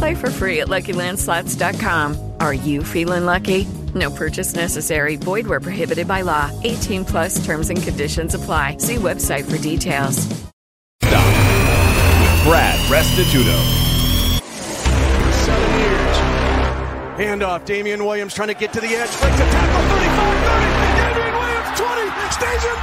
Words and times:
Play 0.00 0.14
for 0.14 0.30
free 0.30 0.60
at 0.60 0.68
LuckyLandSlots.com. 0.68 2.32
Are 2.40 2.54
you 2.54 2.82
feeling 2.82 3.26
lucky? 3.26 3.66
No 3.94 4.08
purchase 4.10 4.54
necessary. 4.54 5.16
Void 5.16 5.46
where 5.46 5.60
prohibited 5.60 6.08
by 6.08 6.22
law. 6.22 6.50
18 6.64 7.04
plus 7.04 7.44
terms 7.44 7.68
and 7.68 7.82
conditions 7.82 8.34
apply. 8.34 8.78
See 8.78 8.96
website 8.96 9.44
for 9.44 9.58
details. 9.58 10.24
Brad 12.48 12.80
Restituto. 12.88 13.60
Handoff, 17.18 17.66
Damien 17.66 18.02
Williams 18.02 18.32
trying 18.32 18.48
to 18.48 18.54
get 18.54 18.72
to 18.72 18.80
the 18.80 18.86
edge, 18.86 19.20
breaks 19.20 19.36
a 19.36 19.50
tackle, 19.52 19.82
35, 19.98 20.40
30, 20.48 21.12
Damien 21.12 21.34
Williams, 21.36 21.68
20, 21.78 22.08
stays 22.32 22.64
in 22.64 22.80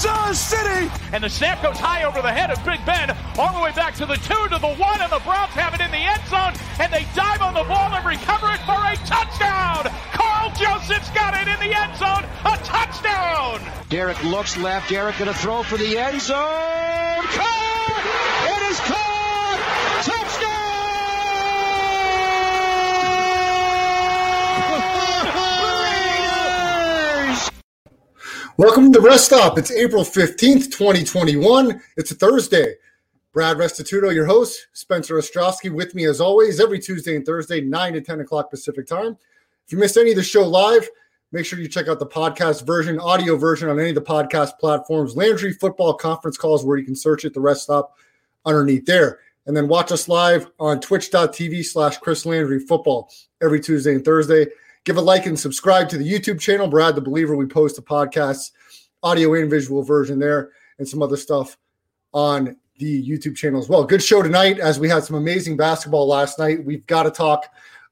Kansas 0.00 0.40
City. 0.40 0.90
And 1.12 1.24
the 1.24 1.28
snap 1.28 1.62
goes 1.62 1.78
high 1.78 2.04
over 2.04 2.22
the 2.22 2.32
head 2.32 2.50
of 2.50 2.64
Big 2.64 2.84
Ben, 2.86 3.16
all 3.38 3.52
the 3.52 3.60
way 3.60 3.72
back 3.72 3.94
to 3.96 4.06
the 4.06 4.14
two, 4.16 4.48
to 4.48 4.58
the 4.58 4.74
one, 4.78 5.00
and 5.00 5.10
the 5.10 5.18
Browns 5.20 5.52
have 5.52 5.74
it 5.74 5.80
in 5.80 5.90
the 5.90 5.98
end 5.98 6.22
zone, 6.30 6.54
and 6.78 6.92
they 6.92 7.06
dive 7.14 7.42
on 7.42 7.54
the 7.54 7.64
ball 7.64 7.92
and 7.92 8.06
recover 8.06 8.46
it 8.52 8.60
for 8.62 8.78
a 8.78 8.94
touchdown. 9.06 9.90
Karl 10.12 10.50
Joseph's 10.54 11.10
got 11.10 11.34
it 11.34 11.48
in 11.48 11.58
the 11.58 11.74
end 11.76 11.96
zone, 11.96 12.24
a 12.46 12.56
touchdown. 12.62 13.60
Derek 13.88 14.22
looks 14.24 14.56
left. 14.56 14.88
Derek 14.90 15.18
going 15.18 15.32
to 15.32 15.36
throw 15.36 15.62
for 15.64 15.76
the 15.76 15.98
end 15.98 16.20
zone. 16.20 16.36
Caught! 16.38 18.04
It 18.46 18.62
is 18.70 18.78
caught! 18.80 19.58
Touchdown! 20.06 20.60
Raiders! 27.26 27.50
Welcome 28.60 28.92
to 28.92 29.00
the 29.00 29.06
Rest 29.06 29.24
Stop. 29.24 29.56
It's 29.56 29.70
April 29.70 30.04
15th, 30.04 30.70
2021. 30.70 31.80
It's 31.96 32.10
a 32.10 32.14
Thursday. 32.14 32.74
Brad 33.32 33.56
Restituto, 33.56 34.14
your 34.14 34.26
host, 34.26 34.66
Spencer 34.74 35.14
Ostrowski, 35.14 35.70
with 35.70 35.94
me 35.94 36.04
as 36.04 36.20
always 36.20 36.60
every 36.60 36.78
Tuesday 36.78 37.16
and 37.16 37.24
Thursday, 37.24 37.62
9 37.62 37.94
to 37.94 38.02
10 38.02 38.20
o'clock 38.20 38.50
Pacific 38.50 38.86
time. 38.86 39.16
If 39.64 39.72
you 39.72 39.78
missed 39.78 39.96
any 39.96 40.10
of 40.10 40.16
the 40.16 40.22
show 40.22 40.46
live, 40.46 40.86
make 41.32 41.46
sure 41.46 41.58
you 41.58 41.68
check 41.68 41.88
out 41.88 42.00
the 42.00 42.06
podcast 42.06 42.66
version, 42.66 43.00
audio 43.00 43.34
version 43.34 43.70
on 43.70 43.80
any 43.80 43.88
of 43.88 43.94
the 43.94 44.02
podcast 44.02 44.58
platforms. 44.58 45.16
Landry 45.16 45.54
Football 45.54 45.94
Conference 45.94 46.36
Calls, 46.36 46.62
where 46.62 46.76
you 46.76 46.84
can 46.84 46.94
search 46.94 47.24
it, 47.24 47.32
the 47.32 47.40
Rest 47.40 47.62
Stop 47.62 47.96
underneath 48.44 48.84
there. 48.84 49.20
And 49.46 49.56
then 49.56 49.68
watch 49.68 49.90
us 49.90 50.06
live 50.06 50.50
on 50.60 50.80
twitch.tv 50.80 51.64
slash 51.64 51.96
Chris 51.96 52.26
Landry 52.26 52.60
Football 52.60 53.10
every 53.42 53.60
Tuesday 53.60 53.94
and 53.94 54.04
Thursday. 54.04 54.48
Give 54.84 54.96
a 54.96 55.00
like 55.00 55.26
and 55.26 55.38
subscribe 55.38 55.88
to 55.90 55.98
the 55.98 56.10
YouTube 56.10 56.40
channel, 56.40 56.66
Brad 56.66 56.94
the 56.94 57.00
Believer. 57.00 57.36
We 57.36 57.46
post 57.46 57.76
the 57.76 57.82
podcasts, 57.82 58.50
audio 59.02 59.34
and 59.34 59.50
visual 59.50 59.82
version 59.82 60.18
there, 60.18 60.50
and 60.78 60.88
some 60.88 61.02
other 61.02 61.16
stuff 61.16 61.58
on 62.12 62.56
the 62.78 63.06
YouTube 63.06 63.36
channel 63.36 63.60
as 63.60 63.68
well. 63.68 63.84
Good 63.84 64.02
show 64.02 64.22
tonight 64.22 64.58
as 64.58 64.80
we 64.80 64.88
had 64.88 65.04
some 65.04 65.16
amazing 65.16 65.56
basketball 65.56 66.06
last 66.06 66.38
night. 66.38 66.64
We've 66.64 66.86
got 66.86 67.02
to 67.02 67.10
talk 67.10 67.44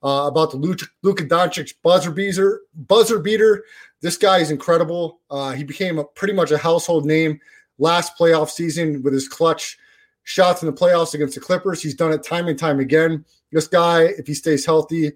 uh, 0.03 0.27
about 0.27 0.51
the 0.51 0.57
Luka, 0.57 0.87
Luka 1.03 1.25
Doncic 1.25 1.75
buzzer 1.83 2.11
beater. 2.11 2.63
Buzzer 2.75 3.19
beater. 3.19 3.65
This 4.01 4.17
guy 4.17 4.39
is 4.39 4.51
incredible. 4.51 5.21
Uh, 5.31 5.53
he 5.53 5.65
became 5.65 5.99
a, 5.99 6.05
pretty 6.05 6.33
much 6.33 6.51
a 6.53 6.59
household 6.59 7.05
name 7.05 7.39
last 7.79 8.17
playoff 8.19 8.49
season 8.49 9.03
with 9.03 9.13
his 9.13 9.29
clutch 9.29 9.79
shots 10.25 10.63
in 10.63 10.67
the 10.67 10.73
playoffs 10.73 11.15
against 11.15 11.35
the 11.35 11.41
Clippers. 11.41 11.83
He's 11.83 11.95
done 11.95 12.13
it 12.13 12.23
time 12.23 12.49
and 12.49 12.59
time 12.59 12.81
again. 12.81 13.25
This 13.53 13.69
guy, 13.69 14.03
if 14.03 14.27
he 14.27 14.35
stays 14.35 14.65
healthy, 14.65 15.13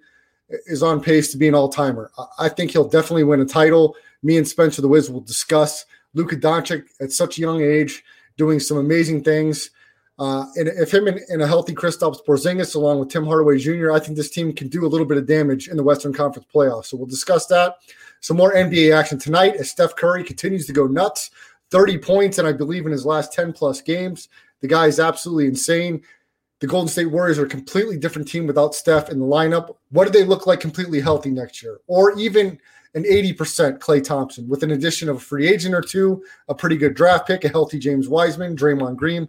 is 0.66 0.82
on 0.82 1.00
pace 1.00 1.30
to 1.32 1.38
be 1.38 1.48
an 1.48 1.54
all 1.54 1.68
timer. 1.68 2.10
I 2.38 2.48
think 2.48 2.70
he'll 2.70 2.88
definitely 2.88 3.24
win 3.24 3.40
a 3.40 3.44
title. 3.44 3.96
Me 4.22 4.36
and 4.36 4.46
Spencer 4.46 4.82
the 4.82 4.88
Wiz 4.88 5.10
will 5.10 5.20
discuss 5.20 5.84
Luka 6.14 6.36
Doncic 6.36 6.84
at 7.00 7.12
such 7.12 7.38
a 7.38 7.40
young 7.40 7.62
age 7.62 8.04
doing 8.36 8.60
some 8.60 8.78
amazing 8.78 9.24
things. 9.24 9.70
Uh, 10.18 10.46
and 10.56 10.68
if 10.68 10.92
him 10.92 11.08
and, 11.08 11.20
and 11.28 11.42
a 11.42 11.46
healthy 11.46 11.74
Kristaps 11.74 12.24
Porzingis 12.24 12.74
along 12.74 13.00
with 13.00 13.08
Tim 13.08 13.24
Hardaway 13.24 13.58
Jr., 13.58 13.92
I 13.92 13.98
think 13.98 14.16
this 14.16 14.30
team 14.30 14.52
can 14.52 14.68
do 14.68 14.86
a 14.86 14.88
little 14.88 15.06
bit 15.06 15.18
of 15.18 15.26
damage 15.26 15.68
in 15.68 15.76
the 15.76 15.82
Western 15.82 16.12
Conference 16.12 16.46
playoffs. 16.54 16.86
So 16.86 16.96
we'll 16.96 17.06
discuss 17.06 17.46
that. 17.46 17.76
Some 18.20 18.36
more 18.36 18.54
NBA 18.54 18.96
action 18.96 19.18
tonight 19.18 19.56
as 19.56 19.70
Steph 19.70 19.96
Curry 19.96 20.22
continues 20.22 20.66
to 20.66 20.72
go 20.72 20.86
nuts. 20.86 21.30
30 21.70 21.98
points, 21.98 22.38
and 22.38 22.46
I 22.46 22.52
believe 22.52 22.84
in 22.84 22.92
his 22.92 23.06
last 23.06 23.32
10 23.32 23.54
plus 23.54 23.80
games. 23.80 24.28
The 24.60 24.68
guy 24.68 24.86
is 24.86 25.00
absolutely 25.00 25.46
insane. 25.46 26.02
The 26.62 26.68
Golden 26.68 26.86
State 26.86 27.06
Warriors 27.06 27.40
are 27.40 27.46
a 27.46 27.48
completely 27.48 27.98
different 27.98 28.28
team 28.28 28.46
without 28.46 28.72
Steph 28.72 29.10
in 29.10 29.18
the 29.18 29.26
lineup. 29.26 29.74
What 29.90 30.04
do 30.04 30.12
they 30.12 30.22
look 30.22 30.46
like 30.46 30.60
completely 30.60 31.00
healthy 31.00 31.32
next 31.32 31.60
year? 31.60 31.80
Or 31.88 32.16
even 32.16 32.56
an 32.94 33.02
80% 33.02 33.80
Klay 33.80 34.02
Thompson 34.02 34.48
with 34.48 34.62
an 34.62 34.70
addition 34.70 35.08
of 35.08 35.16
a 35.16 35.18
free 35.18 35.48
agent 35.48 35.74
or 35.74 35.80
two, 35.80 36.22
a 36.46 36.54
pretty 36.54 36.76
good 36.76 36.94
draft 36.94 37.26
pick, 37.26 37.44
a 37.44 37.48
healthy 37.48 37.80
James 37.80 38.08
Wiseman, 38.08 38.54
Draymond 38.54 38.94
Green. 38.94 39.26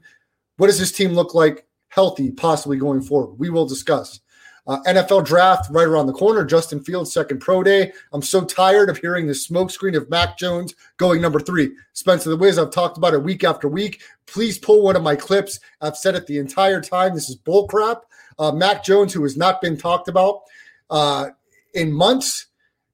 What 0.57 0.67
does 0.67 0.77
this 0.77 0.91
team 0.91 1.13
look 1.13 1.33
like 1.33 1.65
healthy, 1.87 2.29
possibly 2.29 2.77
going 2.77 3.01
forward? 3.01 3.39
We 3.39 3.49
will 3.49 3.65
discuss. 3.65 4.19
Uh, 4.65 4.79
NFL 4.87 5.25
draft 5.25 5.69
right 5.71 5.87
around 5.87 6.07
the 6.07 6.13
corner. 6.13 6.45
Justin 6.45 6.81
Fields' 6.81 7.13
second 7.13 7.39
pro 7.39 7.63
day. 7.63 7.91
I'm 8.13 8.21
so 8.21 8.45
tired 8.45 8.89
of 8.89 8.97
hearing 8.97 9.27
the 9.27 9.33
smokescreen 9.33 9.95
of 9.97 10.09
Mac 10.09 10.37
Jones 10.37 10.73
going 10.97 11.21
number 11.21 11.39
three. 11.39 11.71
Spencer 11.91 12.29
the 12.29 12.37
Wiz, 12.37 12.57
I've 12.57 12.71
talked 12.71 12.97
about 12.97 13.13
it 13.13 13.23
week 13.23 13.43
after 13.43 13.67
week. 13.67 14.01
Please 14.25 14.57
pull 14.57 14.81
one 14.81 14.95
of 14.95 15.03
my 15.03 15.17
clips. 15.17 15.59
I've 15.81 15.97
said 15.97 16.15
it 16.15 16.27
the 16.27 16.37
entire 16.37 16.81
time. 16.81 17.13
This 17.13 17.29
is 17.29 17.35
bullcrap. 17.35 18.01
Uh, 18.39 18.51
Mac 18.51 18.83
Jones, 18.83 19.13
who 19.13 19.23
has 19.23 19.35
not 19.35 19.61
been 19.61 19.77
talked 19.77 20.07
about 20.07 20.43
uh, 20.89 21.27
in 21.73 21.91
months. 21.91 22.47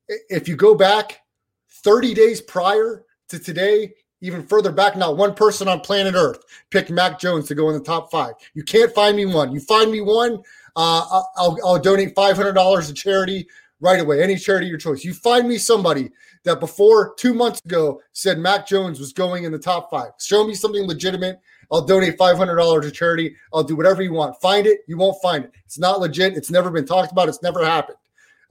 If 0.07 0.47
you 0.47 0.55
go 0.55 0.73
back 0.73 1.21
30 1.69 2.15
days 2.15 2.41
prior 2.41 3.05
to 3.29 3.37
today, 3.37 3.93
even 4.21 4.45
further 4.45 4.71
back, 4.71 4.97
not 4.97 5.17
one 5.17 5.33
person 5.33 5.67
on 5.67 5.79
planet 5.79 6.13
Earth 6.15 6.43
picked 6.71 6.89
Mac 6.89 7.19
Jones 7.19 7.47
to 7.47 7.55
go 7.55 7.69
in 7.69 7.77
the 7.77 7.83
top 7.83 8.11
five. 8.11 8.33
You 8.53 8.63
can't 8.63 8.93
find 8.93 9.15
me 9.15 9.25
one. 9.25 9.53
You 9.53 9.59
find 9.59 9.91
me 9.91 10.01
one, 10.01 10.43
uh, 10.75 11.23
I'll, 11.37 11.57
I'll 11.63 11.79
donate 11.79 12.15
$500 12.15 12.87
to 12.87 12.93
charity 12.93 13.47
right 13.81 13.99
away. 13.99 14.21
Any 14.21 14.35
charity 14.35 14.67
your 14.67 14.77
choice. 14.77 15.03
You 15.03 15.13
find 15.13 15.47
me 15.47 15.57
somebody 15.57 16.11
that 16.43 16.59
before 16.59 17.13
two 17.15 17.33
months 17.33 17.61
ago 17.65 18.01
said 18.13 18.39
Mac 18.39 18.67
Jones 18.67 18.99
was 18.99 19.13
going 19.13 19.43
in 19.43 19.51
the 19.51 19.59
top 19.59 19.89
five. 19.89 20.11
Show 20.19 20.45
me 20.45 20.53
something 20.53 20.85
legitimate. 20.85 21.39
I'll 21.71 21.85
donate 21.85 22.17
$500 22.17 22.81
to 22.81 22.91
charity. 22.91 23.35
I'll 23.53 23.63
do 23.63 23.75
whatever 23.75 24.01
you 24.01 24.13
want. 24.13 24.39
Find 24.41 24.65
it. 24.65 24.79
You 24.87 24.97
won't 24.97 25.21
find 25.21 25.45
it. 25.45 25.51
It's 25.65 25.77
not 25.77 25.99
legit. 25.99 26.35
It's 26.35 26.49
never 26.49 26.71
been 26.71 26.85
talked 26.85 27.11
about. 27.11 27.29
It's 27.29 27.43
never 27.43 27.63
happened. 27.63 27.97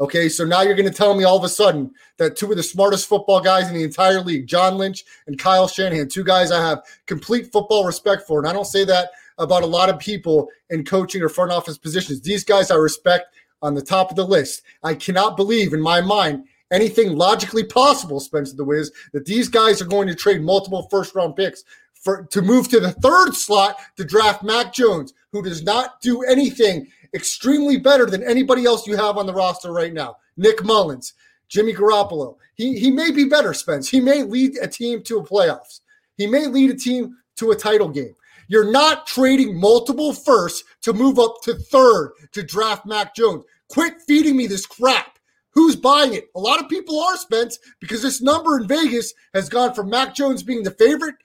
Okay, 0.01 0.29
so 0.29 0.45
now 0.45 0.63
you're 0.63 0.77
going 0.77 0.89
to 0.89 0.95
tell 0.95 1.17
me 1.17 1.25
all 1.25 1.37
of 1.37 1.43
a 1.43 1.49
sudden 1.49 1.93
that 2.19 2.37
two 2.37 2.49
of 2.49 2.57
the 2.57 2.63
smartest 2.63 3.09
football 3.09 3.41
guys 3.41 3.67
in 3.67 3.75
the 3.75 3.83
entire 3.83 4.21
league, 4.21 4.47
John 4.47 4.79
Lynch 4.79 5.05
and 5.27 5.37
Kyle 5.37 5.67
Shanahan, 5.67 6.09
two 6.09 6.23
guys 6.23 6.53
I 6.53 6.61
have 6.61 6.85
complete 7.07 7.51
football 7.51 7.85
respect 7.85 8.23
for. 8.25 8.39
And 8.39 8.47
I 8.47 8.53
don't 8.53 8.65
say 8.65 8.85
that 8.85 9.11
about 9.39 9.63
a 9.63 9.67
lot 9.67 9.89
of 9.89 9.99
people 9.99 10.49
in 10.71 10.85
coaching 10.85 11.23
or 11.23 11.29
front 11.29 11.53
office 11.53 11.79
positions. 11.79 12.21
These 12.21 12.45
guys 12.45 12.71
I 12.71 12.77
respect 12.77 13.35
on 13.63 13.75
the 13.75 13.83
top 13.83 14.11
of 14.11 14.17
the 14.17 14.27
list. 14.27 14.63
I 14.83 14.95
cannot 14.95 15.37
believe 15.37 15.73
in 15.73 15.81
my 15.81 16.01
mind 16.01 16.45
anything 16.71 17.17
logically 17.17 17.65
possible, 17.65 18.21
Spencer 18.21 18.57
the 18.57 18.65
Wiz, 18.65 18.93
that 19.13 19.25
these 19.25 19.49
guys 19.49 19.81
are 19.81 19.87
going 19.87 20.09
to 20.09 20.15
trade 20.15 20.43
multiple 20.43 20.87
first 20.91 21.15
round 21.15 21.37
picks 21.37 21.65
for 21.95 22.25
to 22.25 22.43
move 22.43 22.69
to 22.69 22.81
the 22.81 22.93
third 22.93 23.35
slot 23.35 23.77
to 23.97 24.05
draft 24.05 24.43
Mac 24.43 24.73
Jones, 24.73 25.15
who 25.33 25.43
does 25.43 25.63
not 25.63 26.01
do 26.01 26.23
anything 26.23 26.87
extremely 27.15 27.77
better 27.77 28.07
than 28.07 28.23
anybody 28.23 28.65
else 28.65 28.87
you 28.87 28.97
have 28.97 29.17
on 29.17 29.27
the 29.27 29.35
roster 29.35 29.73
right 29.73 29.93
now. 29.93 30.17
Nick 30.37 30.59
Mullens, 30.59 31.15
Jimmy 31.49 31.73
Garoppolo. 31.73 32.37
He 32.55 32.79
he 32.79 32.91
may 32.91 33.11
be 33.11 33.25
better, 33.25 33.55
Spence. 33.55 33.89
He 33.89 34.01
may 34.01 34.23
lead 34.23 34.57
a 34.63 34.69
team 34.69 35.03
to 35.05 35.19
a 35.19 35.25
playoffs. 35.25 35.81
He 36.17 36.27
may 36.27 36.47
lead 36.47 36.71
a 36.71 36.75
team 36.75 37.17
to 37.37 37.51
a 37.51 37.57
title 37.57 37.89
game. 37.89 38.15
You're 38.49 38.71
not 38.71 39.07
trading 39.07 39.61
multiple 39.61 40.13
firsts 40.13 40.65
to 40.83 40.93
move 40.93 41.19
up 41.19 41.37
to 41.45 41.55
third 41.55 42.13
to 42.33 42.43
draft 42.43 42.87
Mac 42.87 43.15
Jones. 43.15 43.45
Quit 43.69 43.95
feeding 44.07 44.37
me 44.37 44.47
this 44.47 44.67
crap. 44.67 45.19
Who's 45.51 45.77
buying 45.77 46.15
it? 46.15 46.31
A 46.35 46.41
lot 46.41 46.63
of 46.63 46.69
people 46.69 47.01
are, 47.01 47.17
Spence, 47.17 47.59
because 47.81 48.03
this 48.03 48.23
number 48.23 48.59
in 48.59 48.67
Vegas 48.67 49.13
has 49.35 49.49
gone 49.49 49.75
from 49.75 49.91
Mac 49.91 50.15
Jones 50.15 50.43
being 50.43 50.63
the 50.63 50.71
favorite 50.71 51.17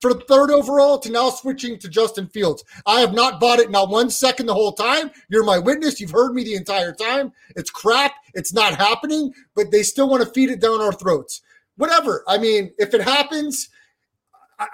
for 0.00 0.14
third 0.14 0.50
overall 0.50 0.98
to 0.98 1.10
now 1.10 1.30
switching 1.30 1.78
to 1.78 1.88
Justin 1.88 2.28
Fields. 2.28 2.62
I 2.86 3.00
have 3.00 3.14
not 3.14 3.40
bought 3.40 3.58
it 3.58 3.70
not 3.70 3.90
one 3.90 4.10
second 4.10 4.46
the 4.46 4.54
whole 4.54 4.72
time. 4.72 5.10
You're 5.28 5.44
my 5.44 5.58
witness. 5.58 6.00
You've 6.00 6.12
heard 6.12 6.34
me 6.34 6.44
the 6.44 6.54
entire 6.54 6.92
time. 6.92 7.32
It's 7.56 7.70
crap. 7.70 8.12
It's 8.34 8.52
not 8.52 8.76
happening, 8.76 9.32
but 9.56 9.70
they 9.72 9.82
still 9.82 10.08
want 10.08 10.22
to 10.22 10.30
feed 10.30 10.50
it 10.50 10.60
down 10.60 10.80
our 10.80 10.92
throats. 10.92 11.40
Whatever. 11.76 12.24
I 12.28 12.38
mean, 12.38 12.72
if 12.78 12.94
it 12.94 13.00
happens, 13.00 13.68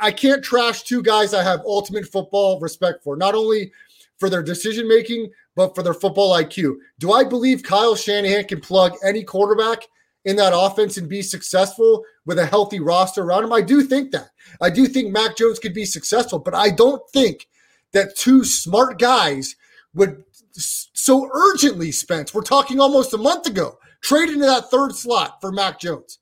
I 0.00 0.10
can't 0.12 0.42
trash 0.42 0.82
two 0.82 1.02
guys 1.02 1.34
I 1.34 1.42
have 1.42 1.60
ultimate 1.66 2.06
football 2.06 2.58
respect 2.60 3.04
for, 3.04 3.16
not 3.16 3.34
only 3.34 3.72
for 4.18 4.30
their 4.30 4.42
decision 4.42 4.88
making, 4.88 5.30
but 5.54 5.74
for 5.74 5.82
their 5.82 5.94
football 5.94 6.34
IQ. 6.34 6.76
Do 6.98 7.12
I 7.12 7.24
believe 7.24 7.62
Kyle 7.62 7.94
Shanahan 7.94 8.44
can 8.44 8.60
plug 8.60 8.94
any 9.04 9.22
quarterback 9.22 9.82
in 10.24 10.36
that 10.36 10.54
offense 10.56 10.96
and 10.96 11.08
be 11.08 11.20
successful 11.20 12.02
with 12.24 12.38
a 12.38 12.46
healthy 12.46 12.80
roster 12.80 13.22
around 13.22 13.44
him? 13.44 13.52
I 13.52 13.60
do 13.60 13.82
think 13.82 14.12
that. 14.12 14.30
I 14.60 14.70
do 14.70 14.86
think 14.86 15.12
Mac 15.12 15.36
Jones 15.36 15.58
could 15.58 15.74
be 15.74 15.84
successful, 15.84 16.38
but 16.38 16.54
I 16.54 16.70
don't 16.70 17.02
think 17.10 17.48
that 17.92 18.16
two 18.16 18.44
smart 18.44 18.98
guys 18.98 19.54
would 19.94 20.24
so 20.56 21.28
urgently, 21.32 21.90
Spence, 21.90 22.32
we're 22.32 22.42
talking 22.42 22.80
almost 22.80 23.12
a 23.12 23.18
month 23.18 23.46
ago, 23.46 23.78
trade 24.00 24.28
into 24.28 24.46
that 24.46 24.70
third 24.70 24.94
slot 24.94 25.40
for 25.40 25.50
Mac 25.50 25.80
Jones. 25.80 26.18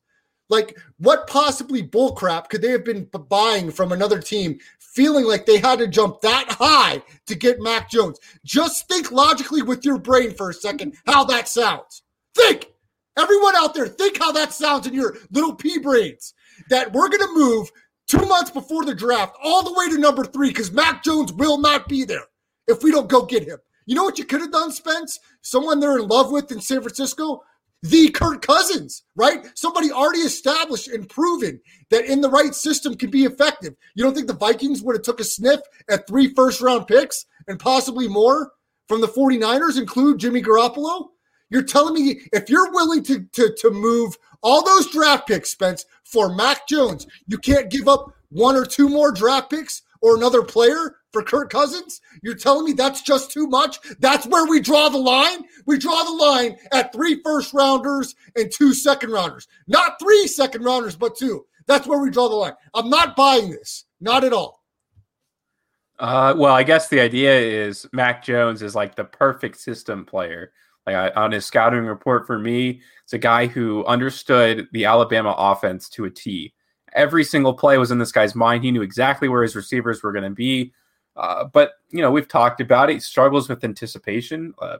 Like, 0.49 0.79
what 0.99 1.27
possibly 1.29 1.83
bullcrap 1.83 2.49
could 2.49 2.63
they 2.63 2.71
have 2.71 2.85
been 2.85 3.09
buying 3.29 3.71
from 3.71 3.93
another 3.93 4.21
team, 4.21 4.59
feeling 4.79 5.25
like 5.25 5.47
they 5.47 5.59
had 5.59 5.79
to 5.79 5.87
jump 5.87 6.21
that 6.21 6.47
high 6.51 7.03
to 7.27 7.35
get 7.35 7.61
Mac 7.61 7.91
Jones? 7.91 8.19
Just 8.45 8.89
think 8.89 9.11
logically 9.11 9.63
with 9.63 9.85
your 9.85 9.99
brain 9.99 10.35
for 10.35 10.51
a 10.51 10.55
second 10.55 10.97
how 11.07 11.25
that 11.25 11.49
sounds. 11.49 12.03
Think. 12.35 12.67
Everyone 13.19 13.55
out 13.57 13.75
there, 13.75 13.89
think 13.89 14.19
how 14.19 14.33
that 14.33 14.53
sounds 14.53 14.87
in 14.87 14.95
your 14.95 15.17
little 15.31 15.55
pea 15.55 15.79
brains. 15.79 16.35
That 16.71 16.93
we're 16.93 17.09
going 17.09 17.21
to 17.21 17.35
move 17.35 17.71
two 18.07 18.25
months 18.27 18.51
before 18.51 18.85
the 18.85 18.95
draft 18.95 19.37
all 19.43 19.63
the 19.63 19.73
way 19.73 19.89
to 19.89 19.99
number 19.99 20.25
three 20.25 20.49
because 20.49 20.73
Mac 20.73 21.03
Jones 21.03 21.33
will 21.33 21.59
not 21.59 21.89
be 21.89 22.05
there 22.05 22.25
if 22.69 22.83
we 22.83 22.91
don't 22.91 23.09
go 23.09 23.25
get 23.25 23.45
him. 23.45 23.59
You 23.87 23.97
know 23.97 24.05
what 24.05 24.19
you 24.19 24.25
could 24.25 24.41
have 24.41 24.53
done, 24.53 24.71
Spence? 24.71 25.19
Someone 25.43 25.81
they're 25.81 25.99
in 25.99 26.09
love 26.09 26.31
with 26.31 26.53
in 26.53 26.61
San 26.61 26.81
Francisco? 26.81 27.43
The 27.83 28.11
Kirk 28.11 28.43
Cousins, 28.43 29.03
right? 29.17 29.47
Somebody 29.55 29.91
already 29.91 30.21
established 30.21 30.89
and 30.89 31.09
proven 31.09 31.61
that 31.91 32.05
in 32.05 32.21
the 32.21 32.31
right 32.31 32.55
system 32.55 32.95
can 32.97 33.11
be 33.11 33.25
effective. 33.25 33.75
You 33.95 34.05
don't 34.05 34.15
think 34.15 34.29
the 34.29 34.35
Vikings 34.35 34.83
would 34.83 34.95
have 34.95 35.03
took 35.03 35.21
a 35.21 35.25
sniff 35.25 35.61
at 35.91 36.07
three 36.07 36.33
first 36.35 36.61
round 36.61 36.87
picks 36.87 37.27
and 37.49 37.59
possibly 37.59 38.09
more 38.09 38.53
from 38.89 39.01
the 39.01 39.09
49ers, 39.09 39.79
include 39.79 40.19
Jimmy 40.19 40.43
Garoppolo? 40.43 41.09
You're 41.51 41.63
telling 41.63 41.95
me 41.95 42.21
if 42.33 42.49
you're 42.49 42.73
willing 42.73 43.03
to, 43.05 43.25
to, 43.33 43.55
to 43.59 43.71
move 43.71 44.17
all 44.43 44.65
those 44.65 44.91
draft 44.91 45.27
picks, 45.27 45.51
Spence, 45.51 45.85
for 46.05 46.35
Mac 46.35 46.69
Jones, 46.69 47.07
you 47.27 47.39
can't 47.39 47.71
give 47.71 47.89
up 47.89 48.15
one 48.31 48.57
or 48.57 48.65
two 48.65 48.89
more 48.89 49.13
draft 49.13 49.51
picks 49.51 49.83
or 50.01 50.17
another 50.17 50.43
player 50.43 50.97
for 51.13 51.23
Kirk 51.23 51.51
Cousins? 51.51 52.01
You're 52.23 52.35
telling 52.35 52.65
me 52.65 52.73
that's 52.73 53.03
just 53.03 53.31
too 53.31 53.47
much? 53.47 53.79
That's 53.99 54.27
where 54.27 54.47
we 54.47 54.61
draw 54.61 54.89
the 54.89 54.99
line? 54.99 55.45
We 55.67 55.79
draw 55.79 56.03
the 56.03 56.25
line 56.25 56.57
at 56.73 56.93
three 56.93 57.21
first 57.23 57.53
rounders 57.53 58.15
and 58.37 58.51
two 58.51 58.75
second 58.75 59.11
rounders. 59.11 59.47
Not 59.67 59.99
three 60.01 60.27
second 60.27 60.65
rounders, 60.65 60.97
but 60.97 61.17
two. 61.17 61.45
That's 61.67 61.87
where 61.87 62.01
we 62.01 62.11
draw 62.11 62.29
the 62.29 62.35
line. 62.35 62.55
I'm 62.75 62.91
not 62.91 63.17
buying 63.17 63.51
this. 63.51 63.85
Not 64.01 64.25
at 64.25 64.33
all. 64.33 64.63
Uh, 65.99 66.35
well, 66.37 66.55
I 66.55 66.65
guess 66.65 66.89
the 66.89 67.01
idea 67.01 67.39
is 67.39 67.87
Mac 67.93 68.25
Jones 68.25 68.63
is 68.63 68.75
like 68.75 68.97
the 68.97 69.05
perfect 69.05 69.59
system 69.59 70.05
player. 70.05 70.53
Like 70.87 70.97
I, 70.97 71.11
on 71.11 71.31
his 71.31 71.47
scouting 71.47 71.87
report 71.87 72.27
for 72.27 72.39
me, 72.39 72.81
it's 73.05 73.13
a 73.13 73.19
guy 73.19 73.47
who 73.47 73.85
understood 73.85 74.67
the 74.73 74.87
Alabama 74.87 75.35
offense 75.39 75.89
to 75.91 76.05
a 76.07 76.11
T. 76.11 76.55
Every 76.93 77.23
single 77.25 77.55
play 77.55 77.79
was 77.79 77.91
in 77.91 77.99
this 77.99 78.13
guy's 78.13 78.35
mind. 78.35 78.65
He 78.65 78.73
knew 78.73 78.83
exactly 78.83 79.29
where 79.29 79.43
his 79.43 79.55
receivers 79.55 80.03
were 80.03 80.13
going 80.13 80.25
to 80.25 80.31
be. 80.31 80.73
Uh, 81.17 81.45
but 81.45 81.73
you 81.91 82.01
know, 82.01 82.11
we've 82.11 82.29
talked 82.29 82.61
about 82.61 82.91
it. 82.91 82.95
He 82.95 83.01
struggles 83.01 83.49
with 83.49 83.65
anticipation. 83.65 84.55
Uh, 84.61 84.79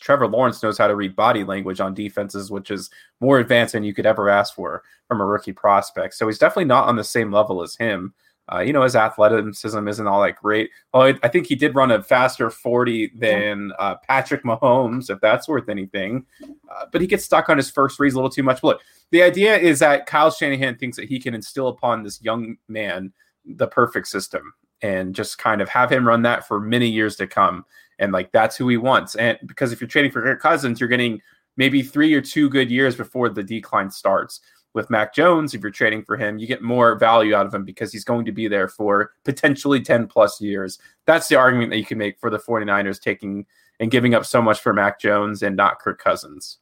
Trevor 0.00 0.26
Lawrence 0.26 0.62
knows 0.62 0.78
how 0.78 0.88
to 0.88 0.96
read 0.96 1.14
body 1.14 1.44
language 1.44 1.80
on 1.80 1.94
defenses, 1.94 2.50
which 2.50 2.70
is 2.70 2.90
more 3.20 3.38
advanced 3.38 3.72
than 3.72 3.84
you 3.84 3.94
could 3.94 4.06
ever 4.06 4.28
ask 4.28 4.54
for 4.54 4.82
from 5.06 5.20
a 5.20 5.26
rookie 5.26 5.52
prospect. 5.52 6.14
So 6.14 6.26
he's 6.26 6.38
definitely 6.38 6.64
not 6.64 6.88
on 6.88 6.96
the 6.96 7.04
same 7.04 7.32
level 7.32 7.62
as 7.62 7.76
him. 7.76 8.14
Uh, 8.52 8.58
you 8.58 8.72
know, 8.72 8.82
his 8.82 8.96
athleticism 8.96 9.86
isn't 9.86 10.06
all 10.08 10.22
that 10.22 10.34
great. 10.34 10.70
Well, 10.92 11.04
I, 11.04 11.14
I 11.22 11.28
think 11.28 11.46
he 11.46 11.54
did 11.54 11.76
run 11.76 11.92
a 11.92 12.02
faster 12.02 12.50
40 12.50 13.12
than 13.14 13.72
uh, 13.78 13.94
Patrick 14.08 14.42
Mahomes, 14.42 15.08
if 15.08 15.20
that's 15.20 15.46
worth 15.46 15.68
anything. 15.68 16.26
Uh, 16.42 16.86
but 16.90 17.00
he 17.00 17.06
gets 17.06 17.24
stuck 17.24 17.48
on 17.48 17.56
his 17.56 17.70
first 17.70 18.00
reads 18.00 18.14
a 18.14 18.18
little 18.18 18.30
too 18.30 18.42
much. 18.42 18.64
Look, 18.64 18.80
the 19.12 19.22
idea 19.22 19.56
is 19.56 19.78
that 19.78 20.06
Kyle 20.06 20.32
Shanahan 20.32 20.78
thinks 20.78 20.96
that 20.96 21.08
he 21.08 21.20
can 21.20 21.32
instill 21.32 21.68
upon 21.68 22.02
this 22.02 22.20
young 22.22 22.56
man 22.66 23.12
the 23.44 23.68
perfect 23.68 24.08
system 24.08 24.52
and 24.82 25.14
just 25.14 25.38
kind 25.38 25.60
of 25.60 25.68
have 25.68 25.90
him 25.90 26.06
run 26.06 26.22
that 26.22 26.46
for 26.46 26.60
many 26.60 26.88
years 26.88 27.16
to 27.16 27.26
come. 27.26 27.64
And 27.98 28.12
like 28.12 28.32
that's 28.32 28.56
who 28.56 28.68
he 28.68 28.76
wants. 28.76 29.14
And 29.14 29.38
because 29.46 29.72
if 29.72 29.80
you're 29.80 29.88
trading 29.88 30.10
for 30.10 30.22
Kirk 30.22 30.40
Cousins, 30.40 30.80
you're 30.80 30.88
getting 30.88 31.20
maybe 31.56 31.82
three 31.82 32.14
or 32.14 32.20
two 32.20 32.48
good 32.48 32.70
years 32.70 32.96
before 32.96 33.28
the 33.28 33.42
decline 33.42 33.90
starts. 33.90 34.40
With 34.72 34.88
Mac 34.88 35.12
Jones, 35.12 35.52
if 35.52 35.62
you're 35.62 35.72
trading 35.72 36.04
for 36.04 36.16
him, 36.16 36.38
you 36.38 36.46
get 36.46 36.62
more 36.62 36.94
value 36.94 37.34
out 37.34 37.44
of 37.44 37.52
him 37.52 37.64
because 37.64 37.92
he's 37.92 38.04
going 38.04 38.24
to 38.24 38.32
be 38.32 38.46
there 38.46 38.68
for 38.68 39.12
potentially 39.24 39.80
10 39.80 40.06
plus 40.06 40.40
years. 40.40 40.78
That's 41.06 41.26
the 41.26 41.34
argument 41.34 41.70
that 41.70 41.78
you 41.78 41.84
can 41.84 41.98
make 41.98 42.20
for 42.20 42.30
the 42.30 42.38
49ers 42.38 43.00
taking 43.00 43.46
and 43.80 43.90
giving 43.90 44.14
up 44.14 44.24
so 44.24 44.40
much 44.40 44.60
for 44.60 44.72
Mac 44.72 45.00
Jones 45.00 45.42
and 45.42 45.56
not 45.56 45.80
Kirk 45.80 46.00
Cousins. 46.00 46.58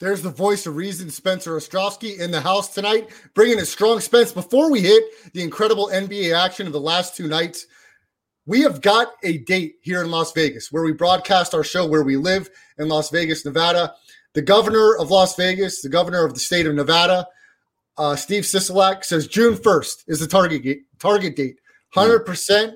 There's 0.00 0.22
the 0.22 0.30
voice 0.30 0.66
of 0.66 0.76
reason, 0.76 1.10
Spencer 1.10 1.58
Ostrowski, 1.58 2.18
in 2.18 2.30
the 2.30 2.40
house 2.40 2.72
tonight, 2.72 3.10
bringing 3.34 3.58
a 3.60 3.66
strong 3.66 4.00
Spence. 4.00 4.32
Before 4.32 4.70
we 4.70 4.80
hit 4.80 5.04
the 5.34 5.42
incredible 5.42 5.90
NBA 5.92 6.34
action 6.34 6.66
of 6.66 6.72
the 6.72 6.80
last 6.80 7.14
two 7.14 7.28
nights, 7.28 7.66
we 8.46 8.62
have 8.62 8.80
got 8.80 9.08
a 9.22 9.38
date 9.38 9.74
here 9.82 10.02
in 10.02 10.10
Las 10.10 10.32
Vegas 10.32 10.72
where 10.72 10.82
we 10.82 10.92
broadcast 10.92 11.52
our 11.52 11.62
show 11.62 11.86
where 11.86 12.02
we 12.02 12.16
live 12.16 12.48
in 12.78 12.88
Las 12.88 13.10
Vegas, 13.10 13.44
Nevada. 13.44 13.94
The 14.32 14.40
governor 14.40 14.96
of 14.96 15.10
Las 15.10 15.36
Vegas, 15.36 15.82
the 15.82 15.90
governor 15.90 16.24
of 16.24 16.32
the 16.32 16.40
state 16.40 16.66
of 16.66 16.74
Nevada, 16.74 17.26
uh, 17.98 18.16
Steve 18.16 18.44
Sisolak 18.44 19.04
says 19.04 19.28
June 19.28 19.54
1st 19.54 20.04
is 20.08 20.18
the 20.18 20.26
target 20.26 20.78
target 20.98 21.36
date. 21.36 21.60
100% 21.94 22.72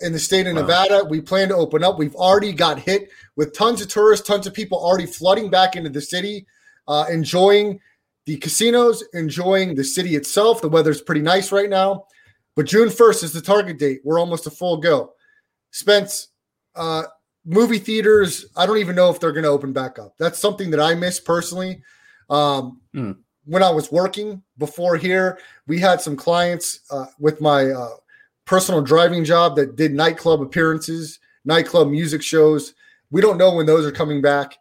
in 0.00 0.12
the 0.12 0.18
state 0.18 0.46
of 0.46 0.54
wow. 0.54 0.62
Nevada. 0.62 1.04
We 1.08 1.20
plan 1.20 1.48
to 1.48 1.56
open 1.56 1.84
up. 1.84 1.98
We've 1.98 2.14
already 2.14 2.52
got 2.52 2.78
hit 2.78 3.10
with 3.36 3.54
tons 3.54 3.80
of 3.80 3.88
tourists, 3.88 4.26
tons 4.26 4.46
of 4.46 4.54
people 4.54 4.78
already 4.78 5.06
flooding 5.06 5.50
back 5.50 5.76
into 5.76 5.90
the 5.90 6.00
city, 6.00 6.46
uh, 6.88 7.06
enjoying 7.10 7.80
the 8.26 8.36
casinos, 8.36 9.02
enjoying 9.14 9.74
the 9.74 9.84
city 9.84 10.16
itself. 10.16 10.60
The 10.60 10.68
weather's 10.68 11.00
pretty 11.00 11.22
nice 11.22 11.52
right 11.52 11.70
now. 11.70 12.06
But 12.56 12.66
June 12.66 12.88
1st 12.88 13.24
is 13.24 13.32
the 13.32 13.40
target 13.40 13.78
date. 13.78 14.00
We're 14.04 14.18
almost 14.18 14.46
a 14.46 14.50
full 14.50 14.76
go. 14.76 15.12
Spence, 15.70 16.28
uh, 16.74 17.04
movie 17.44 17.78
theaters, 17.78 18.46
I 18.56 18.66
don't 18.66 18.78
even 18.78 18.96
know 18.96 19.10
if 19.10 19.20
they're 19.20 19.32
going 19.32 19.44
to 19.44 19.50
open 19.50 19.72
back 19.72 19.98
up. 19.98 20.14
That's 20.18 20.38
something 20.38 20.70
that 20.70 20.80
I 20.80 20.94
miss 20.94 21.20
personally. 21.20 21.82
Um, 22.28 22.80
mm. 22.94 23.16
When 23.44 23.62
I 23.62 23.70
was 23.70 23.90
working 23.90 24.42
before 24.58 24.96
here, 24.96 25.38
we 25.66 25.78
had 25.78 26.00
some 26.00 26.16
clients 26.16 26.80
uh, 26.90 27.06
with 27.18 27.40
my 27.40 27.70
uh, 27.70 27.96
personal 28.50 28.82
driving 28.82 29.22
job 29.22 29.54
that 29.54 29.76
did 29.76 29.94
nightclub 29.94 30.42
appearances, 30.42 31.20
nightclub 31.44 31.88
music 31.88 32.20
shows. 32.20 32.74
We 33.12 33.20
don't 33.20 33.38
know 33.38 33.54
when 33.54 33.64
those 33.64 33.86
are 33.86 33.92
coming 33.92 34.20
back. 34.20 34.58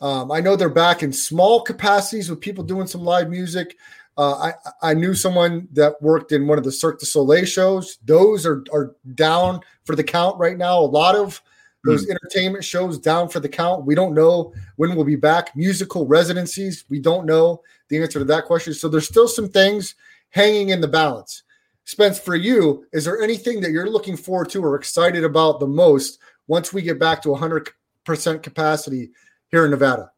Um, 0.00 0.32
I 0.32 0.40
know 0.40 0.56
they're 0.56 0.70
back 0.70 1.02
in 1.02 1.12
small 1.12 1.60
capacities 1.60 2.30
with 2.30 2.40
people 2.40 2.64
doing 2.64 2.86
some 2.86 3.02
live 3.02 3.28
music. 3.28 3.76
Uh, 4.16 4.50
I, 4.82 4.90
I 4.90 4.94
knew 4.94 5.12
someone 5.12 5.68
that 5.72 6.00
worked 6.00 6.32
in 6.32 6.46
one 6.46 6.56
of 6.56 6.64
the 6.64 6.72
Cirque 6.72 7.00
du 7.00 7.04
Soleil 7.04 7.44
shows. 7.44 7.98
Those 8.02 8.46
are, 8.46 8.64
are 8.72 8.96
down 9.14 9.60
for 9.84 9.94
the 9.94 10.02
count 10.02 10.38
right 10.38 10.56
now. 10.56 10.78
A 10.78 10.80
lot 10.80 11.14
of 11.14 11.42
those 11.84 12.06
mm. 12.06 12.12
entertainment 12.12 12.64
shows 12.64 12.98
down 12.98 13.28
for 13.28 13.40
the 13.40 13.48
count. 13.48 13.84
We 13.84 13.94
don't 13.94 14.14
know 14.14 14.54
when 14.76 14.96
we'll 14.96 15.04
be 15.04 15.16
back. 15.16 15.54
Musical 15.54 16.06
residencies, 16.06 16.86
we 16.88 16.98
don't 16.98 17.26
know 17.26 17.60
the 17.88 18.00
answer 18.00 18.20
to 18.20 18.24
that 18.24 18.46
question. 18.46 18.72
So 18.72 18.88
there's 18.88 19.06
still 19.06 19.28
some 19.28 19.50
things 19.50 19.96
hanging 20.30 20.70
in 20.70 20.80
the 20.80 20.88
balance. 20.88 21.42
Spence, 21.88 22.18
for 22.18 22.36
you, 22.36 22.84
is 22.92 23.06
there 23.06 23.22
anything 23.22 23.62
that 23.62 23.70
you're 23.70 23.88
looking 23.88 24.14
forward 24.14 24.50
to 24.50 24.62
or 24.62 24.74
excited 24.74 25.24
about 25.24 25.58
the 25.58 25.66
most 25.66 26.18
once 26.46 26.70
we 26.70 26.82
get 26.82 26.98
back 26.98 27.22
to 27.22 27.30
100% 27.30 28.42
capacity 28.42 29.08
here 29.50 29.64
in 29.64 29.70
Nevada? 29.70 30.10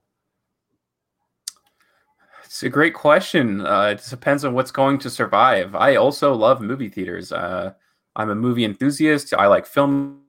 It's 2.44 2.64
a 2.64 2.68
great 2.68 2.94
question. 2.94 3.64
Uh, 3.64 3.94
it 3.96 4.04
depends 4.10 4.44
on 4.44 4.52
what's 4.52 4.72
going 4.72 4.98
to 4.98 5.08
survive. 5.08 5.76
I 5.76 5.94
also 5.94 6.34
love 6.34 6.60
movie 6.60 6.88
theaters. 6.88 7.30
Uh, 7.30 7.72
I'm 8.16 8.30
a 8.30 8.34
movie 8.34 8.64
enthusiast. 8.64 9.32
I 9.32 9.46
like 9.46 9.64
film. 9.64 10.22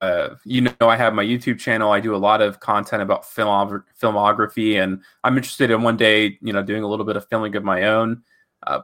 Uh, 0.00 0.30
you 0.44 0.62
know, 0.62 0.72
I 0.80 0.96
have 0.96 1.14
my 1.14 1.24
YouTube 1.24 1.60
channel. 1.60 1.92
I 1.92 2.00
do 2.00 2.12
a 2.12 2.18
lot 2.18 2.42
of 2.42 2.58
content 2.58 3.02
about 3.02 3.24
film 3.24 3.84
filmography, 4.02 4.82
and 4.82 5.00
I'm 5.22 5.36
interested 5.36 5.70
in 5.70 5.82
one 5.82 5.96
day, 5.96 6.40
you 6.42 6.52
know, 6.52 6.64
doing 6.64 6.82
a 6.82 6.88
little 6.88 7.06
bit 7.06 7.14
of 7.14 7.28
filming 7.28 7.54
of 7.54 7.62
my 7.62 7.84
own. 7.84 8.24
Uh, 8.66 8.80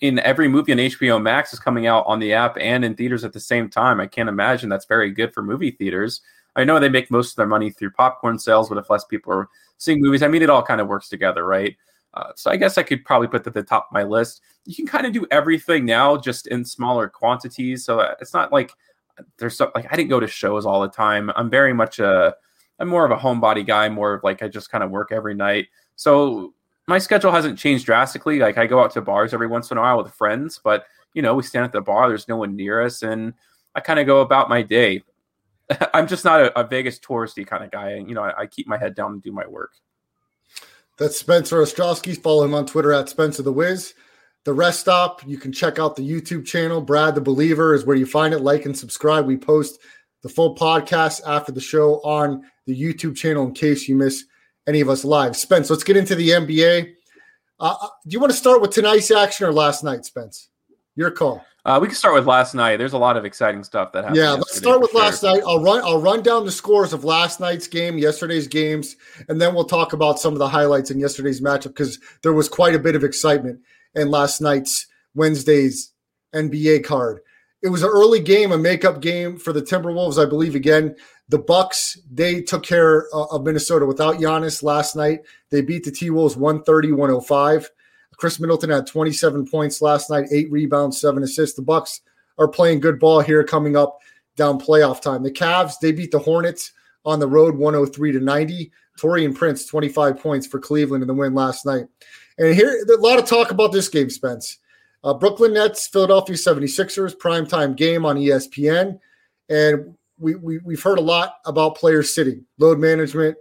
in 0.00 0.18
every 0.20 0.48
movie 0.48 0.72
on 0.72 0.78
HBO 0.78 1.20
Max 1.20 1.52
is 1.52 1.58
coming 1.58 1.86
out 1.86 2.04
on 2.06 2.18
the 2.18 2.32
app 2.32 2.56
and 2.58 2.84
in 2.84 2.94
theaters 2.94 3.24
at 3.24 3.32
the 3.32 3.40
same 3.40 3.68
time. 3.68 4.00
I 4.00 4.06
can't 4.06 4.28
imagine 4.28 4.68
that's 4.68 4.86
very 4.86 5.10
good 5.10 5.34
for 5.34 5.42
movie 5.42 5.72
theaters. 5.72 6.22
I 6.56 6.64
know 6.64 6.78
they 6.78 6.88
make 6.88 7.10
most 7.10 7.32
of 7.32 7.36
their 7.36 7.46
money 7.46 7.70
through 7.70 7.90
popcorn 7.90 8.38
sales, 8.38 8.68
but 8.68 8.78
if 8.78 8.88
less 8.88 9.04
people 9.04 9.32
are 9.32 9.48
seeing 9.76 10.00
movies, 10.00 10.22
I 10.22 10.28
mean, 10.28 10.42
it 10.42 10.50
all 10.50 10.62
kind 10.62 10.80
of 10.80 10.86
works 10.86 11.08
together, 11.08 11.44
right? 11.44 11.76
Uh, 12.14 12.30
so 12.36 12.50
I 12.50 12.56
guess 12.56 12.78
I 12.78 12.84
could 12.84 13.04
probably 13.04 13.28
put 13.28 13.42
that 13.44 13.50
at 13.50 13.54
the 13.54 13.62
top 13.62 13.88
of 13.90 13.92
my 13.92 14.04
list. 14.04 14.40
You 14.64 14.74
can 14.74 14.86
kind 14.86 15.04
of 15.04 15.12
do 15.12 15.26
everything 15.30 15.84
now, 15.84 16.16
just 16.16 16.46
in 16.46 16.64
smaller 16.64 17.08
quantities. 17.08 17.84
So 17.84 18.00
uh, 18.00 18.14
it's 18.20 18.32
not 18.32 18.52
like 18.52 18.72
there's 19.38 19.60
like 19.60 19.92
I 19.92 19.96
didn't 19.96 20.10
go 20.10 20.20
to 20.20 20.28
shows 20.28 20.64
all 20.64 20.80
the 20.80 20.88
time. 20.88 21.30
I'm 21.34 21.50
very 21.50 21.72
much 21.72 21.98
a 21.98 22.34
I'm 22.78 22.88
more 22.88 23.04
of 23.04 23.10
a 23.10 23.16
homebody 23.16 23.66
guy, 23.66 23.88
more 23.88 24.14
of 24.14 24.22
like 24.22 24.42
I 24.42 24.48
just 24.48 24.70
kind 24.70 24.84
of 24.84 24.90
work 24.90 25.10
every 25.12 25.34
night. 25.34 25.68
So 25.96 26.54
my 26.86 26.98
schedule 26.98 27.32
hasn't 27.32 27.58
changed 27.58 27.86
drastically. 27.86 28.38
Like 28.38 28.58
I 28.58 28.66
go 28.66 28.82
out 28.82 28.92
to 28.92 29.00
bars 29.00 29.32
every 29.32 29.46
once 29.46 29.70
in 29.70 29.78
a 29.78 29.80
while 29.80 30.02
with 30.02 30.12
friends, 30.12 30.60
but 30.62 30.84
you 31.14 31.22
know, 31.22 31.34
we 31.34 31.42
stand 31.42 31.64
at 31.64 31.72
the 31.72 31.80
bar, 31.80 32.08
there's 32.08 32.28
no 32.28 32.36
one 32.36 32.56
near 32.56 32.82
us, 32.82 33.02
and 33.02 33.34
I 33.74 33.80
kind 33.80 34.00
of 34.00 34.06
go 34.06 34.20
about 34.20 34.48
my 34.48 34.62
day. 34.62 35.02
I'm 35.94 36.06
just 36.06 36.24
not 36.24 36.40
a, 36.40 36.60
a, 36.60 36.66
Vegas 36.66 36.98
touristy 36.98 37.46
kind 37.46 37.64
of 37.64 37.70
guy. 37.70 37.92
and 37.92 38.08
You 38.08 38.14
know, 38.14 38.22
I, 38.22 38.42
I, 38.42 38.46
keep 38.46 38.66
my 38.66 38.76
head 38.76 38.94
down 38.94 39.12
and 39.12 39.22
do 39.22 39.32
my 39.32 39.46
work. 39.46 39.72
That's 40.98 41.18
Spencer 41.18 41.56
Ostrowski. 41.62 42.20
Follow 42.20 42.44
him 42.44 42.54
on 42.54 42.66
Twitter 42.66 42.92
at 42.92 43.08
Spencer 43.08 43.42
the 43.42 43.52
Wiz. 43.52 43.94
The 44.44 44.52
Rest 44.52 44.80
Stop, 44.80 45.26
you 45.26 45.38
can 45.38 45.52
check 45.52 45.78
out 45.78 45.96
the 45.96 46.08
YouTube 46.08 46.44
channel. 46.44 46.82
Brad 46.82 47.14
the 47.14 47.20
Believer 47.22 47.74
is 47.74 47.86
where 47.86 47.96
you 47.96 48.04
find 48.04 48.34
it. 48.34 48.40
Like 48.40 48.66
and 48.66 48.76
subscribe. 48.76 49.24
We 49.24 49.38
post 49.38 49.80
the 50.22 50.28
full 50.28 50.54
podcast 50.54 51.22
after 51.26 51.50
the 51.50 51.62
show 51.62 52.00
on 52.02 52.42
the 52.66 52.78
YouTube 52.78 53.16
channel 53.16 53.46
in 53.46 53.54
case 53.54 53.88
you 53.88 53.96
miss 53.96 54.24
any 54.66 54.80
of 54.80 54.88
us 54.88 55.04
live. 55.04 55.36
Spence, 55.36 55.70
let's 55.70 55.84
get 55.84 55.96
into 55.96 56.14
the 56.14 56.30
NBA. 56.30 56.94
Uh, 57.60 57.76
uh, 57.80 57.88
do 58.06 58.10
you 58.10 58.20
want 58.20 58.32
to 58.32 58.36
start 58.36 58.60
with 58.60 58.70
tonight's 58.70 59.10
action 59.10 59.46
or 59.46 59.52
last 59.52 59.84
night, 59.84 60.04
Spence? 60.04 60.48
Your 60.96 61.10
call. 61.10 61.44
Uh, 61.66 61.78
we 61.80 61.88
can 61.88 61.96
start 61.96 62.14
with 62.14 62.26
last 62.26 62.54
night. 62.54 62.76
There's 62.76 62.92
a 62.92 62.98
lot 62.98 63.16
of 63.16 63.24
exciting 63.24 63.64
stuff 63.64 63.92
that 63.92 64.04
happened. 64.04 64.18
Yeah, 64.18 64.32
let's 64.32 64.56
start 64.56 64.82
with 64.82 64.90
sure. 64.90 65.00
last 65.00 65.22
night. 65.22 65.42
I'll 65.46 65.62
run. 65.62 65.80
I'll 65.82 66.00
run 66.00 66.22
down 66.22 66.44
the 66.44 66.52
scores 66.52 66.92
of 66.92 67.04
last 67.04 67.40
night's 67.40 67.66
game, 67.66 67.96
yesterday's 67.96 68.46
games, 68.46 68.96
and 69.28 69.40
then 69.40 69.54
we'll 69.54 69.64
talk 69.64 69.94
about 69.94 70.18
some 70.18 70.34
of 70.34 70.38
the 70.38 70.48
highlights 70.48 70.90
in 70.90 70.98
yesterday's 70.98 71.40
matchup 71.40 71.68
because 71.68 71.98
there 72.22 72.34
was 72.34 72.50
quite 72.50 72.74
a 72.74 72.78
bit 72.78 72.94
of 72.94 73.02
excitement 73.02 73.60
in 73.94 74.10
last 74.10 74.42
night's 74.42 74.86
Wednesday's 75.14 75.92
NBA 76.34 76.84
card. 76.84 77.20
It 77.62 77.68
was 77.68 77.82
an 77.82 77.88
early 77.88 78.20
game, 78.20 78.52
a 78.52 78.58
makeup 78.58 79.00
game 79.00 79.38
for 79.38 79.54
the 79.54 79.62
Timberwolves, 79.62 80.22
I 80.22 80.28
believe. 80.28 80.54
Again, 80.54 80.94
the 81.28 81.38
Bucks 81.38 81.98
they 82.10 82.42
took 82.42 82.62
care 82.62 83.08
of 83.12 83.44
Minnesota 83.44 83.86
without 83.86 84.16
Giannis 84.16 84.62
last 84.62 84.94
night. 84.94 85.20
They 85.50 85.62
beat 85.62 85.84
the 85.84 85.90
T 85.90 86.10
Wolves 86.10 86.36
130-105. 86.36 87.66
Khris 88.16 88.38
Middleton 88.38 88.70
had 88.70 88.86
27 88.86 89.46
points 89.46 89.82
last 89.82 90.10
night, 90.10 90.28
eight 90.30 90.50
rebounds, 90.50 91.00
seven 91.00 91.22
assists. 91.22 91.56
The 91.56 91.62
Bucks 91.62 92.02
are 92.38 92.48
playing 92.48 92.80
good 92.80 92.98
ball 92.98 93.20
here 93.20 93.42
coming 93.42 93.76
up 93.76 93.98
down 94.36 94.60
playoff 94.60 95.00
time. 95.00 95.22
The 95.22 95.30
Cavs, 95.30 95.74
they 95.80 95.92
beat 95.92 96.10
the 96.10 96.18
Hornets 96.18 96.72
on 97.04 97.20
the 97.20 97.28
road 97.28 97.56
103 97.56 98.12
to 98.12 98.20
90. 98.20 98.70
Taurean 98.98 99.34
Prince, 99.34 99.66
25 99.66 100.20
points 100.20 100.46
for 100.46 100.60
Cleveland 100.60 101.02
in 101.02 101.08
the 101.08 101.14
win 101.14 101.34
last 101.34 101.66
night. 101.66 101.86
And 102.38 102.54
here, 102.54 102.84
a 102.88 103.00
lot 103.00 103.18
of 103.18 103.26
talk 103.26 103.50
about 103.50 103.72
this 103.72 103.88
game, 103.88 104.10
Spence. 104.10 104.58
Uh, 105.02 105.14
Brooklyn 105.14 105.52
Nets, 105.52 105.86
Philadelphia 105.88 106.36
76ers, 106.36 107.16
primetime 107.16 107.76
game 107.76 108.06
on 108.06 108.16
ESPN. 108.16 108.98
And 109.48 109.94
we, 110.18 110.34
we, 110.34 110.58
we've 110.58 110.82
heard 110.82 110.98
a 110.98 111.02
lot 111.02 111.36
about 111.44 111.76
players 111.76 112.14
sitting, 112.14 112.44
load 112.58 112.78
management, 112.78 113.36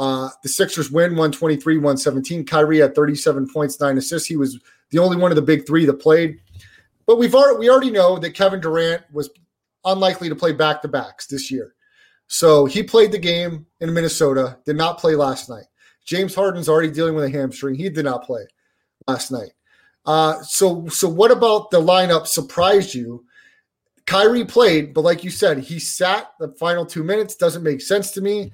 uh, 0.00 0.30
the 0.42 0.48
Sixers 0.48 0.90
win 0.90 1.10
123 1.10 1.76
117. 1.76 2.46
Kyrie 2.46 2.78
had 2.78 2.94
37 2.94 3.48
points, 3.52 3.78
nine 3.80 3.98
assists. 3.98 4.26
He 4.26 4.36
was 4.36 4.58
the 4.90 4.98
only 4.98 5.18
one 5.18 5.30
of 5.30 5.36
the 5.36 5.42
big 5.42 5.66
three 5.66 5.84
that 5.84 5.94
played. 5.94 6.40
But 7.06 7.18
we've 7.18 7.34
already, 7.34 7.58
we 7.58 7.70
already 7.70 7.90
know 7.90 8.18
that 8.18 8.30
Kevin 8.30 8.60
Durant 8.60 9.02
was 9.12 9.28
unlikely 9.84 10.30
to 10.30 10.34
play 10.34 10.52
back 10.52 10.80
to 10.82 10.88
backs 10.88 11.26
this 11.26 11.50
year. 11.50 11.74
So 12.28 12.64
he 12.64 12.82
played 12.82 13.12
the 13.12 13.18
game 13.18 13.66
in 13.80 13.92
Minnesota, 13.92 14.58
did 14.64 14.76
not 14.76 14.98
play 14.98 15.16
last 15.16 15.50
night. 15.50 15.64
James 16.06 16.34
Harden's 16.34 16.68
already 16.68 16.90
dealing 16.90 17.14
with 17.14 17.24
a 17.24 17.30
hamstring. 17.30 17.74
He 17.74 17.90
did 17.90 18.04
not 18.04 18.24
play 18.24 18.46
last 19.06 19.30
night. 19.30 19.50
Uh, 20.06 20.40
so, 20.42 20.88
so 20.88 21.08
what 21.08 21.30
about 21.30 21.70
the 21.70 21.80
lineup 21.80 22.26
surprised 22.26 22.94
you? 22.94 23.24
Kyrie 24.10 24.44
played, 24.44 24.92
but 24.92 25.02
like 25.02 25.22
you 25.22 25.30
said, 25.30 25.58
he 25.58 25.78
sat 25.78 26.32
the 26.40 26.48
final 26.58 26.84
two 26.84 27.04
minutes. 27.04 27.36
Doesn't 27.36 27.62
make 27.62 27.80
sense 27.80 28.10
to 28.10 28.20
me. 28.20 28.50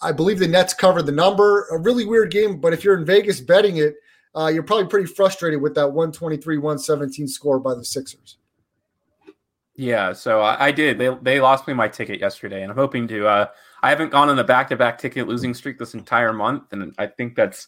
I 0.00 0.12
believe 0.12 0.38
the 0.38 0.46
Nets 0.46 0.74
covered 0.74 1.06
the 1.06 1.12
number. 1.12 1.66
A 1.72 1.78
really 1.78 2.04
weird 2.04 2.30
game, 2.30 2.60
but 2.60 2.72
if 2.72 2.84
you're 2.84 2.96
in 2.96 3.04
Vegas 3.04 3.40
betting 3.40 3.78
it, 3.78 3.96
uh, 4.36 4.46
you're 4.46 4.62
probably 4.62 4.86
pretty 4.86 5.06
frustrated 5.12 5.60
with 5.60 5.74
that 5.74 5.88
123 5.88 6.58
117 6.58 7.26
score 7.26 7.58
by 7.58 7.74
the 7.74 7.84
Sixers. 7.84 8.38
Yeah, 9.74 10.12
so 10.12 10.40
I, 10.40 10.66
I, 10.66 10.70
did. 10.70 10.98
They 10.98 11.12
they 11.20 11.40
lost 11.40 11.66
me 11.66 11.74
my 11.74 11.88
ticket 11.88 12.20
yesterday, 12.20 12.62
and 12.62 12.70
I'm 12.70 12.78
hoping 12.78 13.08
to. 13.08 13.26
Uh, 13.26 13.46
I 13.82 13.90
haven't 13.90 14.12
gone 14.12 14.28
on 14.28 14.38
a 14.38 14.44
back 14.44 14.68
to 14.68 14.76
back 14.76 14.98
ticket 14.98 15.26
losing 15.26 15.52
streak 15.52 15.78
this 15.78 15.94
entire 15.94 16.32
month, 16.32 16.72
and 16.72 16.94
I 16.96 17.08
think 17.08 17.34
that's 17.34 17.66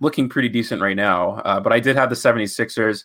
looking 0.00 0.30
pretty 0.30 0.48
decent 0.48 0.80
right 0.80 0.96
now. 0.96 1.42
Uh, 1.44 1.60
but 1.60 1.74
I 1.74 1.80
did 1.80 1.94
have 1.94 2.08
the 2.08 2.16
76ers, 2.16 3.04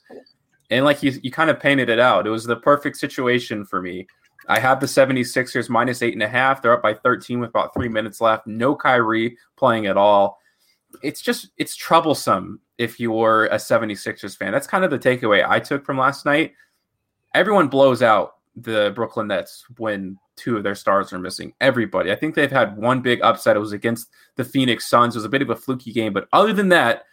and 0.74 0.86
like 0.86 1.04
you, 1.04 1.20
you 1.22 1.32
kind 1.32 1.50
of 1.50 1.60
painted 1.60 1.90
it 1.90 2.00
out. 2.00 2.26
It 2.26 2.32
was 2.32 2.46
the 2.46 2.56
perfect 2.56 2.98
situation 2.98 3.66
for 3.66 3.82
me. 3.82 4.08
I 4.48 4.60
have 4.60 4.80
the 4.80 4.88
76ers 4.88 5.70
minus 5.70 6.02
eight 6.02 6.14
and 6.14 6.24
a 6.24 6.28
half. 6.28 6.62
They're 6.62 6.74
up 6.74 6.82
by 6.82 6.94
13 6.94 7.40
with 7.40 7.50
about 7.50 7.74
three 7.74 7.88
minutes 7.88 8.20
left. 8.20 8.48
No 8.48 8.76
Kyrie 8.76 9.38
playing 9.56 9.86
at 9.86 9.98
all. 9.98 10.40
It's 11.02 11.22
just, 11.22 11.50
it's 11.58 11.76
troublesome 11.76 12.60
if 12.78 13.00
you're 13.00 13.46
a 13.46 13.56
76ers 13.56 14.38
fan. 14.38 14.52
That's 14.52 14.68
kind 14.68 14.84
of 14.84 14.92
the 14.92 15.00
takeaway 15.00 15.48
I 15.48 15.60
took 15.60 15.86
from 15.86 15.98
last 15.98 16.26
night. 16.26 16.54
Everyone 17.34 17.68
blows 17.68 18.02
out 18.02 18.36
the 18.56 18.92
Brooklyn 18.96 19.28
Nets 19.28 19.64
when 19.78 20.18
two 20.36 20.58
of 20.58 20.64
their 20.64 20.76
stars 20.76 21.14
are 21.14 21.20
missing. 21.20 21.54
Everybody. 21.62 22.12
I 22.12 22.16
think 22.16 22.36
they've 22.36 22.52
had 22.52 22.78
one 22.78 23.02
big 23.02 23.22
upset. 23.22 23.56
It 23.56 23.60
was 23.60 23.72
against 23.72 24.10
the 24.36 24.44
Phoenix 24.44 24.90
Suns. 24.90 25.16
It 25.16 25.20
was 25.20 25.26
a 25.26 25.30
bit 25.30 25.42
of 25.42 25.50
a 25.50 25.56
fluky 25.56 25.92
game. 25.94 26.14
But 26.14 26.28
other 26.34 26.54
than 26.54 26.70
that, 26.70 27.06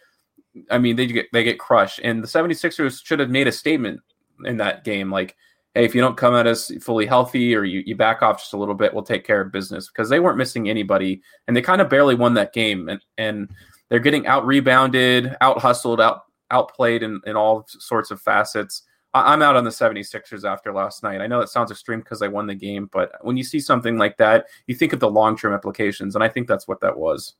I 0.70 0.78
mean, 0.78 0.96
they 0.96 1.06
get, 1.06 1.26
they 1.32 1.44
get 1.44 1.58
crushed. 1.58 2.00
And 2.02 2.22
the 2.22 2.28
76ers 2.28 3.04
should 3.04 3.20
have 3.20 3.30
made 3.30 3.48
a 3.48 3.52
statement 3.52 4.00
in 4.44 4.56
that 4.58 4.84
game. 4.84 5.10
Like, 5.10 5.36
hey, 5.74 5.84
if 5.84 5.94
you 5.94 6.00
don't 6.00 6.16
come 6.16 6.34
at 6.34 6.46
us 6.46 6.70
fully 6.80 7.06
healthy 7.06 7.54
or 7.54 7.64
you, 7.64 7.82
you 7.86 7.96
back 7.96 8.22
off 8.22 8.38
just 8.38 8.52
a 8.52 8.56
little 8.56 8.74
bit, 8.74 8.92
we'll 8.92 9.02
take 9.02 9.24
care 9.24 9.40
of 9.40 9.52
business 9.52 9.88
because 9.88 10.08
they 10.08 10.20
weren't 10.20 10.38
missing 10.38 10.68
anybody 10.68 11.22
and 11.46 11.56
they 11.56 11.62
kind 11.62 11.80
of 11.80 11.88
barely 11.88 12.14
won 12.14 12.34
that 12.34 12.52
game. 12.52 12.88
And, 12.88 13.00
and 13.18 13.50
they're 13.88 14.00
getting 14.00 14.26
out 14.26 14.46
rebounded, 14.46 15.36
out 15.40 15.58
hustled, 15.58 16.00
out 16.00 16.22
outplayed 16.50 17.02
in, 17.02 17.20
in 17.26 17.36
all 17.36 17.64
sorts 17.68 18.10
of 18.10 18.20
facets. 18.20 18.82
I, 19.14 19.32
I'm 19.32 19.42
out 19.42 19.56
on 19.56 19.64
the 19.64 19.70
76ers 19.70 20.44
after 20.44 20.72
last 20.72 21.02
night. 21.02 21.20
I 21.20 21.26
know 21.26 21.40
that 21.40 21.48
sounds 21.48 21.70
extreme 21.70 22.00
because 22.00 22.22
I 22.22 22.28
won 22.28 22.46
the 22.46 22.54
game, 22.54 22.88
but 22.92 23.12
when 23.22 23.36
you 23.36 23.44
see 23.44 23.60
something 23.60 23.98
like 23.98 24.16
that, 24.18 24.46
you 24.66 24.74
think 24.74 24.92
of 24.92 25.00
the 25.00 25.10
long 25.10 25.36
term 25.36 25.52
implications. 25.52 26.14
And 26.14 26.24
I 26.24 26.28
think 26.28 26.48
that's 26.48 26.68
what 26.68 26.80
that 26.80 26.98
was. 26.98 27.34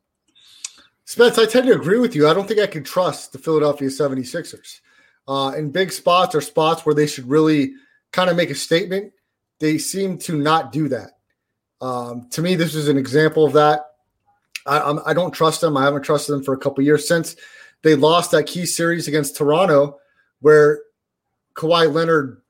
Spence, 1.11 1.39
I 1.39 1.47
tend 1.47 1.67
to 1.67 1.75
agree 1.75 1.99
with 1.99 2.15
you. 2.15 2.29
I 2.29 2.35
don't 2.35 2.47
think 2.47 2.61
I 2.61 2.67
can 2.67 2.85
trust 2.85 3.33
the 3.33 3.39
Philadelphia 3.39 3.89
76ers. 3.89 4.81
Uh, 5.27 5.53
in 5.57 5.71
big 5.71 5.93
spots 5.93 6.35
or 6.35 6.41
spots 6.41 6.87
where 6.87 6.95
they 6.95 7.07
should 7.07 7.29
really– 7.29 7.73
kind 8.13 8.31
of 8.31 8.37
make 8.37 8.51
a 8.51 8.55
statement, 8.55 9.13
they 9.59 9.79
seem 9.79 10.19
to 10.19 10.37
not 10.37 10.73
do 10.73 10.89
that. 10.89 11.19
Um, 11.81 12.29
to 12.31 12.43
me, 12.43 12.55
this 12.55 12.75
is 12.75 12.89
an 12.89 12.97
example 12.97 13.45
of 13.45 13.53
that. 13.55 13.83
I, 14.67 14.81
I'm, 14.81 15.01
I 15.07 15.15
do 15.15 15.21
not 15.21 15.33
trust 15.33 15.61
them. 15.61 15.77
I 15.77 15.85
haven't 15.85 16.03
trusted 16.03 16.35
them 16.35 16.43
for 16.43 16.55
a 16.55 16.59
couple 16.59 16.85
years 16.85 17.09
since 17.09 17.37
they 17.83 17.95
lost 17.95 18.31
that 18.33 18.47
key 18.47 18.67
series 18.67 19.09
against 19.09 19.37
Toronto, 19.37 19.99
where 20.41 20.81
Kawhi 21.55 21.93
Leonard 21.93 22.43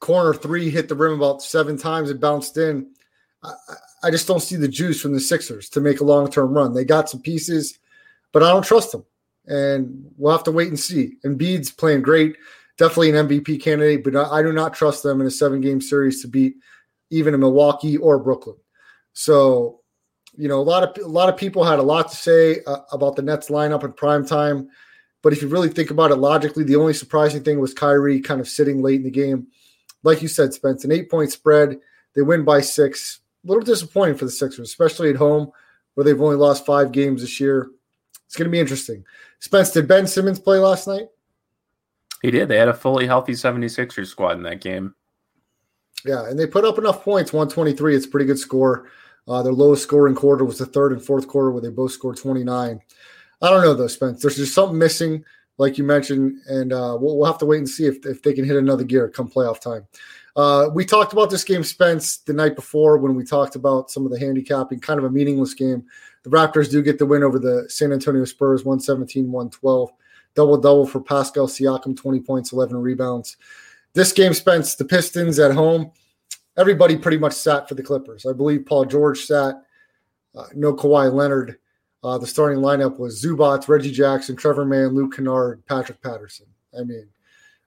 corner 0.00 0.34
three 0.34 0.70
hit 0.70 0.88
the 0.88 0.94
rim 0.94 1.12
about 1.12 1.42
seven 1.42 1.78
times 1.78 2.10
and 2.10 2.20
bounced 2.20 2.56
in. 2.56 2.90
I, 3.42 3.52
I 4.04 4.10
just 4.10 4.26
don't 4.26 4.40
see 4.40 4.56
the 4.56 4.68
juice 4.68 5.00
from 5.00 5.12
the 5.12 5.20
Sixers 5.20 5.68
to 5.70 5.80
make 5.80 6.00
a 6.00 6.04
long 6.04 6.28
term 6.28 6.52
run. 6.52 6.74
They 6.74 6.84
got 6.84 7.08
some 7.08 7.20
pieces, 7.22 7.78
but 8.32 8.42
I 8.42 8.50
don't 8.50 8.64
trust 8.64 8.92
them, 8.92 9.04
and 9.46 10.04
we'll 10.16 10.32
have 10.32 10.44
to 10.44 10.52
wait 10.52 10.68
and 10.68 10.80
see. 10.80 11.16
Embiid's 11.24 11.70
playing 11.70 12.02
great 12.02 12.36
definitely 12.78 13.10
an 13.10 13.28
MVP 13.28 13.62
candidate, 13.62 14.04
but 14.04 14.16
I 14.16 14.42
do 14.42 14.52
not 14.52 14.74
trust 14.74 15.02
them 15.02 15.20
in 15.20 15.26
a 15.26 15.30
seven 15.30 15.60
game 15.60 15.80
series 15.80 16.22
to 16.22 16.28
beat 16.28 16.54
even 17.10 17.34
a 17.34 17.38
Milwaukee 17.38 17.96
or 17.96 18.18
Brooklyn. 18.18 18.56
So, 19.12 19.80
you 20.36 20.48
know, 20.48 20.58
a 20.58 20.62
lot 20.62 20.82
of 20.82 21.04
a 21.04 21.08
lot 21.08 21.28
of 21.28 21.36
people 21.36 21.64
had 21.64 21.78
a 21.78 21.82
lot 21.82 22.10
to 22.10 22.16
say 22.16 22.60
uh, 22.66 22.78
about 22.90 23.16
the 23.16 23.22
Nets 23.22 23.50
lineup 23.50 23.84
in 23.84 23.92
prime 23.92 24.26
time, 24.26 24.68
but 25.22 25.32
if 25.32 25.42
you 25.42 25.48
really 25.48 25.68
think 25.68 25.90
about 25.90 26.10
it 26.10 26.16
logically, 26.16 26.64
the 26.64 26.76
only 26.76 26.94
surprising 26.94 27.42
thing 27.42 27.60
was 27.60 27.74
Kyrie 27.74 28.20
kind 28.20 28.40
of 28.40 28.48
sitting 28.48 28.82
late 28.82 28.96
in 28.96 29.04
the 29.04 29.10
game. 29.10 29.48
Like 30.02 30.22
you 30.22 30.28
said, 30.28 30.52
Spence, 30.52 30.84
an 30.84 30.92
eight 30.92 31.10
point 31.10 31.30
spread. 31.30 31.78
They 32.14 32.22
win 32.22 32.44
by 32.44 32.62
six. 32.62 33.20
A 33.44 33.48
little 33.48 33.62
disappointing 33.62 34.16
for 34.16 34.24
the 34.24 34.30
Sixers, 34.30 34.68
especially 34.68 35.10
at 35.10 35.16
home 35.16 35.50
where 35.94 36.04
they've 36.04 36.20
only 36.20 36.36
lost 36.36 36.64
five 36.64 36.92
games 36.92 37.20
this 37.20 37.40
year. 37.40 37.70
It's 38.32 38.38
going 38.38 38.48
to 38.48 38.50
be 38.50 38.60
interesting. 38.60 39.04
Spence, 39.40 39.72
did 39.72 39.86
Ben 39.86 40.06
Simmons 40.06 40.38
play 40.38 40.56
last 40.56 40.88
night? 40.88 41.08
He 42.22 42.30
did. 42.30 42.48
They 42.48 42.56
had 42.56 42.68
a 42.68 42.72
fully 42.72 43.06
healthy 43.06 43.32
76ers 43.32 44.06
squad 44.06 44.38
in 44.38 44.42
that 44.44 44.62
game. 44.62 44.94
Yeah, 46.06 46.26
and 46.30 46.38
they 46.38 46.46
put 46.46 46.64
up 46.64 46.78
enough 46.78 47.04
points, 47.04 47.34
123. 47.34 47.94
It's 47.94 48.06
a 48.06 48.08
pretty 48.08 48.24
good 48.24 48.38
score. 48.38 48.88
Uh, 49.28 49.42
their 49.42 49.52
lowest 49.52 49.82
scoring 49.82 50.14
quarter 50.14 50.46
was 50.46 50.56
the 50.56 50.64
third 50.64 50.92
and 50.92 51.04
fourth 51.04 51.28
quarter 51.28 51.50
where 51.50 51.60
they 51.60 51.68
both 51.68 51.92
scored 51.92 52.16
29. 52.16 52.80
I 53.42 53.50
don't 53.50 53.62
know 53.62 53.74
though, 53.74 53.86
Spence. 53.86 54.22
There's 54.22 54.36
just 54.36 54.54
something 54.54 54.78
missing 54.78 55.22
like 55.58 55.76
you 55.76 55.84
mentioned, 55.84 56.38
and 56.48 56.72
uh, 56.72 56.96
we'll, 56.98 57.18
we'll 57.18 57.30
have 57.30 57.36
to 57.40 57.46
wait 57.46 57.58
and 57.58 57.68
see 57.68 57.84
if, 57.84 58.06
if 58.06 58.22
they 58.22 58.32
can 58.32 58.46
hit 58.46 58.56
another 58.56 58.82
gear 58.82 59.10
come 59.10 59.28
playoff 59.28 59.60
time. 59.60 59.86
Uh, 60.36 60.70
we 60.72 60.86
talked 60.86 61.12
about 61.12 61.28
this 61.28 61.44
game, 61.44 61.62
Spence, 61.62 62.16
the 62.16 62.32
night 62.32 62.56
before 62.56 62.96
when 62.96 63.14
we 63.14 63.24
talked 63.24 63.56
about 63.56 63.90
some 63.90 64.06
of 64.06 64.10
the 64.10 64.18
handicapping, 64.18 64.80
kind 64.80 64.98
of 64.98 65.04
a 65.04 65.10
meaningless 65.10 65.52
game. 65.52 65.84
The 66.22 66.30
Raptors 66.30 66.70
do 66.70 66.82
get 66.82 66.98
the 66.98 67.06
win 67.06 67.22
over 67.22 67.38
the 67.38 67.66
San 67.68 67.92
Antonio 67.92 68.24
Spurs, 68.24 68.64
117 68.64 69.30
112. 69.30 69.90
Double 70.34 70.56
double 70.56 70.86
for 70.86 71.00
Pascal 71.00 71.46
Siakam, 71.46 71.96
20 71.96 72.20
points, 72.20 72.52
11 72.52 72.76
rebounds. 72.76 73.36
This 73.92 74.12
game, 74.12 74.32
Spence, 74.32 74.74
the 74.74 74.84
Pistons 74.84 75.38
at 75.38 75.52
home, 75.52 75.92
everybody 76.56 76.96
pretty 76.96 77.18
much 77.18 77.34
sat 77.34 77.68
for 77.68 77.74
the 77.74 77.82
Clippers. 77.82 78.24
I 78.24 78.32
believe 78.32 78.64
Paul 78.64 78.86
George 78.86 79.24
sat, 79.24 79.62
uh, 80.34 80.46
no 80.54 80.72
Kawhi 80.72 81.12
Leonard. 81.12 81.58
Uh, 82.02 82.18
the 82.18 82.26
starting 82.26 82.60
lineup 82.60 82.98
was 82.98 83.22
Zubac, 83.22 83.68
Reggie 83.68 83.92
Jackson, 83.92 84.34
Trevor 84.34 84.64
Mann, 84.64 84.88
Luke 84.88 85.14
Kennard, 85.14 85.64
Patrick 85.66 86.02
Patterson. 86.02 86.46
I 86.76 86.82
mean, 86.82 87.06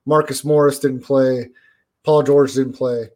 Marcus 0.06 0.44
Morris 0.44 0.80
didn't 0.80 1.02
play. 1.02 1.50
Paul 2.04 2.24
George 2.24 2.54
didn't 2.54 2.74
play. 2.74 3.10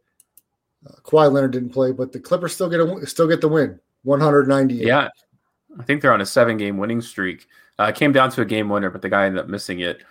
Uh, 0.87 0.93
Kawhi 1.03 1.31
Leonard 1.31 1.51
didn't 1.51 1.71
play, 1.71 1.91
but 1.91 2.11
the 2.11 2.19
Clippers 2.19 2.53
still 2.53 2.69
get 2.69 2.79
a, 2.79 3.05
still 3.07 3.27
get 3.27 3.41
the 3.41 3.49
win, 3.49 3.79
198. 4.03 4.85
Yeah, 4.85 5.09
I 5.77 5.83
think 5.83 6.01
they're 6.01 6.13
on 6.13 6.21
a 6.21 6.25
seven 6.25 6.57
game 6.57 6.77
winning 6.77 7.01
streak. 7.01 7.47
Uh, 7.77 7.91
came 7.91 8.11
down 8.11 8.31
to 8.31 8.41
a 8.41 8.45
game 8.45 8.69
winner, 8.69 8.89
but 8.89 9.01
the 9.01 9.09
guy 9.09 9.25
ended 9.25 9.41
up 9.43 9.49
missing 9.49 9.79
it. 9.79 10.03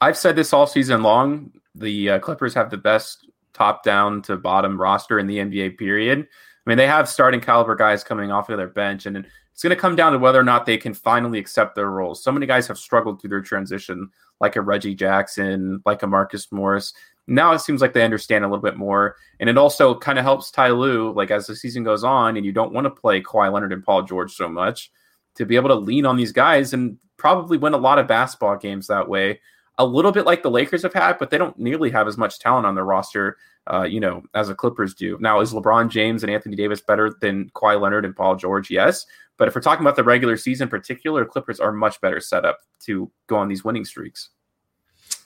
I've 0.00 0.16
said 0.16 0.36
this 0.36 0.52
all 0.52 0.66
season 0.66 1.02
long. 1.02 1.52
The 1.74 2.10
uh, 2.10 2.18
Clippers 2.18 2.54
have 2.54 2.70
the 2.70 2.76
best 2.76 3.28
top 3.52 3.82
down 3.82 4.22
to 4.22 4.36
bottom 4.36 4.80
roster 4.80 5.18
in 5.18 5.26
the 5.26 5.38
NBA. 5.38 5.78
Period. 5.78 6.20
I 6.20 6.70
mean, 6.70 6.78
they 6.78 6.86
have 6.86 7.08
starting 7.08 7.40
caliber 7.40 7.74
guys 7.74 8.04
coming 8.04 8.30
off 8.30 8.50
of 8.50 8.58
their 8.58 8.68
bench, 8.68 9.06
and 9.06 9.16
it's 9.16 9.62
going 9.62 9.74
to 9.74 9.80
come 9.80 9.96
down 9.96 10.12
to 10.12 10.18
whether 10.18 10.38
or 10.38 10.44
not 10.44 10.66
they 10.66 10.76
can 10.76 10.94
finally 10.94 11.38
accept 11.38 11.74
their 11.74 11.90
roles. 11.90 12.22
So 12.22 12.30
many 12.30 12.46
guys 12.46 12.68
have 12.68 12.78
struggled 12.78 13.20
through 13.20 13.30
their 13.30 13.40
transition, 13.40 14.10
like 14.40 14.56
a 14.56 14.60
Reggie 14.60 14.94
Jackson, 14.94 15.82
like 15.84 16.02
a 16.02 16.06
Marcus 16.06 16.52
Morris. 16.52 16.92
Now 17.28 17.52
it 17.52 17.60
seems 17.60 17.82
like 17.82 17.92
they 17.92 18.04
understand 18.04 18.44
a 18.44 18.48
little 18.48 18.62
bit 18.62 18.76
more, 18.76 19.16
and 19.38 19.50
it 19.50 19.58
also 19.58 19.94
kind 19.94 20.18
of 20.18 20.24
helps 20.24 20.50
Ty 20.50 20.70
Lue, 20.70 21.12
like 21.12 21.30
as 21.30 21.46
the 21.46 21.54
season 21.54 21.84
goes 21.84 22.02
on, 22.02 22.36
and 22.36 22.46
you 22.46 22.52
don't 22.52 22.72
want 22.72 22.86
to 22.86 22.90
play 22.90 23.20
Kawhi 23.20 23.52
Leonard 23.52 23.72
and 23.72 23.84
Paul 23.84 24.02
George 24.02 24.32
so 24.32 24.48
much, 24.48 24.90
to 25.34 25.44
be 25.44 25.54
able 25.54 25.68
to 25.68 25.74
lean 25.74 26.06
on 26.06 26.16
these 26.16 26.32
guys 26.32 26.72
and 26.72 26.98
probably 27.18 27.58
win 27.58 27.74
a 27.74 27.78
lot 27.78 27.98
of 27.98 28.08
basketball 28.08 28.56
games 28.56 28.86
that 28.86 29.08
way. 29.08 29.40
A 29.76 29.86
little 29.86 30.10
bit 30.10 30.26
like 30.26 30.42
the 30.42 30.50
Lakers 30.50 30.82
have 30.82 30.94
had, 30.94 31.18
but 31.18 31.30
they 31.30 31.38
don't 31.38 31.58
nearly 31.58 31.90
have 31.90 32.08
as 32.08 32.16
much 32.16 32.40
talent 32.40 32.66
on 32.66 32.74
their 32.74 32.84
roster, 32.84 33.36
uh, 33.72 33.82
you 33.84 34.00
know, 34.00 34.22
as 34.34 34.48
the 34.48 34.54
Clippers 34.54 34.94
do. 34.94 35.18
Now, 35.20 35.40
is 35.40 35.52
LeBron 35.52 35.90
James 35.90 36.24
and 36.24 36.32
Anthony 36.32 36.56
Davis 36.56 36.80
better 36.80 37.14
than 37.20 37.50
Kawhi 37.50 37.80
Leonard 37.80 38.04
and 38.04 38.16
Paul 38.16 38.36
George? 38.36 38.70
Yes, 38.70 39.06
but 39.36 39.46
if 39.46 39.54
we're 39.54 39.60
talking 39.60 39.84
about 39.84 39.96
the 39.96 40.02
regular 40.02 40.36
season 40.36 40.64
in 40.64 40.70
particular, 40.70 41.24
Clippers 41.24 41.60
are 41.60 41.72
much 41.72 42.00
better 42.00 42.20
set 42.20 42.44
up 42.44 42.58
to 42.86 43.10
go 43.28 43.36
on 43.36 43.48
these 43.48 43.64
winning 43.64 43.84
streaks. 43.84 44.30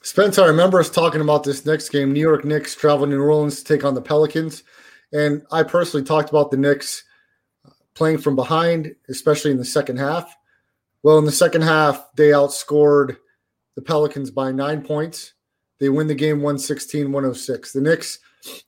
Spencer, 0.02 0.42
I 0.42 0.48
remember 0.48 0.80
us 0.80 0.90
talking 0.90 1.20
about 1.20 1.44
this 1.44 1.64
next 1.64 1.90
game. 1.90 2.12
New 2.12 2.20
York 2.20 2.44
Knicks 2.44 2.74
travel 2.74 3.06
to 3.06 3.10
New 3.10 3.22
Orleans 3.22 3.62
to 3.62 3.64
take 3.64 3.84
on 3.84 3.94
the 3.94 4.02
Pelicans. 4.02 4.64
And 5.12 5.42
I 5.52 5.62
personally 5.62 6.04
talked 6.04 6.30
about 6.30 6.50
the 6.50 6.56
Knicks 6.56 7.04
playing 7.94 8.18
from 8.18 8.34
behind, 8.34 8.96
especially 9.08 9.52
in 9.52 9.58
the 9.58 9.64
second 9.64 9.98
half. 9.98 10.36
Well, 11.04 11.18
in 11.18 11.24
the 11.24 11.32
second 11.32 11.62
half, 11.62 12.08
they 12.16 12.30
outscored 12.30 13.16
the 13.76 13.82
Pelicans 13.82 14.32
by 14.32 14.50
nine 14.50 14.82
points. 14.82 15.34
They 15.78 15.88
win 15.88 16.08
the 16.08 16.14
game 16.14 16.38
116 16.38 17.12
106. 17.12 17.72
The 17.72 17.80
Knicks, 17.80 18.18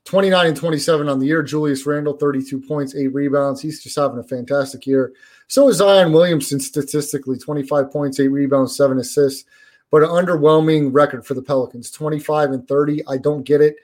29 0.04 0.46
and 0.46 0.56
27 0.56 1.08
on 1.08 1.18
the 1.18 1.26
year. 1.26 1.42
Julius 1.42 1.84
Randle, 1.84 2.16
32 2.16 2.60
points, 2.60 2.94
eight 2.94 3.12
rebounds. 3.12 3.60
He's 3.60 3.82
just 3.82 3.96
having 3.96 4.18
a 4.18 4.24
fantastic 4.24 4.86
year. 4.86 5.12
So 5.48 5.68
is 5.68 5.76
Zion 5.78 6.12
Williamson 6.12 6.60
statistically, 6.60 7.38
25 7.38 7.90
points, 7.90 8.20
eight 8.20 8.28
rebounds, 8.28 8.76
seven 8.76 8.98
assists 8.98 9.44
but 9.90 10.02
an 10.02 10.08
underwhelming 10.08 10.90
record 10.92 11.26
for 11.26 11.34
the 11.34 11.42
Pelicans 11.42 11.90
25 11.90 12.50
and 12.50 12.68
30. 12.68 13.06
I 13.06 13.16
don't 13.16 13.44
get 13.44 13.60
it. 13.60 13.76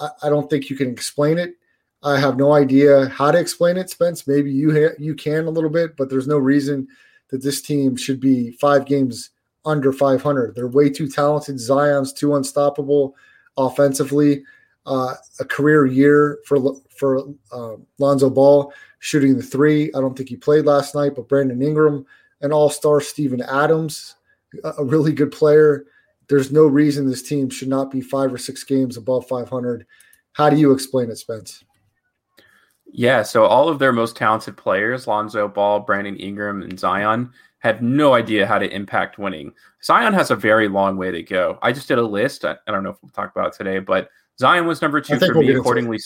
I, 0.00 0.08
I 0.24 0.28
don't 0.28 0.48
think 0.48 0.70
you 0.70 0.76
can 0.76 0.90
explain 0.90 1.38
it. 1.38 1.54
I 2.02 2.18
have 2.18 2.36
no 2.36 2.52
idea 2.52 3.08
how 3.08 3.30
to 3.30 3.38
explain 3.38 3.78
it, 3.78 3.88
Spence. 3.88 4.26
Maybe 4.26 4.52
you 4.52 4.70
ha- 4.72 4.94
you 4.98 5.14
can 5.14 5.46
a 5.46 5.50
little 5.50 5.70
bit, 5.70 5.96
but 5.96 6.10
there's 6.10 6.26
no 6.26 6.36
reason 6.36 6.86
that 7.28 7.42
this 7.42 7.62
team 7.62 7.96
should 7.96 8.20
be 8.20 8.50
five 8.52 8.84
games 8.84 9.30
under 9.64 9.92
500. 9.92 10.54
They're 10.54 10.68
way 10.68 10.90
too 10.90 11.08
talented. 11.08 11.58
Zion's 11.58 12.12
too 12.12 12.34
unstoppable 12.34 13.16
offensively. 13.56 14.44
Uh, 14.86 15.14
a 15.40 15.44
career 15.46 15.86
year 15.86 16.40
for 16.44 16.76
for 16.94 17.26
uh, 17.50 17.76
Lonzo 17.98 18.28
Ball 18.28 18.70
shooting 18.98 19.34
the 19.34 19.42
three. 19.42 19.90
I 19.94 20.00
don't 20.00 20.14
think 20.14 20.28
he 20.28 20.36
played 20.36 20.66
last 20.66 20.94
night, 20.94 21.14
but 21.16 21.26
Brandon 21.26 21.62
Ingram, 21.62 22.04
an 22.42 22.52
All 22.52 22.68
Star, 22.68 23.00
Steven 23.00 23.40
Adams, 23.40 24.16
a 24.62 24.84
really 24.84 25.12
good 25.12 25.32
player. 25.32 25.86
There's 26.28 26.50
no 26.50 26.66
reason 26.66 27.08
this 27.08 27.22
team 27.22 27.50
should 27.50 27.68
not 27.68 27.90
be 27.90 28.00
five 28.00 28.32
or 28.32 28.38
six 28.38 28.64
games 28.64 28.96
above 28.96 29.26
500. 29.28 29.86
How 30.32 30.50
do 30.50 30.56
you 30.56 30.72
explain 30.72 31.10
it, 31.10 31.16
Spence? 31.16 31.64
Yeah, 32.86 33.22
so 33.22 33.44
all 33.44 33.68
of 33.68 33.78
their 33.78 33.92
most 33.92 34.16
talented 34.16 34.56
players, 34.56 35.06
Lonzo 35.06 35.48
Ball, 35.48 35.80
Brandon 35.80 36.16
Ingram, 36.16 36.62
and 36.62 36.78
Zion, 36.78 37.32
have 37.58 37.82
no 37.82 38.14
idea 38.14 38.46
how 38.46 38.58
to 38.58 38.72
impact 38.72 39.18
winning. 39.18 39.52
Zion 39.82 40.12
has 40.12 40.30
a 40.30 40.36
very 40.36 40.68
long 40.68 40.96
way 40.96 41.10
to 41.10 41.22
go. 41.22 41.58
I 41.62 41.72
just 41.72 41.88
did 41.88 41.98
a 41.98 42.02
list. 42.02 42.44
I, 42.44 42.56
I 42.66 42.72
don't 42.72 42.84
know 42.84 42.90
if 42.90 42.96
we'll 43.02 43.10
talk 43.10 43.32
about 43.34 43.48
it 43.48 43.54
today, 43.54 43.78
but 43.78 44.10
Zion 44.38 44.66
was 44.66 44.82
number 44.82 45.00
two 45.00 45.18
for 45.18 45.34
we'll 45.34 45.42
me 45.42 45.54
accordingly. 45.54 45.98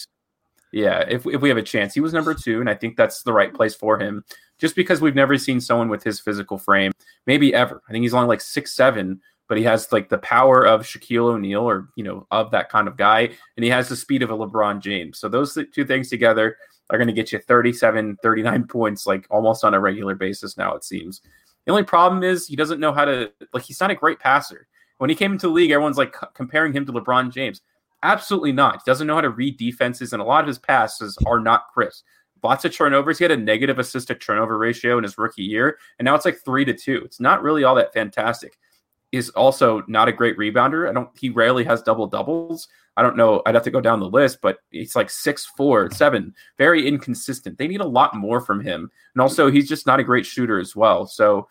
Yeah, 0.72 1.04
if, 1.08 1.26
if 1.26 1.40
we 1.40 1.48
have 1.48 1.58
a 1.58 1.62
chance, 1.62 1.94
he 1.94 2.00
was 2.00 2.12
number 2.12 2.34
two, 2.34 2.60
and 2.60 2.68
I 2.68 2.74
think 2.74 2.96
that's 2.96 3.22
the 3.22 3.32
right 3.32 3.52
place 3.52 3.74
for 3.74 3.98
him. 3.98 4.24
Just 4.58 4.76
because 4.76 5.00
we've 5.00 5.14
never 5.14 5.38
seen 5.38 5.60
someone 5.60 5.88
with 5.88 6.02
his 6.02 6.20
physical 6.20 6.58
frame, 6.58 6.92
maybe 7.26 7.54
ever. 7.54 7.80
I 7.88 7.92
think 7.92 8.02
he's 8.02 8.12
only 8.12 8.28
like 8.28 8.40
six 8.40 8.72
seven, 8.72 9.20
but 9.48 9.56
he 9.56 9.64
has 9.64 9.92
like 9.92 10.08
the 10.08 10.18
power 10.18 10.66
of 10.66 10.82
Shaquille 10.82 11.34
O'Neal, 11.34 11.62
or 11.62 11.88
you 11.96 12.04
know, 12.04 12.26
of 12.30 12.50
that 12.50 12.68
kind 12.68 12.88
of 12.88 12.96
guy, 12.96 13.30
and 13.56 13.64
he 13.64 13.70
has 13.70 13.88
the 13.88 13.96
speed 13.96 14.22
of 14.22 14.30
a 14.30 14.36
LeBron 14.36 14.80
James. 14.80 15.18
So 15.18 15.28
those 15.28 15.56
two 15.72 15.84
things 15.84 16.10
together 16.10 16.56
are 16.90 16.98
going 16.98 17.08
to 17.08 17.14
get 17.14 17.32
you 17.32 17.38
37, 17.38 18.18
39 18.22 18.66
points, 18.66 19.06
like 19.06 19.26
almost 19.30 19.64
on 19.64 19.74
a 19.74 19.80
regular 19.80 20.14
basis 20.14 20.56
now. 20.56 20.74
It 20.74 20.84
seems. 20.84 21.22
The 21.64 21.72
only 21.72 21.84
problem 21.84 22.22
is 22.22 22.46
he 22.46 22.56
doesn't 22.56 22.80
know 22.80 22.92
how 22.92 23.04
to 23.04 23.30
like. 23.52 23.64
He's 23.64 23.80
not 23.80 23.90
a 23.90 23.94
great 23.94 24.18
passer. 24.18 24.66
When 24.98 25.10
he 25.10 25.16
came 25.16 25.32
into 25.32 25.46
the 25.46 25.52
league, 25.52 25.70
everyone's 25.70 25.98
like 25.98 26.14
comparing 26.34 26.72
him 26.72 26.84
to 26.86 26.92
LeBron 26.92 27.32
James. 27.32 27.60
Absolutely 28.02 28.52
not. 28.52 28.76
He 28.84 28.90
doesn't 28.90 29.06
know 29.06 29.16
how 29.16 29.20
to 29.20 29.30
read 29.30 29.56
defenses, 29.56 30.12
and 30.12 30.22
a 30.22 30.24
lot 30.24 30.42
of 30.42 30.48
his 30.48 30.58
passes 30.58 31.18
are 31.26 31.40
not 31.40 31.68
crisp. 31.72 32.04
Lots 32.42 32.64
of 32.64 32.72
turnovers. 32.72 33.18
He 33.18 33.24
had 33.24 33.32
a 33.32 33.36
negative 33.36 33.78
assist 33.80 34.08
to 34.08 34.14
turnover 34.14 34.56
ratio 34.56 34.98
in 34.98 35.02
his 35.02 35.18
rookie 35.18 35.42
year, 35.42 35.78
and 35.98 36.04
now 36.04 36.14
it's 36.14 36.24
like 36.24 36.38
three 36.44 36.64
to 36.64 36.72
two. 36.72 37.02
It's 37.04 37.18
not 37.18 37.42
really 37.42 37.64
all 37.64 37.74
that 37.74 37.92
fantastic. 37.92 38.58
Is 39.10 39.30
also 39.30 39.82
not 39.88 40.06
a 40.06 40.12
great 40.12 40.36
rebounder. 40.36 40.88
I 40.88 40.92
don't. 40.92 41.08
He 41.18 41.30
rarely 41.30 41.64
has 41.64 41.82
double 41.82 42.06
doubles. 42.06 42.68
I 42.96 43.02
don't 43.02 43.16
know. 43.16 43.42
I'd 43.46 43.54
have 43.54 43.64
to 43.64 43.70
go 43.70 43.80
down 43.80 44.00
the 44.00 44.06
list, 44.06 44.40
but 44.42 44.58
it's 44.70 44.94
like 44.94 45.08
six, 45.08 45.46
four, 45.46 45.90
seven. 45.90 46.34
Very 46.58 46.86
inconsistent. 46.86 47.56
They 47.56 47.68
need 47.68 47.80
a 47.80 47.86
lot 47.86 48.14
more 48.14 48.40
from 48.40 48.60
him, 48.60 48.90
and 49.14 49.22
also 49.22 49.50
he's 49.50 49.68
just 49.68 49.86
not 49.86 49.98
a 49.98 50.04
great 50.04 50.26
shooter 50.26 50.60
as 50.60 50.76
well. 50.76 51.06
So 51.06 51.48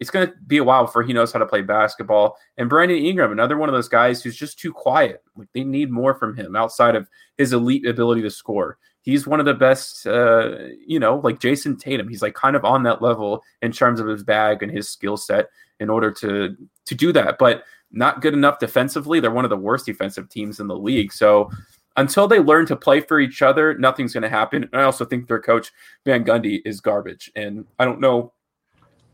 it's 0.00 0.10
going 0.10 0.26
to 0.26 0.34
be 0.46 0.56
a 0.56 0.64
while 0.64 0.86
before 0.86 1.02
he 1.02 1.12
knows 1.12 1.30
how 1.32 1.38
to 1.38 1.46
play 1.46 1.60
basketball. 1.60 2.36
And 2.56 2.70
Brandon 2.70 2.96
Ingram, 2.96 3.32
another 3.32 3.58
one 3.58 3.68
of 3.68 3.74
those 3.74 3.88
guys 3.88 4.22
who's 4.22 4.36
just 4.36 4.58
too 4.58 4.72
quiet. 4.72 5.22
Like 5.36 5.48
they 5.52 5.62
need 5.62 5.90
more 5.90 6.14
from 6.14 6.34
him 6.34 6.56
outside 6.56 6.96
of 6.96 7.08
his 7.36 7.52
elite 7.52 7.86
ability 7.86 8.22
to 8.22 8.30
score. 8.30 8.78
He's 9.02 9.26
one 9.26 9.40
of 9.40 9.46
the 9.46 9.54
best, 9.54 10.06
uh, 10.06 10.56
you 10.86 10.98
know, 10.98 11.20
like 11.22 11.38
Jayson 11.38 11.78
Tatum. 11.78 12.08
He's 12.08 12.22
like 12.22 12.34
kind 12.34 12.56
of 12.56 12.64
on 12.64 12.82
that 12.84 13.02
level 13.02 13.42
in 13.62 13.72
terms 13.72 14.00
of 14.00 14.06
his 14.06 14.22
bag 14.22 14.62
and 14.62 14.72
his 14.72 14.88
skill 14.88 15.16
set 15.16 15.48
in 15.78 15.90
order 15.90 16.10
to 16.12 16.56
to 16.86 16.94
do 16.94 17.12
that. 17.12 17.38
But 17.38 17.64
not 17.90 18.22
good 18.22 18.34
enough 18.34 18.58
defensively. 18.58 19.20
They're 19.20 19.30
one 19.30 19.44
of 19.44 19.50
the 19.50 19.56
worst 19.56 19.86
defensive 19.86 20.28
teams 20.28 20.60
in 20.60 20.66
the 20.66 20.76
league. 20.76 21.12
So 21.12 21.50
until 21.96 22.28
they 22.28 22.38
learn 22.38 22.66
to 22.66 22.76
play 22.76 23.00
for 23.00 23.20
each 23.20 23.42
other, 23.42 23.76
nothing's 23.76 24.12
going 24.12 24.22
to 24.22 24.28
happen. 24.28 24.64
And 24.64 24.80
I 24.80 24.84
also 24.84 25.04
think 25.04 25.26
their 25.26 25.40
coach 25.40 25.72
Van 26.04 26.24
Gundy 26.24 26.60
is 26.64 26.80
garbage, 26.80 27.30
and 27.34 27.66
I 27.78 27.84
don't 27.84 28.00
know 28.00 28.32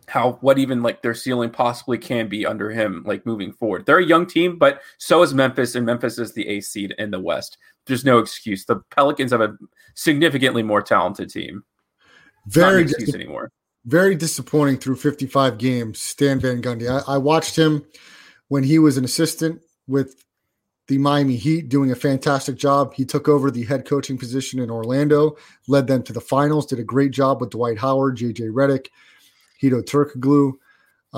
how 0.08 0.32
what 0.40 0.58
even 0.58 0.82
like 0.82 1.02
their 1.02 1.14
ceiling 1.14 1.50
possibly 1.50 1.98
can 1.98 2.28
be 2.28 2.46
under 2.46 2.70
him 2.70 3.02
like 3.06 3.26
moving 3.26 3.52
forward. 3.52 3.86
They're 3.86 3.98
a 3.98 4.04
young 4.04 4.26
team, 4.26 4.58
but 4.58 4.80
so 4.98 5.22
is 5.22 5.34
Memphis, 5.34 5.74
and 5.74 5.84
Memphis 5.84 6.18
is 6.18 6.32
the 6.32 6.46
A 6.48 6.60
seed 6.60 6.94
in 6.98 7.10
the 7.10 7.20
West. 7.20 7.58
There's 7.86 8.04
no 8.04 8.18
excuse. 8.18 8.64
The 8.64 8.82
Pelicans 8.90 9.32
have 9.32 9.40
a 9.40 9.56
significantly 9.94 10.62
more 10.62 10.82
talented 10.82 11.30
team. 11.30 11.64
Very 12.46 12.84
dis- 12.84 13.14
anymore. 13.14 13.50
Very 13.84 14.14
disappointing 14.14 14.78
through 14.78 14.96
55 14.96 15.58
games. 15.58 16.00
Stan 16.00 16.40
Van 16.40 16.60
Gundy. 16.60 16.88
I, 16.88 17.14
I 17.14 17.18
watched 17.18 17.56
him 17.56 17.84
when 18.48 18.64
he 18.64 18.78
was 18.78 18.96
an 18.96 19.04
assistant 19.04 19.60
with 19.86 20.24
the 20.88 20.98
Miami 20.98 21.36
Heat, 21.36 21.68
doing 21.68 21.90
a 21.90 21.96
fantastic 21.96 22.56
job. 22.56 22.94
He 22.94 23.04
took 23.04 23.28
over 23.28 23.50
the 23.50 23.64
head 23.64 23.84
coaching 23.84 24.16
position 24.16 24.60
in 24.60 24.70
Orlando, 24.70 25.36
led 25.66 25.88
them 25.88 26.02
to 26.04 26.12
the 26.12 26.20
finals, 26.20 26.66
did 26.66 26.78
a 26.78 26.84
great 26.84 27.10
job 27.10 27.40
with 27.40 27.50
Dwight 27.50 27.78
Howard, 27.78 28.16
JJ 28.18 28.52
Redick 28.52 28.86
Hedo 29.62 29.82
Turkoglu. 29.82 30.52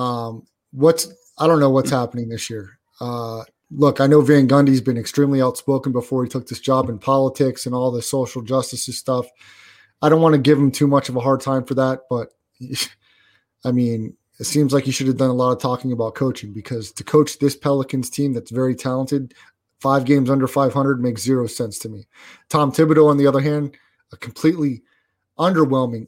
Um, 0.01 0.47
what's 0.73 1.13
I 1.39 1.47
don't 1.47 1.61
know 1.61 1.71
what's 1.71 1.91
happening 1.91 2.29
this 2.29 2.51
year. 2.51 2.79
Uh, 3.01 3.45
look, 3.71 4.01
I 4.01 4.07
know 4.07 4.21
Van 4.21 4.49
Gundy's 4.49 4.81
been 4.81 4.99
extremely 4.99 5.41
outspoken 5.41 5.93
before 5.93 6.25
he 6.25 6.29
took 6.29 6.49
this 6.49 6.61
job 6.61 6.89
in 6.89 6.99
politics 6.99 7.67
and 7.67 7.75
all 7.75 7.91
the 7.91 8.03
social 8.03 8.43
justice 8.43 8.85
stuff. 8.97 9.27
I 10.03 10.09
don't 10.09 10.23
want 10.23 10.35
to 10.35 10.41
give 10.41 10.59
him 10.59 10.71
too 10.71 10.87
much 10.87 11.09
of 11.09 11.17
a 11.17 11.21
hard 11.21 11.41
time 11.41 11.65
for 11.65 11.75
that, 11.75 12.03
but 12.09 12.33
I 13.65 13.73
mean, 13.73 14.17
it 14.39 14.45
seems 14.45 14.73
like 14.73 14.85
he 14.85 14.93
should 14.93 15.09
have 15.09 15.17
done 15.17 15.31
a 15.31 15.35
lot 15.35 15.53
of 15.53 15.61
talking 15.61 15.93
about 15.93 16.15
coaching 16.15 16.53
because 16.53 16.93
to 16.93 17.05
coach 17.05 17.39
this 17.39 17.57
Pelicans 17.57 18.09
team 18.09 18.33
that's 18.33 18.53
very 18.53 18.75
talented, 18.75 19.35
five 19.81 20.05
games 20.05 20.31
under 20.31 20.47
500 20.47 21.03
makes 21.03 21.23
zero 21.23 21.47
sense 21.47 21.79
to 21.81 21.89
me. 21.89 22.07
Tom 22.49 22.71
Thibodeau, 22.71 23.11
on 23.11 23.17
the 23.17 23.27
other 23.27 23.41
hand, 23.41 23.77
a 24.13 24.17
completely 24.17 24.83
underwhelming, 25.39 26.07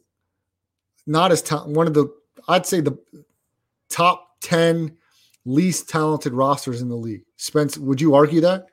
not 1.07 1.33
as 1.33 1.43
ta- 1.43 1.65
one 1.65 1.89
of 1.89 1.95
the, 1.95 2.07
I'd 2.49 2.67
say 2.67 2.81
the 2.81 2.99
top 3.89 4.41
10 4.43 4.97
least 5.45 5.89
talented 5.89 6.33
rosters 6.33 6.83
in 6.83 6.89
the 6.89 6.97
league. 6.97 7.23
Spence, 7.37 7.79
would 7.79 8.01
you 8.01 8.15
argue 8.15 8.41
that? 8.41 8.67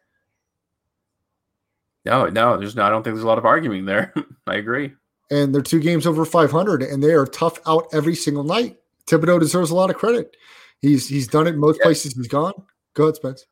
No, 2.05 2.27
no, 2.27 2.57
there's 2.57 2.75
no, 2.75 2.83
I 2.83 2.89
don't 2.89 3.03
think 3.03 3.15
there's 3.15 3.23
a 3.23 3.27
lot 3.27 3.37
of 3.37 3.45
arguing 3.45 3.85
there. 3.85 4.13
I 4.47 4.55
agree. 4.55 4.93
And 5.29 5.53
they're 5.53 5.61
two 5.61 5.81
games 5.81 6.07
over 6.07 6.23
500, 6.23 6.81
and 6.83 7.03
they 7.03 7.11
are 7.11 7.25
tough 7.25 7.59
out 7.67 7.87
every 7.91 8.15
single 8.15 8.45
night. 8.45 8.77
Thibodeau 9.07 9.39
deserves 9.39 9.71
a 9.71 9.75
lot 9.75 9.89
of 9.89 9.97
credit. 9.97 10.37
He's 10.79 11.09
he's 11.09 11.27
done 11.27 11.47
it 11.47 11.51
in 11.51 11.59
most 11.59 11.79
yeah. 11.79 11.85
places 11.85 12.15
he's 12.15 12.27
gone. 12.27 12.53
Go 12.93 13.03
ahead, 13.03 13.15
Spence. 13.15 13.45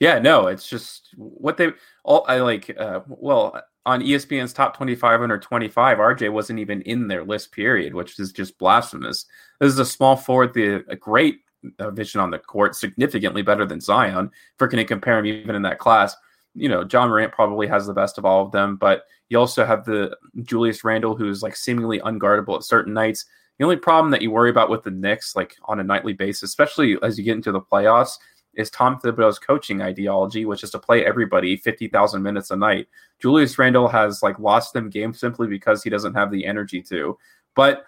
Yeah, 0.00 0.18
no, 0.18 0.46
it's 0.46 0.68
just 0.68 1.10
what 1.16 1.56
they 1.56 1.72
all 2.04 2.24
I 2.26 2.40
like. 2.40 2.74
Uh, 2.78 3.00
well, 3.06 3.60
on 3.84 4.00
ESPN's 4.00 4.52
top 4.52 4.76
25 4.76 5.22
under 5.22 5.38
25, 5.38 5.98
RJ 5.98 6.32
wasn't 6.32 6.58
even 6.60 6.82
in 6.82 7.08
their 7.08 7.24
list. 7.24 7.52
Period, 7.52 7.94
which 7.94 8.18
is 8.18 8.32
just 8.32 8.58
blasphemous. 8.58 9.26
This 9.60 9.72
is 9.72 9.78
a 9.78 9.84
small 9.84 10.16
forward, 10.16 10.54
the 10.54 10.84
a 10.88 10.96
great 10.96 11.40
uh, 11.78 11.90
vision 11.90 12.20
on 12.20 12.30
the 12.30 12.38
court, 12.38 12.76
significantly 12.76 13.42
better 13.42 13.66
than 13.66 13.80
Zion. 13.80 14.30
Going 14.58 14.76
to 14.76 14.84
compare 14.84 15.18
him 15.18 15.26
even 15.26 15.56
in 15.56 15.62
that 15.62 15.78
class, 15.78 16.16
you 16.54 16.68
know, 16.68 16.86
Ja 16.90 17.06
Morant 17.06 17.32
probably 17.32 17.66
has 17.66 17.86
the 17.86 17.94
best 17.94 18.18
of 18.18 18.24
all 18.24 18.44
of 18.44 18.52
them, 18.52 18.76
but 18.76 19.04
you 19.28 19.38
also 19.38 19.64
have 19.64 19.84
the 19.84 20.16
Julius 20.42 20.84
Randle, 20.84 21.16
who's 21.16 21.42
like 21.42 21.56
seemingly 21.56 21.98
unguardable 22.00 22.56
at 22.56 22.64
certain 22.64 22.92
nights. 22.92 23.24
The 23.58 23.64
only 23.64 23.76
problem 23.76 24.10
that 24.10 24.22
you 24.22 24.30
worry 24.30 24.50
about 24.50 24.70
with 24.70 24.82
the 24.82 24.90
Knicks, 24.90 25.34
like 25.34 25.56
on 25.64 25.80
a 25.80 25.84
nightly 25.84 26.12
basis, 26.12 26.42
especially 26.44 26.96
as 27.02 27.18
you 27.18 27.24
get 27.24 27.36
into 27.36 27.52
the 27.52 27.60
playoffs, 27.60 28.18
is 28.54 28.70
Tom 28.70 28.98
Thibodeau's 28.98 29.38
coaching 29.38 29.80
ideology, 29.80 30.44
which 30.44 30.62
is 30.62 30.70
to 30.70 30.78
play 30.78 31.04
everybody 31.04 31.56
50,000 31.56 32.22
minutes 32.22 32.50
a 32.50 32.56
night. 32.56 32.88
Julius 33.20 33.58
Randle 33.58 33.88
has 33.88 34.22
like 34.22 34.38
lost 34.38 34.72
them 34.72 34.90
games 34.90 35.18
simply 35.18 35.46
because 35.46 35.82
he 35.82 35.90
doesn't 35.90 36.14
have 36.14 36.30
the 36.30 36.44
energy 36.44 36.82
to. 36.82 37.18
But 37.54 37.84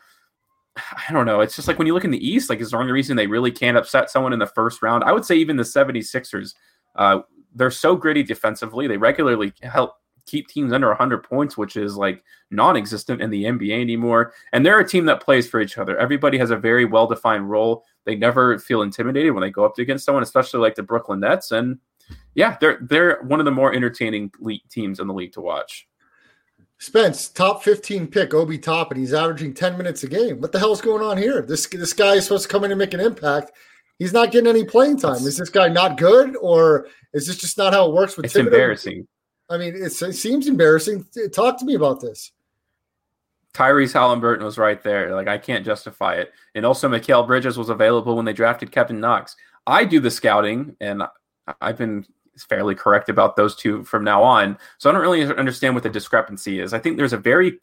I 0.77 1.13
don't 1.13 1.27
know. 1.27 1.41
It's 1.41 1.57
just 1.57 1.69
like 1.69 1.79
when 1.79 1.87
you 1.87 1.95
look 1.95 2.05
in 2.05 2.11
the 2.11 2.27
East, 2.27 2.51
like 2.51 2.61
is 2.61 2.71
there 2.71 2.81
any 2.81 2.93
reason 2.93 3.17
they 3.17 3.27
really 3.27 3.53
can't 3.53 3.77
upset 3.77 4.11
someone 4.11 4.33
in 4.33 4.39
the 4.39 4.47
first 4.47 4.83
round? 4.83 5.05
I 5.05 5.13
would 5.13 5.25
say 5.25 5.37
even 5.37 5.57
the 5.57 5.63
76ers, 5.63 6.55
uh, 6.97 7.21
they're 7.55 7.71
so 7.71 7.95
gritty 7.95 8.23
defensively. 8.23 8.87
They 8.87 8.97
regularly 8.97 9.53
help 9.63 9.97
keep 10.27 10.49
teams 10.49 10.73
under 10.73 10.89
100 10.89 11.23
points, 11.23 11.57
which 11.57 11.77
is 11.77 11.97
like 11.97 12.23
non-existent 12.51 13.21
in 13.21 13.31
the 13.31 13.45
NBA 13.45 13.81
anymore. 13.81 14.33
And 14.53 14.65
they're 14.65 14.81
a 14.81 14.89
team 14.89 15.05
that 15.07 15.23
plays 15.23 15.49
for 15.49 15.61
each 15.61 15.79
other. 15.79 15.99
Everybody 15.99 16.39
has 16.39 16.51
a 16.51 16.57
very 16.57 16.85
well-defined 16.85 17.49
role. 17.49 17.85
They 18.05 18.17
never 18.17 18.59
feel 18.59 18.83
intimidated 18.83 19.33
when 19.33 19.43
they 19.43 19.51
go 19.51 19.65
up 19.65 19.79
against 19.79 20.05
someone, 20.05 20.23
especially 20.23 20.61
like 20.61 20.75
the 20.75 20.83
Brooklyn 20.83 21.21
Nets. 21.21 21.53
And 21.53 21.79
yeah, 22.35 22.57
they're 22.61 22.79
they're 22.83 23.23
one 23.23 23.41
of 23.41 23.47
the 23.47 23.53
more 23.53 23.75
entertaining 23.75 24.31
teams 24.71 25.01
in 25.01 25.07
the 25.07 25.15
league 25.15 25.33
to 25.33 25.41
watch. 25.41 25.87
Spence, 26.79 27.29
top 27.29 27.63
15 27.63 28.09
pick, 28.09 28.35
Obi 28.35 28.59
Toppin. 28.59 28.99
He's 28.99 29.15
averaging 29.15 29.55
10 29.55 29.79
minutes 29.79 30.03
a 30.03 30.09
game. 30.09 30.41
What 30.41 30.53
the 30.53 30.59
hell's 30.59 30.83
going 30.83 31.03
on 31.03 31.17
here? 31.17 31.41
This 31.41 31.67
this 31.67 31.93
guy 31.93 32.15
is 32.15 32.25
supposed 32.25 32.43
to 32.45 32.49
come 32.49 32.65
in 32.65 32.73
and 32.73 32.79
make 32.79 32.95
an 32.95 33.01
impact. 33.01 33.53
He's 33.99 34.13
not 34.13 34.33
getting 34.33 34.49
any 34.49 34.65
playing 34.65 34.99
time. 34.99 35.15
Is 35.15 35.39
this 35.39 35.51
guy 35.51 35.69
not 35.69 35.97
good, 35.97 36.37
or 36.37 36.89
is 37.13 37.27
this 37.27 37.37
just 37.37 37.57
not 37.57 37.73
how 37.73 37.89
it 37.89 37.95
works 37.95 38.17
with? 38.17 38.27
It's 38.27 38.35
Thibodeau? 38.35 38.47
embarrassing. 38.47 39.09
I 39.49 39.57
mean, 39.57 39.75
it 39.77 39.91
seems 39.91 40.49
embarrassing. 40.49 41.07
Talk 41.33 41.59
to 41.59 41.65
me 41.65 41.75
about 41.75 42.01
this. 42.01 42.33
Tyrese 43.55 43.93
Halliburton 43.93 44.45
was 44.45 44.59
right 44.59 44.83
there. 44.83 45.15
Like 45.15 45.29
I 45.29 45.39
can't 45.39 45.65
justify 45.65 46.15
it. 46.17 46.33
And 46.55 46.67
also, 46.67 46.89
Mikal 46.89 47.27
Bridges 47.27 47.57
was 47.57 47.71
available 47.71 48.17
when 48.17 48.25
they 48.25 48.33
drafted 48.33 48.73
Kevin 48.73 49.01
Knox. 49.01 49.37
I 49.67 49.85
do 49.85 50.01
the 50.01 50.11
scouting, 50.11 50.77
and 50.81 51.05
I've 51.61 51.79
been 51.79 52.05
fairly 52.49 52.75
correct 52.75 53.09
about 53.09 53.37
those 53.37 53.55
two 53.55 53.85
from 53.85 54.03
now 54.05 54.23
on. 54.23 54.59
So 54.79 54.91
I 54.91 54.93
don't 54.93 55.03
really 55.03 55.23
understand 55.23 55.75
what 55.75 55.85
the 55.85 55.89
discrepancy 55.89 56.61
is. 56.61 56.75
I 56.75 56.81
think 56.81 56.97
there's 56.97 57.13
a 57.13 57.19
very, 57.19 57.61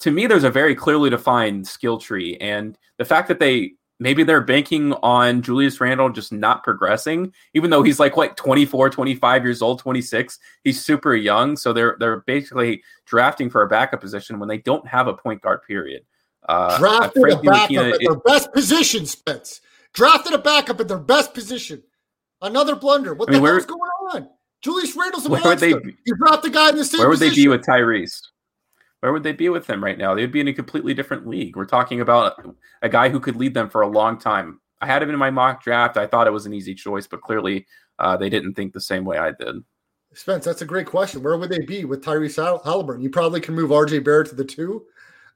to 0.00 0.12
me, 0.12 0.26
there's 0.26 0.44
a 0.44 0.50
very 0.50 0.74
clearly 0.74 1.10
defined 1.10 1.66
skill 1.66 1.98
tree, 1.98 2.36
and 2.40 2.78
the 2.96 3.04
fact 3.04 3.28
that 3.28 3.40
they 3.40 3.72
maybe 3.98 4.22
they're 4.22 4.40
banking 4.40 4.92
on 4.94 5.42
Julius 5.42 5.80
Randle 5.80 6.10
just 6.10 6.32
not 6.32 6.62
progressing, 6.62 7.32
even 7.54 7.70
though 7.70 7.82
he's 7.82 8.00
like 8.00 8.16
like 8.16 8.36
24, 8.36 8.90
25 8.90 9.44
years 9.44 9.62
old, 9.62 9.78
26. 9.80 10.38
He's 10.64 10.84
super 10.84 11.14
young. 11.14 11.56
So 11.56 11.72
they're 11.72 11.96
they're 11.98 12.20
basically 12.20 12.82
drafting 13.06 13.50
for 13.50 13.62
a 13.62 13.68
backup 13.68 14.00
position 14.00 14.38
when 14.38 14.48
they 14.48 14.58
don't 14.58 14.86
have 14.86 15.08
a 15.08 15.14
point 15.14 15.42
guard 15.42 15.62
period. 15.66 16.04
Uh, 16.48 16.78
Drafted 16.78 17.30
a 17.30 17.36
backup 17.42 17.70
at 17.70 17.86
it, 17.94 18.00
their 18.00 18.16
best 18.20 18.52
position, 18.52 19.04
Spence. 19.04 19.60
Drafted 19.92 20.32
a 20.32 20.38
backup 20.38 20.80
at 20.80 20.88
their 20.88 20.98
best 20.98 21.34
position. 21.34 21.82
Another 22.40 22.76
blunder. 22.76 23.14
What 23.14 23.28
I 23.28 23.32
mean, 23.32 23.42
the 23.42 23.48
hell's 23.50 23.66
going 23.66 23.80
on? 24.12 24.28
Julius 24.62 24.96
Randle's 24.96 25.26
a 25.26 25.28
monster. 25.28 25.56
They, 25.56 25.68
you 26.04 26.16
dropped 26.16 26.42
the 26.44 26.50
guy 26.50 26.70
in 26.70 26.76
the 26.76 26.84
same 26.84 27.00
Where 27.00 27.08
would 27.08 27.18
position. 27.18 27.34
they 27.34 27.42
be 27.42 27.48
with 27.48 27.64
Tyrese? 27.64 28.20
Where 29.00 29.12
would 29.12 29.22
they 29.22 29.32
be 29.32 29.48
with 29.48 29.68
him 29.68 29.82
right 29.82 29.96
now? 29.96 30.14
They'd 30.14 30.32
be 30.32 30.40
in 30.40 30.48
a 30.48 30.52
completely 30.52 30.92
different 30.92 31.26
league. 31.26 31.56
We're 31.56 31.66
talking 31.66 32.00
about 32.00 32.34
a 32.82 32.88
guy 32.88 33.08
who 33.08 33.20
could 33.20 33.36
lead 33.36 33.54
them 33.54 33.70
for 33.70 33.82
a 33.82 33.88
long 33.88 34.18
time. 34.18 34.60
I 34.80 34.86
had 34.86 35.02
him 35.02 35.10
in 35.10 35.18
my 35.18 35.30
mock 35.30 35.62
draft. 35.62 35.96
I 35.96 36.06
thought 36.06 36.26
it 36.26 36.32
was 36.32 36.46
an 36.46 36.54
easy 36.54 36.74
choice, 36.74 37.06
but 37.06 37.20
clearly 37.20 37.66
uh, 37.98 38.16
they 38.16 38.28
didn't 38.28 38.54
think 38.54 38.72
the 38.72 38.80
same 38.80 39.04
way 39.04 39.18
I 39.18 39.32
did. 39.32 39.56
Spence, 40.14 40.44
that's 40.44 40.62
a 40.62 40.66
great 40.66 40.86
question. 40.86 41.22
Where 41.22 41.36
would 41.36 41.50
they 41.50 41.60
be 41.60 41.84
with 41.84 42.02
Tyrese 42.02 42.64
Halliburton? 42.64 43.02
You 43.02 43.10
probably 43.10 43.40
can 43.40 43.54
move 43.54 43.70
RJ 43.70 44.04
Barrett 44.04 44.30
to 44.30 44.34
the 44.34 44.44
two, 44.44 44.86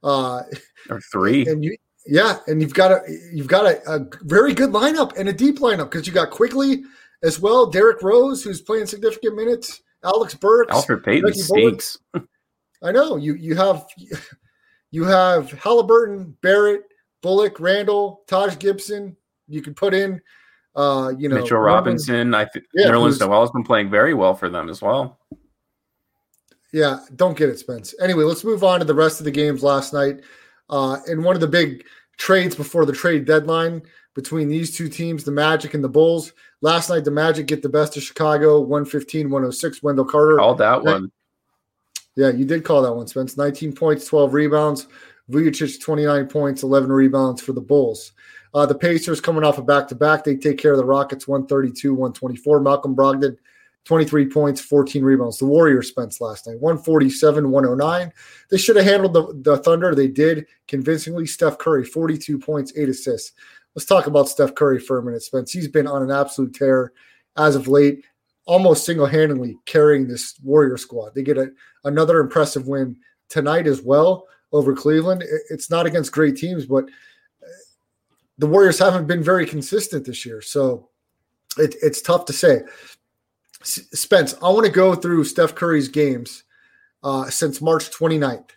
uh, 0.03 0.41
or 0.89 0.99
three, 1.11 1.45
and 1.47 1.63
you, 1.63 1.77
yeah, 2.07 2.39
and 2.47 2.59
you've 2.61 2.73
got 2.73 2.91
a 2.91 2.99
you've 3.31 3.47
got 3.47 3.65
a, 3.65 3.81
a 3.89 4.05
very 4.21 4.53
good 4.53 4.71
lineup 4.71 5.15
and 5.17 5.29
a 5.29 5.33
deep 5.33 5.59
lineup 5.59 5.91
because 5.91 6.07
you 6.07 6.11
got 6.11 6.31
quickly 6.31 6.83
as 7.21 7.39
well, 7.39 7.67
Derrick 7.67 8.01
Rose, 8.01 8.43
who's 8.43 8.61
playing 8.61 8.87
significant 8.87 9.35
minutes, 9.35 9.83
Alec 10.03 10.37
Burks, 10.39 10.75
Elfrid 10.75 11.03
Payton 11.03 11.33
stinks. 11.35 11.99
I 12.83 12.91
know 12.91 13.15
you 13.15 13.35
you 13.35 13.55
have 13.55 13.87
you 14.91 15.03
have 15.05 15.51
Halliburton, 15.51 16.37
Barrett, 16.41 16.83
Bullock, 17.21 17.59
Randle, 17.59 18.21
Taj 18.27 18.57
Gibson. 18.59 19.15
You 19.47 19.61
could 19.61 19.75
put 19.75 19.93
in, 19.93 20.21
uh, 20.75 21.13
you 21.17 21.29
know, 21.29 21.41
Mitchell 21.41 21.59
Robinson. 21.59 22.33
I 22.33 22.45
think 22.45 22.65
yeah, 22.73 22.87
Nerlens 22.87 23.19
Noel 23.19 23.41
has 23.41 23.51
been 23.51 23.63
playing 23.63 23.89
very 23.89 24.13
well 24.13 24.35
for 24.35 24.49
them 24.49 24.69
as 24.69 24.81
well. 24.81 25.19
Yeah, 26.71 26.99
don't 27.15 27.37
get 27.37 27.49
it, 27.49 27.59
Spence. 27.59 27.93
Anyway, 28.01 28.23
let's 28.23 28.43
move 28.43 28.63
on 28.63 28.79
to 28.79 28.85
the 28.85 28.95
rest 28.95 29.19
of 29.19 29.25
the 29.25 29.31
games 29.31 29.63
last 29.63 29.93
night. 29.93 30.21
Uh, 30.69 30.97
and 31.07 31.23
one 31.23 31.35
of 31.35 31.41
the 31.41 31.47
big 31.47 31.85
trades 32.17 32.55
before 32.55 32.85
the 32.85 32.93
trade 32.93 33.25
deadline 33.25 33.81
between 34.15 34.47
these 34.47 34.75
two 34.75 34.89
teams, 34.89 35.23
the 35.23 35.31
Magic 35.31 35.73
and 35.73 35.83
the 35.83 35.89
Bulls. 35.89 36.33
Last 36.61 36.89
night, 36.89 37.03
the 37.03 37.11
Magic 37.11 37.45
get 37.47 37.61
the 37.61 37.69
best 37.69 37.95
of 37.97 38.03
Chicago, 38.03 38.59
115 38.59 39.29
106. 39.29 39.83
Wendell 39.83 40.05
Carter. 40.05 40.37
Called 40.37 40.57
that 40.59 40.83
one. 40.83 41.11
Yeah, 42.15 42.29
you 42.29 42.45
did 42.45 42.63
call 42.63 42.81
that 42.83 42.93
one, 42.93 43.07
Spence. 43.07 43.37
19 43.37 43.73
points, 43.73 44.05
12 44.05 44.33
rebounds. 44.33 44.87
Vucevic, 45.31 45.81
29 45.81 46.27
points, 46.27 46.63
11 46.63 46.91
rebounds 46.91 47.41
for 47.41 47.53
the 47.53 47.61
Bulls. 47.61 48.11
Uh, 48.53 48.65
the 48.65 48.75
Pacers 48.75 49.21
coming 49.21 49.43
off 49.43 49.57
a 49.57 49.63
back 49.63 49.87
to 49.87 49.95
back. 49.95 50.23
They 50.23 50.35
take 50.35 50.57
care 50.57 50.73
of 50.73 50.77
the 50.77 50.85
Rockets 50.85 51.27
132 51.27 51.93
124. 51.93 52.59
Malcolm 52.59 52.95
Brogdon, 52.95 53.37
23 53.85 54.29
points, 54.29 54.61
14 54.61 55.03
rebounds. 55.03 55.39
The 55.39 55.45
Warriors, 55.45 55.89
Spence, 55.89 56.21
last 56.21 56.45
night 56.45 56.59
147 56.59 57.49
109. 57.49 58.13
They 58.49 58.57
should 58.57 58.75
have 58.75 58.85
handled 58.85 59.13
the, 59.13 59.33
the 59.41 59.57
Thunder. 59.57 59.95
They 59.95 60.07
did 60.07 60.45
convincingly. 60.67 61.25
Steph 61.25 61.57
Curry, 61.57 61.83
42 61.83 62.37
points, 62.37 62.73
eight 62.75 62.89
assists. 62.89 63.31
Let's 63.75 63.85
talk 63.85 64.05
about 64.05 64.29
Steph 64.29 64.53
Curry 64.53 64.79
for 64.79 64.99
a 64.99 65.03
minute, 65.03 65.23
Spence. 65.23 65.51
He's 65.51 65.67
been 65.67 65.87
on 65.87 66.03
an 66.03 66.11
absolute 66.11 66.53
tear 66.53 66.93
as 67.37 67.55
of 67.55 67.67
late 67.67 68.05
almost 68.45 68.85
single 68.85 69.05
handedly 69.05 69.57
carrying 69.65 70.07
this 70.07 70.35
Warrior 70.43 70.77
squad. 70.77 71.15
They 71.15 71.23
get 71.23 71.37
a, 71.37 71.51
another 71.83 72.19
impressive 72.19 72.67
win 72.67 72.97
tonight 73.29 73.67
as 73.67 73.81
well 73.81 74.27
over 74.51 74.75
Cleveland. 74.75 75.23
It's 75.49 75.69
not 75.69 75.85
against 75.85 76.11
great 76.11 76.35
teams, 76.35 76.65
but 76.65 76.85
uh, 76.85 77.47
the 78.37 78.47
Warriors 78.47 78.79
haven't 78.79 79.07
been 79.07 79.23
very 79.23 79.45
consistent 79.45 80.05
this 80.05 80.25
year. 80.25 80.41
So 80.41 80.89
it, 81.57 81.75
it's 81.81 82.01
tough 82.01 82.25
to 82.25 82.33
say. 82.33 82.61
Spence, 83.63 84.35
I 84.41 84.49
want 84.49 84.65
to 84.65 84.71
go 84.71 84.93
through 84.93 85.23
Steph 85.23 85.55
Curry's 85.55 85.87
games 85.87 86.43
uh, 87.01 87.29
since 87.29 87.61
March 87.61 87.91
29th, 87.91 88.49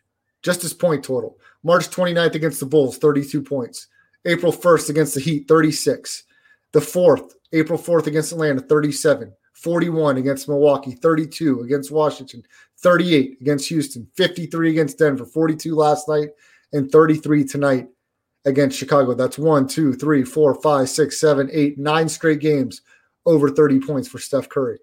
just 0.43 0.63
his 0.63 0.75
point 0.75 1.05
total. 1.05 1.39
March 1.63 1.89
29th 1.89 2.35
against 2.35 2.61
the 2.61 2.67
Bulls, 2.67 2.99
32 2.99 3.43
points. 3.43 3.87
April 4.25 4.53
1st 4.53 4.91
against 4.91 5.15
the 5.15 5.21
Heat, 5.21 5.47
36. 5.47 6.25
The 6.73 6.81
4th, 6.81 7.33
April 7.53 7.79
4th 7.79 8.09
against 8.09 8.33
Atlanta, 8.33 8.61
37. 8.61 9.33
41 9.57 10.19
against 10.19 10.49
Milwaukee, 10.49 10.93
32 10.93 11.63
against 11.63 11.91
Washington, 11.91 12.43
38 12.79 13.39
against 13.41 13.69
Houston, 13.69 14.07
53 14.15 14.71
against 14.71 14.99
Denver, 14.99 15.25
42 15.25 15.75
last 15.75 16.09
night, 16.09 16.29
and 16.73 16.91
33 16.91 17.45
tonight 17.45 17.89
against 18.45 18.79
Chicago. 18.79 19.15
That's 19.15 19.39
one, 19.39 19.67
two, 19.67 19.95
three, 19.95 20.25
four, 20.25 20.55
five, 20.61 20.91
six, 20.91 21.19
seven, 21.19 21.49
eight, 21.53 21.79
nine 21.79 22.09
straight 22.09 22.41
games 22.41 22.83
over 23.25 23.51
30 23.51 23.81
points 23.81 24.09
for 24.09 24.19
Steph 24.19 24.49
Curry. 24.51 24.79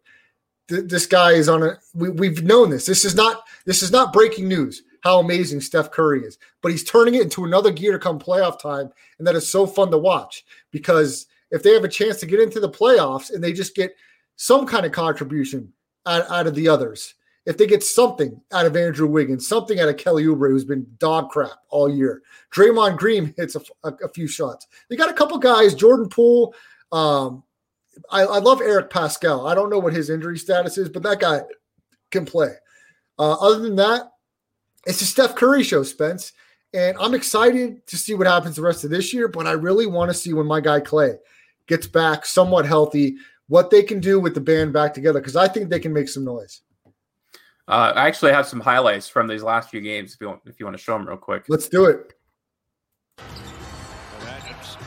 Th- 0.69 0.86
this 0.86 1.05
guy 1.05 1.33
is 1.33 1.47
on 1.47 1.62
a. 1.62 1.77
We, 1.93 2.09
we've 2.09 2.43
known 2.43 2.71
this. 2.71 2.86
This 2.86 3.05
is 3.05 3.15
not. 3.15 3.43
This 3.65 3.83
is 3.83 3.91
not 3.91 4.12
breaking 4.12 4.47
news. 4.47 4.81
how 5.01 5.19
amazing 5.19 5.62
Steph 5.62 5.91
Curry 5.91 6.23
is. 6.23 6.39
But 6.62 6.71
he's 6.71 6.83
turning 6.83 7.13
it 7.13 7.21
into 7.21 7.45
another 7.45 7.71
gear 7.71 7.91
to 7.91 7.99
come 7.99 8.17
playoff 8.17 8.59
time. 8.59 8.89
And 9.19 9.27
that 9.27 9.36
is 9.36 9.47
so 9.47 9.67
fun 9.67 9.91
to 9.91 9.97
watch 9.97 10.45
because 10.71 11.27
if 11.51 11.62
they 11.62 11.73
have 11.73 11.83
a 11.83 11.89
chance 11.89 12.19
to 12.21 12.25
get 12.25 12.39
into 12.39 12.59
the 12.59 12.69
playoffs 12.69 13.31
and 13.31 13.43
they 13.43 13.53
just 13.53 13.75
get 13.75 13.95
some 14.36 14.65
kind 14.65 14.86
of 14.86 14.91
contribution 14.91 15.72
out, 16.06 16.30
out 16.30 16.48
of 16.48 16.56
the 16.56 16.67
others, 16.67 17.15
if 17.46 17.58
they 17.58 17.67
get 17.67 17.84
something 17.84 18.39
out 18.52 18.65
of 18.65 18.76
Andrew 18.76 19.08
Wiggins, 19.08 19.48
something 19.48 19.80
out 19.80 19.89
of 19.89 19.98
Kelly 19.98 20.24
Oubre, 20.24 20.50
who's 20.50 20.63
been 20.63 20.88
dog 20.98 21.30
crap 21.30 21.52
all 21.69 21.93
year, 21.93 22.22
Draymond 22.52 22.98
Green 22.98 23.34
hits 23.38 23.56
a, 23.56 23.62
a, 23.84 23.93
a 24.06 24.10
few 24.10 24.28
shots. 24.28 24.67
They 24.89 24.96
got 24.96 25.10
a 25.10 25.13
couple 25.13 25.38
guys, 25.38 25.76
Jordan 25.76 26.10
Poole. 26.10 26.56
Um, 26.91 27.43
I, 28.12 28.22
I, 28.22 28.39
love 28.39 28.62
Eric 28.62 28.89
Paschall. 28.89 29.50
I 29.50 29.56
don't 29.56 29.69
know 29.69 29.80
what 29.80 29.93
his 29.93 30.10
injury 30.10 30.38
status 30.38 30.78
is, 30.78 30.89
but 30.89 31.04
that 31.04 31.19
guy 31.19 31.41
can 32.12 32.26
play. 32.26 32.54
Uh, 33.19 33.34
other 33.34 33.60
than 33.60 33.76
that, 33.76 34.12
it's 34.86 35.02
a 35.02 35.06
Steph 35.06 35.36
Curry 35.36 35.63
show, 35.63 35.84
Spence. 35.84 36.34
And 36.74 36.98
I'm 37.00 37.13
excited 37.13 37.86
to 37.88 37.98
see 37.98 38.15
what 38.15 38.26
happens 38.26 38.56
the 38.56 38.63
rest 38.63 38.84
of 38.84 38.89
this 38.89 39.13
year, 39.13 39.28
but 39.28 39.46
I 39.46 39.52
really 39.52 39.86
want 39.86 40.10
to 40.10 40.17
see 40.17 40.34
when 40.34 40.48
my 40.48 40.60
guy 40.60 40.80
Klay 40.80 41.17
gets 41.67 41.86
back 41.86 42.26
somewhat 42.26 42.65
healthy, 42.65 43.15
what 43.47 43.69
they 43.69 43.84
can 43.84 43.99
do 43.99 44.19
with 44.19 44.34
the 44.34 44.41
band 44.41 44.73
back 44.73 44.93
together, 44.93 45.19
because 45.19 45.36
I 45.36 45.47
think 45.47 45.69
they 45.69 45.79
can 45.79 45.93
make 45.93 46.10
some 46.10 46.23
noise. 46.25 46.62
Uh, 47.67 47.93
I 47.95 48.08
actually 48.08 48.34
have 48.34 48.45
some 48.45 48.60
highlights 48.60 49.08
from 49.08 49.27
these 49.27 49.41
last 49.41 49.69
few 49.69 49.79
games 49.79 50.13
if 50.13 50.21
you 50.21 50.27
want, 50.27 50.41
if 50.45 50.60
you 50.60 50.65
want 50.65 50.77
to 50.77 50.84
show 50.84 50.93
them 50.93 51.08
real 51.08 51.17
quick. 51.17 51.45
Let's 51.47 51.69
do 51.69 51.86
it. 51.86 52.13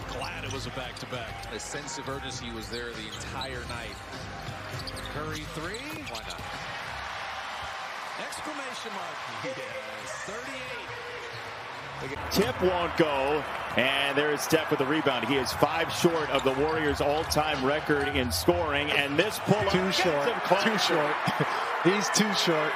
glad 0.09 0.45
it 0.45 0.53
was 0.53 0.67
a 0.67 0.71
back 0.71 0.99
to 0.99 1.07
back. 1.07 1.53
A 1.55 1.61
sense 1.61 1.97
of 1.99 2.09
urgency 2.09 2.51
was 2.51 2.69
there 2.69 2.91
the 2.91 3.07
entire 3.15 3.65
night. 3.69 3.97
Curry 5.15 5.45
three. 5.55 6.03
Why 6.11 6.21
not? 6.29 6.41
Exclamation 8.27 8.93
mark. 8.93 9.17
Yes. 9.45 9.57
38. 10.27 10.87
Tip 12.31 12.61
won't 12.63 12.95
go, 12.97 13.43
and 13.77 14.17
there 14.17 14.33
is 14.33 14.41
Steph 14.41 14.71
with 14.71 14.79
the 14.79 14.87
rebound. 14.87 15.27
He 15.29 15.37
is 15.37 15.53
five 15.53 15.93
short 15.93 16.31
of 16.31 16.43
the 16.45 16.53
Warriors' 16.53 17.01
all-time 17.01 17.65
record 17.65 18.09
in 18.17 18.33
scoring, 18.33 18.91
and 18.91 19.19
this 19.19 19.39
pull-up 19.41 19.71
too 19.71 19.93
short, 19.93 20.29
too 20.63 20.79
short. 20.79 21.15
He's 21.85 22.09
too 22.11 22.33
short. 22.35 22.73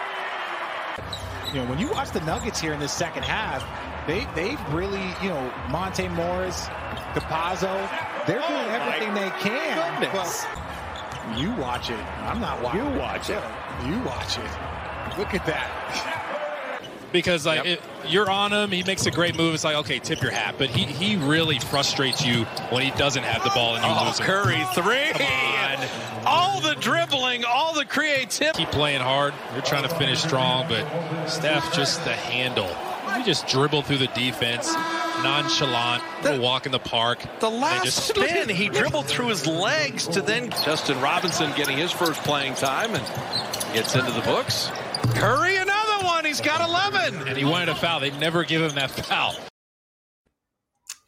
You 1.53 1.63
know, 1.63 1.71
when 1.71 1.79
you 1.79 1.91
watch 1.91 2.11
the 2.11 2.21
Nuggets 2.21 2.61
here 2.61 2.73
in 2.73 2.81
the 2.81 2.89
second 2.89 3.25
half, 3.25 3.65
they 4.07 4.27
they've 4.35 4.61
really, 4.73 5.03
you 5.23 5.31
know, 5.31 5.53
Monte 5.71 6.09
Morris, 6.09 6.67
Campazzo, 7.15 7.89
they're 8.27 8.39
doing 8.39 8.51
oh 8.51 8.69
everything 8.69 9.15
they 9.15 9.31
can. 9.41 10.01
Goodness. 10.01 10.45
But 10.45 11.39
you 11.39 11.53
watch 11.55 11.91
it. 11.91 11.99
I'm 12.25 12.41
not 12.41 12.63
watching. 12.63 12.85
You 12.85 12.99
watch 12.99 13.31
it. 13.31 13.43
You 13.87 13.99
watch 14.01 14.39
it. 14.39 15.19
Look 15.19 15.35
at 15.35 15.45
that 15.47 16.27
because 17.13 17.47
like 17.47 17.65
yep. 17.65 17.79
it, 17.79 17.83
you're 18.09 18.31
on 18.31 18.53
him, 18.53 18.71
he 18.71 18.83
makes 18.83 19.07
a 19.07 19.11
great 19.11 19.37
move. 19.37 19.55
It's 19.55 19.65
like 19.65 19.77
okay, 19.77 19.99
tip 19.99 20.23
your 20.23 20.31
hat, 20.31 20.57
but 20.59 20.71
he 20.71 20.85
he 20.85 21.17
really 21.17 21.59
frustrates 21.59 22.25
you 22.25 22.45
when 22.71 22.83
he 22.83 22.91
doesn't 22.99 23.23
have 23.23 23.43
the 23.45 23.51
ball 23.51 23.77
and 23.77 23.85
you 23.85 23.91
oh, 23.91 24.07
lose. 24.07 24.19
Curry 24.21 24.65
three, 24.75 25.13
all 26.27 26.61
the 26.61 26.75
dribbling, 26.81 27.45
all 27.45 27.75
the 27.75 27.85
creativity. 27.85 28.65
Keep 28.65 28.73
playing 28.73 29.01
hard. 29.01 29.35
You're 29.53 29.63
trying 29.63 29.89
to 29.89 29.95
finish 29.95 30.21
strong, 30.21 30.69
but 30.69 31.27
Steph 31.27 31.73
just 31.75 32.05
the 32.05 32.13
handle. 32.13 32.75
He 33.17 33.25
just 33.25 33.49
dribbled 33.49 33.87
through 33.87 33.99
the 33.99 34.07
defense, 34.09 34.73
nonchalant, 35.23 36.03
the, 36.23 36.41
walk 36.41 36.67
in 36.67 36.73
the 36.73 36.79
park. 36.79 37.19
The 37.41 37.51
last 37.51 38.09
spin, 38.09 38.49
he 38.49 38.69
dribbled 38.69 39.07
through 39.07 39.29
his 39.29 39.47
legs 39.47 40.07
to 40.09 40.23
then 40.23 40.51
Justin 40.65 41.01
Robinson 41.01 41.53
getting 41.57 41.77
his 41.77 41.91
first 41.91 42.23
playing 42.23 42.55
time 42.55 42.95
and 42.95 43.05
gets 43.75 43.95
into 43.95 44.13
the 44.13 44.23
books. 44.23 44.71
Curry 45.15 45.57
another 45.57 45.69
one. 45.69 45.70
He's 46.31 46.41
got 46.41 46.61
11. 46.61 47.27
And 47.27 47.37
he 47.37 47.45
wanted 47.45 47.71
a 47.71 47.75
foul. 47.75 47.99
They 47.99 48.17
never 48.19 48.45
give 48.45 48.63
him 48.63 48.73
that 48.77 48.93
foul. 48.93 49.35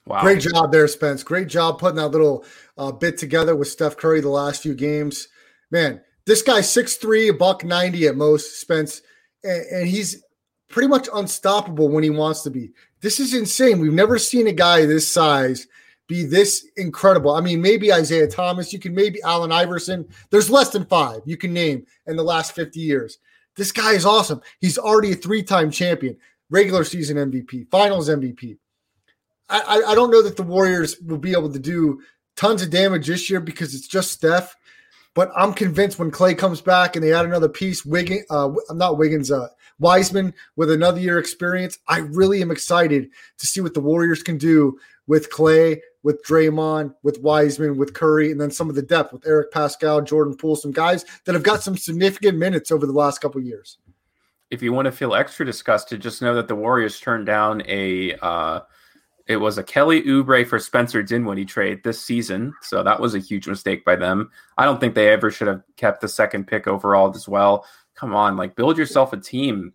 Wow. 0.04 0.20
Great 0.20 0.40
job 0.40 0.72
there, 0.72 0.88
Spence. 0.88 1.22
Great 1.22 1.46
job 1.46 1.78
putting 1.78 1.98
that 1.98 2.08
little 2.08 2.44
uh, 2.76 2.90
bit 2.90 3.18
together 3.18 3.54
with 3.54 3.68
Steph 3.68 3.96
Curry 3.96 4.20
the 4.20 4.28
last 4.28 4.64
few 4.64 4.74
games. 4.74 5.28
Man, 5.70 6.00
this 6.26 6.42
guy's 6.42 6.66
6'3, 6.66 7.30
a 7.30 7.34
buck 7.34 7.62
90 7.62 8.08
at 8.08 8.16
most, 8.16 8.60
Spence, 8.60 9.02
and, 9.44 9.64
and 9.66 9.86
he's 9.86 10.24
pretty 10.68 10.88
much 10.88 11.08
unstoppable 11.14 11.88
when 11.88 12.02
he 12.02 12.10
wants 12.10 12.42
to 12.42 12.50
be. 12.50 12.72
This 13.00 13.20
is 13.20 13.32
insane. 13.32 13.78
We've 13.78 13.92
never 13.92 14.18
seen 14.18 14.48
a 14.48 14.52
guy 14.52 14.86
this 14.86 15.06
size 15.06 15.68
be 16.08 16.24
this 16.24 16.66
incredible. 16.76 17.30
I 17.30 17.40
mean, 17.40 17.62
maybe 17.62 17.92
Isaiah 17.92 18.26
Thomas, 18.26 18.72
you 18.72 18.80
can 18.80 18.92
maybe 18.92 19.22
Allen 19.22 19.52
Iverson. 19.52 20.04
There's 20.30 20.50
less 20.50 20.70
than 20.70 20.84
five 20.86 21.20
you 21.26 21.36
can 21.36 21.52
name 21.52 21.86
in 22.08 22.16
the 22.16 22.24
last 22.24 22.56
50 22.56 22.80
years. 22.80 23.18
This 23.56 23.72
guy 23.72 23.92
is 23.92 24.06
awesome. 24.06 24.40
He's 24.60 24.78
already 24.78 25.12
a 25.12 25.16
three 25.16 25.42
time 25.42 25.70
champion, 25.70 26.16
regular 26.50 26.84
season 26.84 27.16
MVP, 27.16 27.70
finals 27.70 28.08
MVP. 28.08 28.58
I, 29.48 29.82
I, 29.88 29.94
don't 29.94 30.10
know 30.10 30.22
that 30.22 30.36
the 30.36 30.42
Warriors 30.42 30.98
will 31.00 31.18
be 31.18 31.32
able 31.32 31.52
to 31.52 31.58
do 31.58 32.00
tons 32.36 32.62
of 32.62 32.70
damage 32.70 33.06
this 33.06 33.28
year 33.28 33.40
because 33.40 33.74
it's 33.74 33.86
just 33.86 34.10
Steph. 34.10 34.56
But 35.14 35.30
I'm 35.36 35.52
convinced 35.52 35.98
when 35.98 36.10
Klay 36.10 36.38
comes 36.38 36.62
back 36.62 36.96
and 36.96 37.04
they 37.04 37.12
add 37.12 37.26
another 37.26 37.50
piece, 37.50 37.84
Wiggins, 37.84 38.24
uh, 38.30 38.50
I'm 38.70 38.78
not 38.78 38.96
Wiggins, 38.96 39.30
uh, 39.30 39.48
Wiseman 39.78 40.32
with 40.56 40.70
another 40.70 41.00
year 41.00 41.18
experience, 41.18 41.78
I 41.88 41.98
really 41.98 42.40
am 42.40 42.50
excited 42.50 43.10
to 43.38 43.46
see 43.46 43.60
what 43.60 43.74
the 43.74 43.80
Warriors 43.80 44.22
can 44.22 44.38
do 44.38 44.78
with 45.06 45.30
Klay, 45.30 45.80
with 46.02 46.24
Draymond, 46.24 46.94
with 47.02 47.20
Wiseman, 47.20 47.76
with 47.76 47.94
Curry, 47.94 48.32
and 48.32 48.40
then 48.40 48.50
some 48.50 48.68
of 48.68 48.74
the 48.74 48.82
depth 48.82 49.12
with 49.12 49.26
Eric 49.26 49.52
Paschall, 49.52 50.06
Jordan 50.06 50.36
Poole, 50.36 50.56
some 50.56 50.72
guys 50.72 51.04
that 51.24 51.34
have 51.34 51.42
got 51.42 51.62
some 51.62 51.76
significant 51.76 52.38
minutes 52.38 52.72
over 52.72 52.86
the 52.86 52.92
last 52.92 53.20
couple 53.20 53.40
years. 53.40 53.78
If 54.50 54.62
you 54.62 54.72
want 54.72 54.86
to 54.86 54.92
feel 54.92 55.14
extra 55.14 55.46
disgusted, 55.46 56.02
just 56.02 56.20
know 56.20 56.34
that 56.34 56.48
the 56.48 56.54
Warriors 56.54 57.00
turned 57.00 57.26
down 57.26 57.62
a 57.66 58.14
uh, 58.20 58.60
it 59.26 59.36
was 59.36 59.56
a 59.56 59.62
Kelly 59.62 60.02
Oubre 60.02 60.46
for 60.46 60.58
Spencer 60.58 61.02
Dinwiddie 61.02 61.44
trade 61.44 61.82
this 61.84 62.02
season, 62.04 62.52
so 62.60 62.82
that 62.82 63.00
was 63.00 63.14
a 63.14 63.20
huge 63.20 63.46
mistake 63.46 63.84
by 63.84 63.96
them. 63.96 64.30
I 64.58 64.64
don't 64.64 64.80
think 64.80 64.94
they 64.94 65.08
ever 65.08 65.30
should 65.30 65.48
have 65.48 65.62
kept 65.76 66.00
the 66.00 66.08
second 66.08 66.46
pick 66.46 66.66
overall 66.66 67.14
as 67.14 67.28
well. 67.28 67.64
Come 67.94 68.14
on, 68.14 68.36
like 68.36 68.56
build 68.56 68.76
yourself 68.76 69.12
a 69.12 69.16
team. 69.16 69.72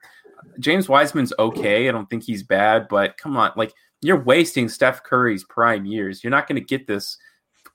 James 0.59 0.89
Wiseman's 0.89 1.33
okay. 1.39 1.87
I 1.87 1.91
don't 1.91 2.09
think 2.09 2.23
he's 2.23 2.43
bad, 2.43 2.87
but 2.89 3.17
come 3.17 3.37
on, 3.37 3.51
like 3.55 3.73
you're 4.01 4.23
wasting 4.23 4.69
Steph 4.69 5.03
Curry's 5.03 5.43
prime 5.43 5.85
years. 5.85 6.23
You're 6.23 6.31
not 6.31 6.47
going 6.47 6.61
to 6.61 6.65
get 6.65 6.87
this 6.87 7.17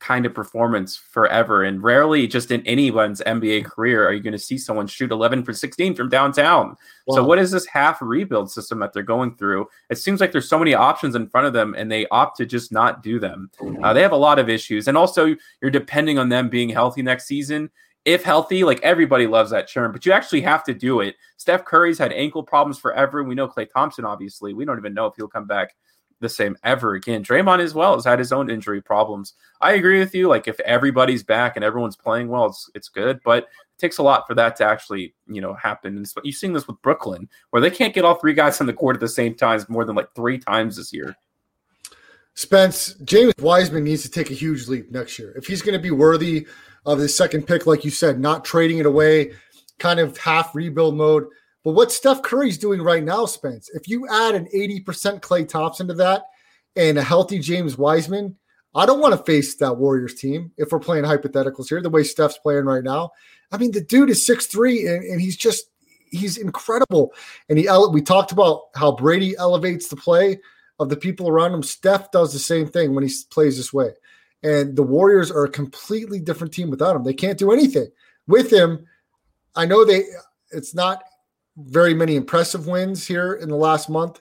kind 0.03 0.27
of 0.27 0.35
performance 0.35 0.97
forever. 0.97 1.63
And 1.63 1.83
rarely, 1.83 2.27
just 2.27 2.51
in 2.51 2.67
anyone's 2.67 3.23
NBA 3.25 3.65
career, 3.65 4.07
are 4.07 4.13
you 4.13 4.23
going 4.23 4.33
to 4.33 4.39
see 4.39 4.59
someone 4.59 4.89
shoot 4.89 5.13
11 5.13 5.45
for 5.45 5.53
16 5.53 5.95
from 5.95 6.09
downtown. 6.09 6.77
Wow. 7.07 7.17
So, 7.17 7.25
what 7.25 7.39
is 7.39 7.53
this 7.53 7.67
half 7.67 8.03
rebuild 8.03 8.51
system 8.51 8.81
that 8.81 8.93
they're 8.93 9.03
going 9.03 9.37
through? 9.37 9.67
It 9.91 9.99
seems 9.99 10.21
like 10.21 10.33
there's 10.33 10.49
so 10.49 10.59
many 10.59 10.75
options 10.75 11.15
in 11.15 11.29
front 11.29 11.47
of 11.47 11.53
them, 11.53 11.75
and 11.77 11.91
they 11.91 12.07
opt 12.09 12.37
to 12.39 12.47
just 12.47 12.73
not 12.73 13.03
do 13.03 13.19
them. 13.19 13.51
Uh, 13.83 13.93
they 13.93 14.03
have 14.03 14.13
a 14.13 14.17
lot 14.17 14.39
of 14.39 14.49
issues. 14.49 14.89
And 14.89 14.97
also, 14.97 15.37
you're 15.61 15.71
depending 15.71 16.19
on 16.19 16.29
them 16.29 16.49
being 16.49 16.69
healthy 16.69 17.03
next 17.03 17.27
season 17.27 17.71
if 18.05 18.25
healthy, 18.25 18.65
like 18.65 18.81
everybody 18.83 19.27
loves 19.27 19.51
that 19.53 19.71
term, 19.71 19.93
but 19.93 20.05
you 20.05 20.13
actually 20.13 20.41
have 20.41 20.65
to 20.65 20.75
do 20.75 21.01
it. 21.01 21.15
Steph 21.37 21.65
Curry's 21.65 21.99
had 21.99 22.13
ankle 22.13 22.43
problems 22.43 22.79
forever. 22.79 23.21
And 23.21 23.29
we 23.29 23.35
know 23.35 23.47
Klay 23.47 23.69
Thompson, 23.73 24.05
obviously. 24.05 24.55
We 24.55 24.65
don't 24.65 24.79
even 24.79 24.95
know 24.95 25.07
if 25.07 25.15
he'll 25.17 25.29
come 25.29 25.47
back 25.47 25.75
the 26.23 26.29
same 26.29 26.57
ever 26.65 26.95
again. 26.95 27.23
Draymond 27.23 27.61
as 27.61 27.75
well 27.75 27.95
has 27.95 28.07
had 28.07 28.19
his 28.19 28.33
own 28.33 28.49
injury 28.49 28.81
problems. 28.81 29.35
I 29.61 29.73
agree 29.73 29.99
with 29.99 30.15
you. 30.15 30.29
Like 30.29 30.49
if 30.49 30.59
everybody's 30.61 31.23
back 31.23 31.57
and 31.57 31.65
everyone's 31.65 31.97
playing 31.97 32.29
well, 32.29 32.47
it's 32.47 32.71
it's 32.75 32.89
good, 32.89 33.21
but 33.25 33.45
it 33.45 33.79
takes 33.79 33.99
a 33.99 34.03
lot 34.03 34.27
for 34.27 34.35
that 34.35 34.57
to 34.57 34.65
actually 34.65 35.15
you 35.27 35.43
know 35.43 35.53
happen. 35.55 35.97
And 35.97 36.11
you've 36.25 36.37
seen 36.37 36.55
this 36.55 36.67
with 36.67 36.81
Brooklyn, 36.81 37.29
where 37.51 37.61
they 37.61 37.71
can't 37.71 37.95
get 37.95 38.05
all 38.07 38.15
three 38.15 38.35
guys 38.35 38.61
on 38.61 38.67
the 38.67 38.73
court 38.73 38.97
at 38.97 39.01
the 39.01 39.09
same 39.09 39.35
time 39.35 39.61
more 39.69 39.85
than 39.85 39.97
like 39.97 40.15
three 40.15 40.39
times 40.39 40.77
this 40.77 40.93
year. 40.93 41.15
Spence 42.35 42.95
James 43.05 43.35
Wiseman 43.39 43.85
needs 43.85 44.03
to 44.03 44.11
take 44.11 44.31
a 44.31 44.35
huge 44.35 44.67
leap 44.67 44.91
next 44.91 45.19
year 45.19 45.33
if 45.37 45.47
he's 45.47 45.61
going 45.61 45.77
to 45.77 45.83
be 45.83 45.91
worthy 45.91 46.47
of 46.87 46.99
the 46.99 47.09
second 47.09 47.47
pick, 47.47 47.67
like 47.67 47.85
you 47.85 47.91
said, 47.91 48.19
not 48.19 48.45
trading 48.45 48.79
it 48.79 48.87
away, 48.87 49.33
kind 49.79 50.01
of 50.01 50.17
half 50.17 50.55
rebuild 50.55 50.97
mode. 50.97 51.27
But 51.65 51.73
what 51.73 51.93
Steph 51.93 52.23
Curry's 52.23 52.59
doing 52.59 52.83
right 52.83 53.05
now, 53.05 53.27
Spence, 53.27 53.71
if 53.75 53.89
you 53.89 54.09
add 54.09 54.35
an 54.35 54.49
80% 54.55 55.21
Klay 55.21 55.49
Thompson 55.49 55.87
to 55.89 55.95
that 55.95 56.25
and 56.75 56.99
a 56.99 57.03
healthy 57.03 57.39
James 57.39 57.79
Wiseman, 57.79 58.37
I 58.75 58.87
don't 58.87 59.01
want 59.01 59.17
to 59.17 59.25
face 59.25 59.57
that 59.57 59.77
Warriors 59.77 60.15
team 60.15 60.51
if 60.57 60.73
we're 60.73 60.81
playing 60.81 61.05
hypotheticals 61.05 61.69
here, 61.69 61.83
the 61.83 61.91
way 61.91 62.03
Steph's 62.03 62.39
playing 62.39 62.65
right 62.65 62.83
now. 62.83 63.11
I 63.53 63.59
mean, 63.59 63.71
the 63.71 63.83
dude 63.83 64.11
is 64.11 64.27
6'3 64.27 64.89
and, 64.89 65.05
and 65.05 65.21
he's 65.21 65.37
just 65.37 65.67
he's 66.11 66.37
incredible. 66.39 67.13
And 67.49 67.59
he 67.59 67.69
we 67.91 68.03
talked 68.03 68.33
about 68.33 68.63
how 68.75 68.93
Brady 68.93 69.37
elevates 69.37 69.89
the 69.89 69.97
play 69.97 70.41
of 70.79 70.89
the 70.89 70.97
people 70.97 71.29
around 71.29 71.53
him. 71.53 71.63
Steph 71.63 72.11
does 72.11 72.33
the 72.33 72.39
same 72.39 72.67
thing 72.67 72.95
when 72.95 73.05
he 73.05 73.13
plays 73.31 73.57
this 73.57 73.73
way. 73.73 73.91
And 74.43 74.75
the 74.75 74.83
Warriors 74.83 75.31
are 75.31 75.45
a 75.45 75.51
completely 75.51 76.19
different 76.19 76.53
team 76.53 76.71
without 76.71 76.97
him. 76.97 77.05
They 77.05 77.15
can't 77.15 77.39
do 77.39 77.53
anything. 77.53 77.89
With 78.27 78.51
him, 78.53 78.87
I 79.55 79.67
know 79.67 79.85
they 79.85 80.05
it's 80.51 80.75
not 80.75 81.03
very 81.57 81.95
many 81.95 82.17
impressive 82.17 82.67
wins 82.67 83.07
here 83.07 83.35
in 83.35 83.49
the 83.49 83.57
last 83.57 83.89
month. 83.89 84.21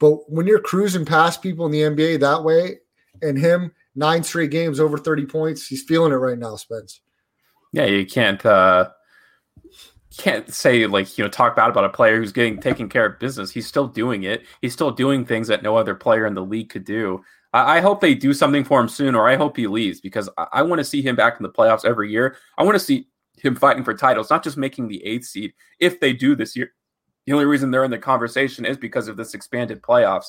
But 0.00 0.30
when 0.30 0.46
you're 0.46 0.60
cruising 0.60 1.04
past 1.04 1.42
people 1.42 1.66
in 1.66 1.72
the 1.72 1.80
NBA 1.80 2.20
that 2.20 2.42
way, 2.42 2.78
and 3.22 3.38
him 3.38 3.72
nine 3.94 4.22
straight 4.22 4.50
games 4.50 4.80
over 4.80 4.98
30 4.98 5.26
points, 5.26 5.66
he's 5.66 5.82
feeling 5.82 6.12
it 6.12 6.16
right 6.16 6.38
now, 6.38 6.56
Spence. 6.56 7.00
Yeah, 7.72 7.86
you 7.86 8.06
can't 8.06 8.44
uh 8.44 8.90
can't 10.16 10.52
say 10.52 10.86
like 10.86 11.18
you 11.18 11.24
know 11.24 11.30
talk 11.30 11.56
bad 11.56 11.70
about 11.70 11.84
a 11.84 11.88
player 11.88 12.18
who's 12.18 12.32
getting 12.32 12.60
taking 12.60 12.88
care 12.88 13.06
of 13.06 13.18
business. 13.18 13.50
He's 13.50 13.66
still 13.66 13.88
doing 13.88 14.22
it. 14.24 14.46
He's 14.60 14.72
still 14.72 14.90
doing 14.90 15.24
things 15.24 15.48
that 15.48 15.62
no 15.62 15.76
other 15.76 15.94
player 15.94 16.26
in 16.26 16.34
the 16.34 16.44
league 16.44 16.70
could 16.70 16.84
do. 16.84 17.22
I, 17.52 17.78
I 17.78 17.80
hope 17.80 18.00
they 18.00 18.14
do 18.14 18.32
something 18.32 18.64
for 18.64 18.80
him 18.80 18.88
soon, 18.88 19.14
or 19.14 19.28
I 19.28 19.36
hope 19.36 19.56
he 19.56 19.66
leaves 19.66 20.00
because 20.00 20.28
I, 20.38 20.46
I 20.52 20.62
want 20.62 20.78
to 20.78 20.84
see 20.84 21.02
him 21.02 21.16
back 21.16 21.36
in 21.38 21.42
the 21.42 21.50
playoffs 21.50 21.84
every 21.84 22.10
year. 22.10 22.36
I 22.58 22.62
want 22.62 22.76
to 22.76 22.84
see 22.84 23.08
him 23.38 23.56
fighting 23.56 23.84
for 23.84 23.94
titles, 23.94 24.30
not 24.30 24.44
just 24.44 24.56
making 24.56 24.88
the 24.88 25.04
eighth 25.04 25.26
seed. 25.26 25.52
If 25.80 26.00
they 26.00 26.12
do 26.12 26.34
this 26.34 26.56
year, 26.56 26.72
the 27.26 27.32
only 27.32 27.46
reason 27.46 27.70
they're 27.70 27.84
in 27.84 27.90
the 27.90 27.98
conversation 27.98 28.64
is 28.64 28.76
because 28.76 29.08
of 29.08 29.16
this 29.16 29.34
expanded 29.34 29.82
playoffs. 29.82 30.26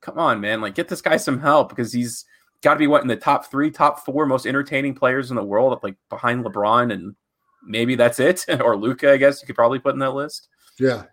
Come 0.00 0.18
on, 0.18 0.40
man! 0.40 0.60
Like 0.60 0.74
get 0.74 0.88
this 0.88 1.02
guy 1.02 1.16
some 1.16 1.40
help 1.40 1.68
because 1.68 1.92
he's 1.92 2.24
got 2.62 2.74
to 2.74 2.78
be 2.78 2.86
what 2.86 3.02
in 3.02 3.08
the 3.08 3.16
top 3.16 3.50
three, 3.50 3.70
top 3.70 4.04
four 4.04 4.26
most 4.26 4.46
entertaining 4.46 4.94
players 4.94 5.30
in 5.30 5.36
the 5.36 5.44
world, 5.44 5.78
like 5.82 5.96
behind 6.08 6.44
LeBron 6.44 6.92
and 6.92 7.14
maybe 7.64 7.94
that's 7.94 8.18
it, 8.18 8.44
or 8.60 8.76
Luka, 8.76 9.12
I 9.12 9.16
guess 9.16 9.40
you 9.40 9.46
could 9.46 9.56
probably 9.56 9.78
put 9.78 9.94
in 9.94 10.00
that 10.00 10.14
list. 10.14 10.48
Yeah. 10.78 11.04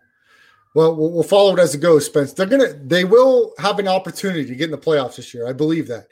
Well, 0.74 0.94
we'll 0.94 1.22
follow 1.22 1.54
it 1.54 1.58
as 1.58 1.74
it 1.74 1.78
goes, 1.78 2.04
Spence. 2.04 2.34
They're 2.34 2.44
gonna, 2.44 2.74
they 2.74 3.04
will 3.04 3.54
have 3.58 3.78
an 3.78 3.88
opportunity 3.88 4.44
to 4.44 4.54
get 4.54 4.66
in 4.66 4.70
the 4.70 4.78
playoffs 4.78 5.16
this 5.16 5.32
year. 5.32 5.48
I 5.48 5.54
believe 5.54 5.88
that, 5.88 6.06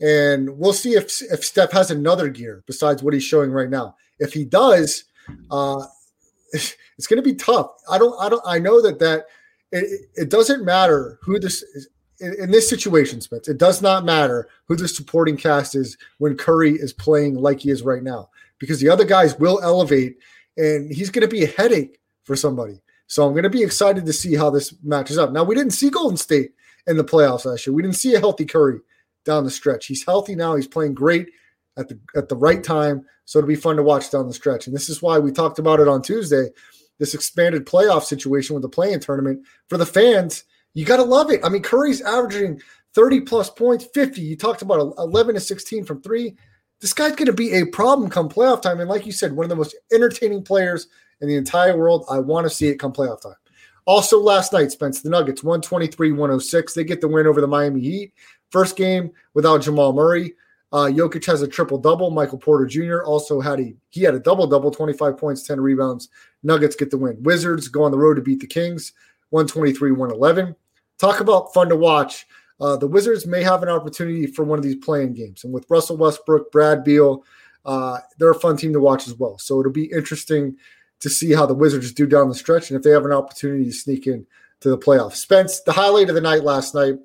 and 0.00 0.58
we'll 0.58 0.72
see 0.72 0.94
if 0.94 1.22
if 1.22 1.44
Steph 1.44 1.72
has 1.72 1.90
another 1.90 2.28
gear 2.28 2.62
besides 2.66 3.02
what 3.02 3.14
he's 3.14 3.24
showing 3.24 3.50
right 3.50 3.70
now. 3.70 3.96
If 4.18 4.32
he 4.32 4.44
does, 4.44 5.04
uh, 5.50 5.84
it's 6.52 7.06
going 7.06 7.22
to 7.22 7.28
be 7.28 7.34
tough. 7.34 7.70
I 7.90 7.98
don't, 7.98 8.14
I 8.20 8.28
don't, 8.28 8.42
I 8.46 8.58
know 8.58 8.82
that 8.82 8.98
that 8.98 9.26
it, 9.72 10.08
it 10.14 10.30
doesn't 10.30 10.64
matter 10.64 11.18
who 11.22 11.38
this 11.38 11.62
is 11.62 11.88
in, 12.20 12.50
this 12.50 12.68
situation, 12.68 13.20
Spence. 13.20 13.48
It 13.48 13.58
does 13.58 13.80
not 13.80 14.04
matter 14.04 14.48
who 14.66 14.76
the 14.76 14.88
supporting 14.88 15.36
cast 15.36 15.74
is 15.74 15.96
when 16.18 16.36
Curry 16.36 16.72
is 16.72 16.92
playing 16.92 17.34
like 17.34 17.60
he 17.60 17.70
is 17.70 17.82
right 17.82 18.02
now 18.02 18.28
because 18.58 18.80
the 18.80 18.90
other 18.90 19.04
guys 19.04 19.38
will 19.38 19.60
elevate 19.62 20.18
and 20.56 20.92
he's 20.92 21.10
going 21.10 21.26
to 21.26 21.34
be 21.34 21.44
a 21.44 21.48
headache 21.48 21.98
for 22.24 22.36
somebody. 22.36 22.80
So 23.06 23.26
I'm 23.26 23.32
going 23.32 23.44
to 23.44 23.50
be 23.50 23.62
excited 23.62 24.06
to 24.06 24.12
see 24.12 24.36
how 24.36 24.50
this 24.50 24.74
matches 24.82 25.18
up. 25.18 25.32
Now, 25.32 25.44
we 25.44 25.54
didn't 25.54 25.72
see 25.72 25.90
Golden 25.90 26.16
State 26.16 26.52
in 26.86 26.96
the 26.96 27.04
playoffs 27.04 27.44
last 27.44 27.66
year. 27.66 27.74
We 27.74 27.82
didn't 27.82 27.96
see 27.96 28.14
a 28.14 28.20
healthy 28.20 28.44
Curry 28.44 28.80
down 29.24 29.44
the 29.44 29.50
stretch. 29.50 29.86
He's 29.86 30.04
healthy 30.04 30.34
now. 30.34 30.56
He's 30.56 30.66
play-in 30.66 30.94
great 30.94 31.28
at 31.76 31.88
the 31.88 31.98
at 32.16 32.28
the 32.28 32.36
right 32.36 32.62
time. 32.62 33.04
So 33.24 33.38
it'll 33.38 33.48
be 33.48 33.56
fun 33.56 33.76
to 33.76 33.82
watch 33.82 34.10
down 34.10 34.26
the 34.26 34.34
stretch. 34.34 34.66
And 34.66 34.74
this 34.74 34.88
is 34.88 35.02
why 35.02 35.18
we 35.18 35.30
talked 35.30 35.58
about 35.58 35.80
it 35.80 35.88
on 35.88 36.02
Tuesday. 36.02 36.48
This 36.98 37.14
expanded 37.14 37.66
playoff 37.66 38.02
situation 38.02 38.54
with 38.54 38.62
the 38.62 38.68
playing 38.68 39.00
tournament 39.00 39.46
for 39.68 39.78
the 39.78 39.86
fans, 39.86 40.44
you 40.74 40.84
got 40.84 40.96
to 40.96 41.02
love 41.02 41.30
it. 41.30 41.40
I 41.42 41.48
mean, 41.48 41.62
Curry's 41.62 42.02
averaging 42.02 42.60
30 42.94 43.22
plus 43.22 43.48
points, 43.48 43.86
50. 43.94 44.20
You 44.20 44.36
talked 44.36 44.62
about 44.62 44.94
11 44.98 45.34
to 45.36 45.40
16 45.40 45.84
from 45.84 46.02
three 46.02 46.36
this 46.80 46.94
guy's 46.94 47.14
going 47.14 47.26
to 47.26 47.32
be 47.32 47.52
a 47.52 47.66
problem 47.66 48.08
come 48.10 48.28
playoff 48.28 48.62
time. 48.62 48.80
And 48.80 48.88
like 48.88 49.06
you 49.06 49.12
said, 49.12 49.32
one 49.32 49.44
of 49.44 49.50
the 49.50 49.56
most 49.56 49.76
entertaining 49.92 50.42
players 50.42 50.88
in 51.20 51.28
the 51.28 51.36
entire 51.36 51.76
world. 51.76 52.06
I 52.10 52.18
want 52.18 52.46
to 52.46 52.50
see 52.50 52.68
it 52.68 52.78
come 52.78 52.92
playoff 52.92 53.22
time. 53.22 53.34
Also, 53.86 54.18
last 54.18 54.52
night, 54.52 54.70
Spence, 54.70 55.02
the 55.02 55.10
Nuggets 55.10 55.42
123 55.42 56.12
106. 56.12 56.74
They 56.74 56.84
get 56.84 57.00
the 57.00 57.08
win 57.08 57.26
over 57.26 57.40
the 57.40 57.46
Miami 57.46 57.80
Heat. 57.80 58.14
First 58.50 58.76
game 58.76 59.12
without 59.34 59.62
Jamal 59.62 59.92
Murray. 59.92 60.34
Uh, 60.72 60.86
Jokic 60.86 61.24
has 61.26 61.42
a 61.42 61.48
triple 61.48 61.78
double. 61.78 62.10
Michael 62.10 62.38
Porter 62.38 62.66
Jr. 62.66 63.02
also 63.02 63.40
had 63.40 63.60
a 63.60 63.74
he 63.90 64.02
had 64.02 64.14
a 64.14 64.20
double 64.20 64.46
double, 64.46 64.70
25 64.70 65.16
points, 65.16 65.42
10 65.42 65.60
rebounds. 65.60 66.08
Nuggets 66.42 66.76
get 66.76 66.90
the 66.90 66.98
win. 66.98 67.20
Wizards 67.22 67.68
go 67.68 67.82
on 67.82 67.90
the 67.90 67.98
road 67.98 68.14
to 68.14 68.22
beat 68.22 68.40
the 68.40 68.46
Kings, 68.46 68.92
123 69.30 69.92
111. 69.92 70.54
Talk 70.98 71.20
about 71.20 71.52
fun 71.52 71.68
to 71.68 71.76
watch. 71.76 72.26
Uh, 72.60 72.76
the 72.76 72.86
Wizards 72.86 73.26
may 73.26 73.42
have 73.42 73.62
an 73.62 73.68
opportunity 73.68 74.26
for 74.26 74.44
one 74.44 74.58
of 74.58 74.62
these 74.62 74.76
play-in 74.76 75.14
games. 75.14 75.44
And 75.44 75.52
with 75.52 75.64
Russell 75.70 75.96
Westbrook, 75.96 76.52
Brad 76.52 76.84
Beal, 76.84 77.24
uh, 77.64 77.98
they're 78.18 78.30
a 78.30 78.38
fun 78.38 78.56
team 78.56 78.74
to 78.74 78.80
watch 78.80 79.08
as 79.08 79.14
well. 79.14 79.38
So 79.38 79.58
it'll 79.58 79.72
be 79.72 79.90
interesting 79.90 80.56
to 81.00 81.08
see 81.08 81.32
how 81.32 81.46
the 81.46 81.54
Wizards 81.54 81.92
do 81.92 82.06
down 82.06 82.28
the 82.28 82.34
stretch 82.34 82.70
and 82.70 82.76
if 82.76 82.82
they 82.82 82.90
have 82.90 83.06
an 83.06 83.12
opportunity 83.12 83.64
to 83.64 83.72
sneak 83.72 84.06
in 84.06 84.26
to 84.60 84.68
the 84.68 84.78
playoffs. 84.78 85.16
Spence, 85.16 85.60
the 85.60 85.72
highlight 85.72 86.10
of 86.10 86.14
the 86.14 86.20
night 86.20 86.44
last 86.44 86.74
night, 86.74 86.96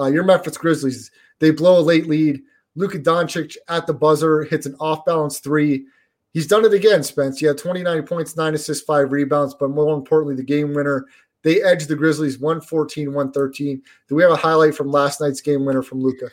uh, 0.00 0.06
your 0.06 0.24
Memphis 0.24 0.56
Grizzlies, 0.56 1.10
they 1.38 1.50
blow 1.50 1.78
a 1.78 1.82
late 1.82 2.06
lead. 2.06 2.42
Luka 2.74 2.98
Doncic 2.98 3.56
at 3.68 3.86
the 3.86 3.94
buzzer 3.94 4.44
hits 4.44 4.66
an 4.66 4.74
off 4.80 5.04
balance 5.04 5.38
three. 5.40 5.86
He's 6.32 6.46
done 6.46 6.64
it 6.64 6.72
again, 6.72 7.02
Spence. 7.02 7.38
He 7.38 7.46
had 7.46 7.58
29 7.58 8.04
points, 8.04 8.36
nine 8.36 8.54
assists, 8.54 8.84
five 8.84 9.12
rebounds, 9.12 9.54
but 9.54 9.70
more 9.70 9.94
importantly, 9.94 10.36
the 10.36 10.44
game 10.44 10.74
winner 10.74 11.06
they 11.42 11.62
edged 11.62 11.88
the 11.88 11.96
Grizzlies 11.96 12.38
114 12.38 13.08
113. 13.08 13.82
Do 14.08 14.14
we 14.14 14.22
have 14.22 14.32
a 14.32 14.36
highlight 14.36 14.74
from 14.74 14.90
last 14.90 15.20
night's 15.20 15.40
game 15.40 15.64
winner 15.64 15.82
from 15.82 16.02
Luka? 16.02 16.30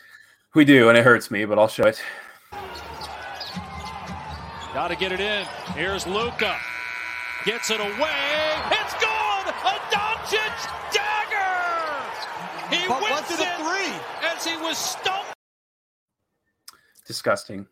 We 0.53 0.65
do, 0.65 0.89
and 0.89 0.97
it 0.97 1.03
hurts 1.03 1.31
me, 1.31 1.45
but 1.45 1.57
I'll 1.57 1.67
show 1.67 1.85
it. 1.85 2.01
Got 4.73 4.89
to 4.89 4.95
get 4.95 5.11
it 5.11 5.19
in. 5.19 5.45
Here's 5.75 6.05
Luka. 6.05 6.57
Gets 7.45 7.71
it 7.71 7.79
away. 7.79 8.57
It's 8.71 8.93
gone. 9.01 9.47
A 9.47 9.79
Doncic 9.89 10.93
dagger. 10.93 12.75
He 12.75 12.87
but 12.87 13.01
wins 13.01 13.31
it 13.31 13.56
three 14.39 14.51
as 14.51 14.57
he 14.57 14.63
was 14.63 14.77
stumped. 14.77 15.33
Disgusting. 17.05 17.67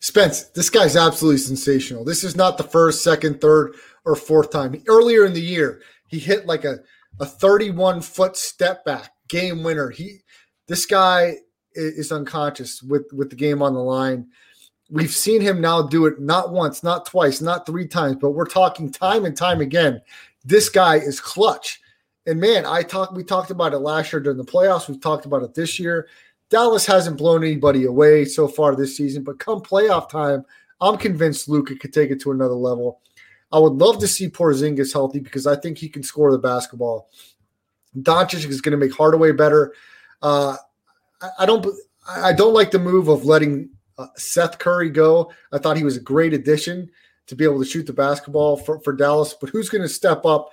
Spence, 0.00 0.44
this 0.44 0.70
guy's 0.70 0.96
absolutely 0.96 1.38
sensational. 1.38 2.04
This 2.04 2.22
is 2.22 2.36
not 2.36 2.56
the 2.56 2.64
first, 2.64 3.02
second, 3.02 3.40
third, 3.40 3.74
or 4.04 4.14
fourth 4.14 4.50
time. 4.50 4.80
Earlier 4.86 5.24
in 5.24 5.32
the 5.32 5.40
year, 5.40 5.82
he 6.08 6.18
hit 6.18 6.46
like 6.46 6.64
a, 6.64 6.78
a 7.20 7.26
31 7.26 8.00
foot 8.00 8.36
step 8.36 8.84
back 8.84 9.12
game 9.28 9.62
winner. 9.62 9.90
He 9.90 10.18
this 10.66 10.86
guy 10.86 11.36
is 11.74 12.12
unconscious 12.12 12.82
with 12.82 13.06
with 13.12 13.30
the 13.30 13.36
game 13.36 13.62
on 13.62 13.74
the 13.74 13.80
line. 13.80 14.28
We've 14.90 15.10
seen 15.10 15.40
him 15.40 15.60
now 15.60 15.82
do 15.82 16.06
it 16.06 16.20
not 16.20 16.52
once, 16.52 16.82
not 16.82 17.04
twice, 17.04 17.40
not 17.40 17.66
three 17.66 17.86
times, 17.86 18.16
but 18.20 18.30
we're 18.30 18.46
talking 18.46 18.90
time 18.90 19.24
and 19.26 19.36
time 19.36 19.60
again. 19.60 20.00
This 20.44 20.68
guy 20.68 20.96
is 20.96 21.20
clutch. 21.20 21.80
And 22.28 22.38
man, 22.38 22.66
I 22.66 22.82
talked 22.82 23.14
we 23.14 23.24
talked 23.24 23.50
about 23.50 23.72
it 23.72 23.78
last 23.78 24.12
year 24.12 24.20
during 24.20 24.36
the 24.36 24.44
playoffs. 24.44 24.86
We've 24.86 25.00
talked 25.00 25.24
about 25.24 25.42
it 25.42 25.54
this 25.54 25.78
year. 25.78 26.08
Dallas 26.50 26.84
hasn't 26.84 27.16
blown 27.16 27.42
anybody 27.42 27.84
away 27.84 28.26
so 28.26 28.46
far 28.46 28.76
this 28.76 28.94
season, 28.94 29.24
but 29.24 29.38
come 29.38 29.60
playoff 29.60 30.10
time, 30.10 30.44
I'm 30.78 30.98
convinced 30.98 31.48
Luka 31.48 31.74
could 31.74 31.92
take 31.92 32.10
it 32.10 32.20
to 32.20 32.30
another 32.30 32.54
level. 32.54 33.00
I 33.50 33.58
would 33.58 33.72
love 33.72 33.98
to 34.00 34.06
see 34.06 34.28
Porzingis 34.28 34.92
healthy 34.92 35.20
because 35.20 35.46
I 35.46 35.56
think 35.56 35.78
he 35.78 35.88
can 35.88 36.02
score 36.02 36.30
the 36.30 36.38
basketball. 36.38 37.08
Doncic 37.96 38.46
is 38.46 38.60
going 38.60 38.78
to 38.78 38.86
make 38.86 38.94
Hardaway 38.94 39.32
better. 39.32 39.72
Uh, 40.20 40.56
I, 41.22 41.30
I, 41.40 41.46
don't. 41.46 41.66
I 42.06 42.34
don't 42.34 42.52
like 42.52 42.70
the 42.70 42.78
move 42.78 43.08
of 43.08 43.24
letting 43.24 43.70
uh, 43.96 44.08
Seth 44.16 44.58
Curry 44.58 44.90
go. 44.90 45.32
I 45.50 45.56
thought 45.56 45.78
he 45.78 45.84
was 45.84 45.96
a 45.96 46.00
great 46.00 46.34
addition 46.34 46.90
to 47.26 47.34
be 47.34 47.44
able 47.44 47.58
to 47.58 47.64
shoot 47.64 47.86
the 47.86 47.92
basketball 47.94 48.58
for, 48.58 48.80
for 48.80 48.92
Dallas. 48.92 49.34
But 49.38 49.48
who's 49.48 49.70
going 49.70 49.82
to 49.82 49.88
step 49.88 50.26
up 50.26 50.50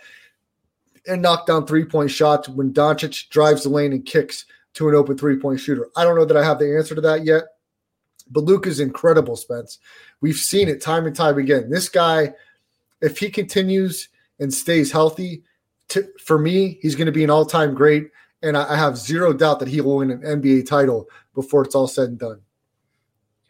and 1.08 1.22
knock 1.22 1.46
down 1.48 1.66
three 1.66 1.86
point 1.86 2.12
shots 2.12 2.50
when 2.50 2.74
Doncic 2.74 3.30
drives 3.30 3.64
the 3.64 3.70
lane 3.70 3.94
and 3.94 4.06
kicks 4.06 4.46
to 4.76 4.90
an 4.90 4.96
open 4.96 5.18
three 5.18 5.38
point 5.38 5.60
shooter? 5.60 5.90
I 5.96 6.04
don't 6.04 6.16
know 6.16 6.26
that 6.26 6.38
I 6.38 6.44
have 6.44 6.60
the 6.60 6.76
answer 6.78 6.96
to 6.96 7.02
that 7.02 7.26
yet. 7.26 7.44
But 8.32 8.44
Luke 8.44 8.66
is 8.66 8.80
incredible, 8.80 9.36
Spence. 9.36 9.78
We've 10.20 10.36
seen 10.36 10.68
it 10.68 10.82
time 10.82 11.06
and 11.06 11.16
time 11.16 11.38
again. 11.38 11.70
This 11.70 11.90
guy 11.90 12.34
if 13.02 13.20
he 13.20 13.30
continues 13.30 14.10
and 14.40 14.54
stays 14.54 14.92
healthy, 14.92 15.44
to, 15.90 16.08
for 16.24 16.38
me, 16.38 16.80
he's 16.82 16.96
going 16.96 17.06
to 17.06 17.12
be 17.12 17.24
an 17.24 17.30
all 17.30 17.46
time 17.46 17.74
great. 17.74 18.10
And 18.42 18.58
I, 18.58 18.74
I, 18.74 18.76
have 18.76 18.98
zero 18.98 19.34
doubt 19.34 19.60
that 19.60 19.68
he 19.68 19.82
will 19.82 19.98
win 19.98 20.12
an 20.12 20.22
NBA 20.22 20.68
title 20.68 21.08
before 21.34 21.64
it's 21.64 21.76
all 21.76 21.88
said 21.88 22.10
and 22.10 22.20
done. 22.20 22.42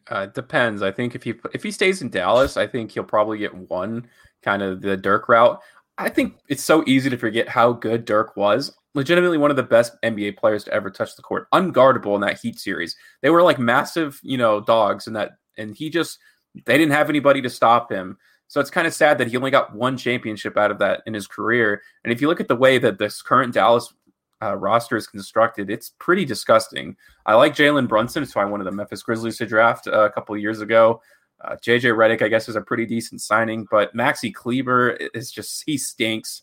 Uh, 0.08 0.28
depends. 0.28 0.82
I 0.82 0.92
think 0.92 1.16
if 1.16 1.24
he 1.24 1.34
if 1.54 1.64
he 1.64 1.72
stays 1.72 2.02
in 2.02 2.10
Dallas, 2.10 2.58
I 2.58 2.68
think 2.68 2.92
he'll 2.92 3.04
probably 3.04 3.40
get 3.40 3.56
one 3.56 4.08
kind 4.44 4.62
of 4.62 4.82
the 4.82 4.96
Dirk 4.96 5.28
route. 5.28 5.60
I 5.98 6.10
think 6.10 6.36
it's 6.50 6.64
so 6.64 6.84
easy 6.86 7.10
to 7.10 7.18
forget 7.18 7.48
how 7.48 7.74
good 7.74 8.06
Dirk 8.06 8.36
was. 8.36 8.76
Legitimately 8.96 9.38
one 9.38 9.52
of 9.52 9.58
the 9.58 9.64
best 9.64 9.94
NBA 10.04 10.38
players 10.38 10.64
to 10.66 10.74
ever 10.74 10.90
touch 10.90 11.16
the 11.16 11.22
court, 11.22 11.48
unguardable 11.54 12.16
in 12.16 12.22
that 12.22 12.40
Heat 12.40 12.60
series. 12.60 12.96
They 13.22 13.30
were 13.30 13.44
like 13.44 13.60
massive, 13.60 14.20
you 14.24 14.38
know, 14.38 14.62
dogs, 14.62 15.08
and 15.08 15.16
that, 15.16 15.32
and 15.58 15.76
he 15.76 15.90
just 15.90 16.20
they 16.66 16.78
didn't 16.78 16.94
have 16.94 17.10
anybody 17.10 17.42
to 17.42 17.50
stop 17.50 17.92
him. 17.92 18.18
So 18.48 18.62
it's 18.62 18.70
kind 18.70 18.88
of 18.88 18.94
sad 18.94 19.18
that 19.18 19.28
he 19.28 19.38
only 19.38 19.52
got 19.52 19.76
one 19.76 19.98
championship 19.98 20.56
out 20.56 20.72
of 20.72 20.80
that 20.80 21.02
in 21.06 21.14
his 21.14 21.28
career. 21.28 21.82
And 22.04 22.14
if 22.14 22.22
you 22.22 22.28
look 22.28 22.40
at 22.40 22.48
the 22.48 22.56
way 22.56 22.78
that 22.78 23.00
this 23.00 23.22
current 23.22 23.54
Dallas 23.54 23.94
uh, 24.42 24.56
roster 24.56 24.96
is 24.96 25.08
constructed, 25.08 25.70
it's 25.70 25.94
pretty 26.00 26.26
disgusting. 26.26 26.96
I 27.26 27.34
like 27.36 27.56
Jalen 27.56 27.88
Brunson. 27.88 28.24
It's 28.24 28.36
why 28.36 28.44
I 28.44 28.46
wanted 28.46 28.66
the 28.66 28.72
Memphis 28.72 29.04
Grizzlies 29.04 29.38
to 29.40 29.46
draft 29.46 29.88
uh, 29.88 30.06
a 30.06 30.12
couple 30.12 30.38
years 30.38 30.62
ago. 30.62 31.02
Uh, 31.44 31.56
JJ 31.56 31.96
Redick, 31.96 32.22
I 32.22 32.28
guess, 32.28 32.50
is 32.50 32.56
a 32.56 32.62
pretty 32.62 32.86
decent 32.86 33.22
signing, 33.22 33.68
but 33.70 33.96
Maxi 33.96 34.34
Kleber 34.34 34.92
is 35.14 35.32
just, 35.32 35.64
he 35.66 35.78
stinks. 35.78 36.42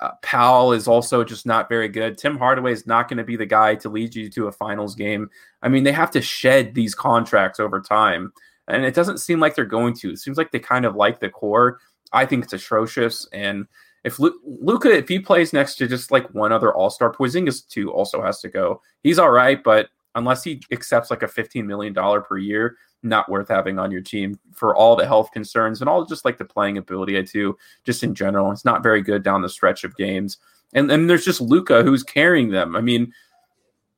Uh, 0.00 0.10
Powell 0.22 0.72
is 0.72 0.88
also 0.88 1.24
just 1.24 1.46
not 1.46 1.68
very 1.68 1.88
good. 1.88 2.18
Tim 2.18 2.36
Hardaway 2.36 2.72
is 2.72 2.86
not 2.86 3.08
going 3.08 3.18
to 3.18 3.24
be 3.24 3.36
the 3.36 3.46
guy 3.46 3.74
to 3.76 3.88
lead 3.88 4.14
you 4.14 4.28
to 4.30 4.48
a 4.48 4.52
finals 4.52 4.94
game. 4.94 5.30
I 5.62 5.68
mean, 5.68 5.84
they 5.84 5.92
have 5.92 6.10
to 6.12 6.22
shed 6.22 6.74
these 6.74 6.94
contracts 6.94 7.60
over 7.60 7.80
time 7.80 8.32
and 8.70 8.84
it 8.84 8.94
doesn't 8.94 9.18
seem 9.18 9.40
like 9.40 9.54
they're 9.54 9.64
going 9.64 9.94
to. 9.94 10.12
It 10.12 10.18
seems 10.18 10.38
like 10.38 10.52
they 10.52 10.58
kind 10.58 10.84
of 10.84 10.94
like 10.94 11.20
the 11.20 11.28
core. 11.28 11.80
I 12.12 12.24
think 12.24 12.44
it's 12.44 12.52
atrocious. 12.52 13.26
And 13.32 13.66
if 14.04 14.18
Luka, 14.18 14.90
if 14.90 15.08
he 15.08 15.18
plays 15.18 15.52
next 15.52 15.76
to 15.76 15.88
just 15.88 16.10
like 16.10 16.32
one 16.34 16.52
other 16.52 16.72
All 16.72 16.90
Star, 16.90 17.12
Porzingis 17.12 17.68
too 17.68 17.92
also 17.92 18.22
has 18.22 18.40
to 18.40 18.48
go. 18.48 18.80
He's 19.02 19.18
all 19.18 19.30
right, 19.30 19.62
but 19.62 19.88
unless 20.14 20.44
he 20.44 20.62
accepts 20.72 21.10
like 21.10 21.22
a 21.22 21.28
fifteen 21.28 21.66
million 21.66 21.92
dollar 21.92 22.20
per 22.20 22.38
year, 22.38 22.76
not 23.02 23.28
worth 23.28 23.48
having 23.48 23.78
on 23.78 23.90
your 23.90 24.00
team 24.00 24.38
for 24.52 24.74
all 24.76 24.96
the 24.96 25.06
health 25.06 25.30
concerns 25.32 25.80
and 25.80 25.88
all 25.88 26.04
just 26.04 26.24
like 26.24 26.38
the 26.38 26.44
playing 26.44 26.78
ability 26.78 27.22
too, 27.24 27.56
just 27.84 28.02
in 28.02 28.14
general. 28.14 28.50
It's 28.52 28.64
not 28.64 28.82
very 28.82 29.02
good 29.02 29.22
down 29.22 29.42
the 29.42 29.48
stretch 29.48 29.84
of 29.84 29.96
games. 29.96 30.38
And 30.72 30.88
then 30.88 31.06
there's 31.06 31.24
just 31.24 31.40
Luka 31.40 31.82
who's 31.82 32.02
carrying 32.02 32.50
them. 32.50 32.76
I 32.76 32.80
mean, 32.80 33.12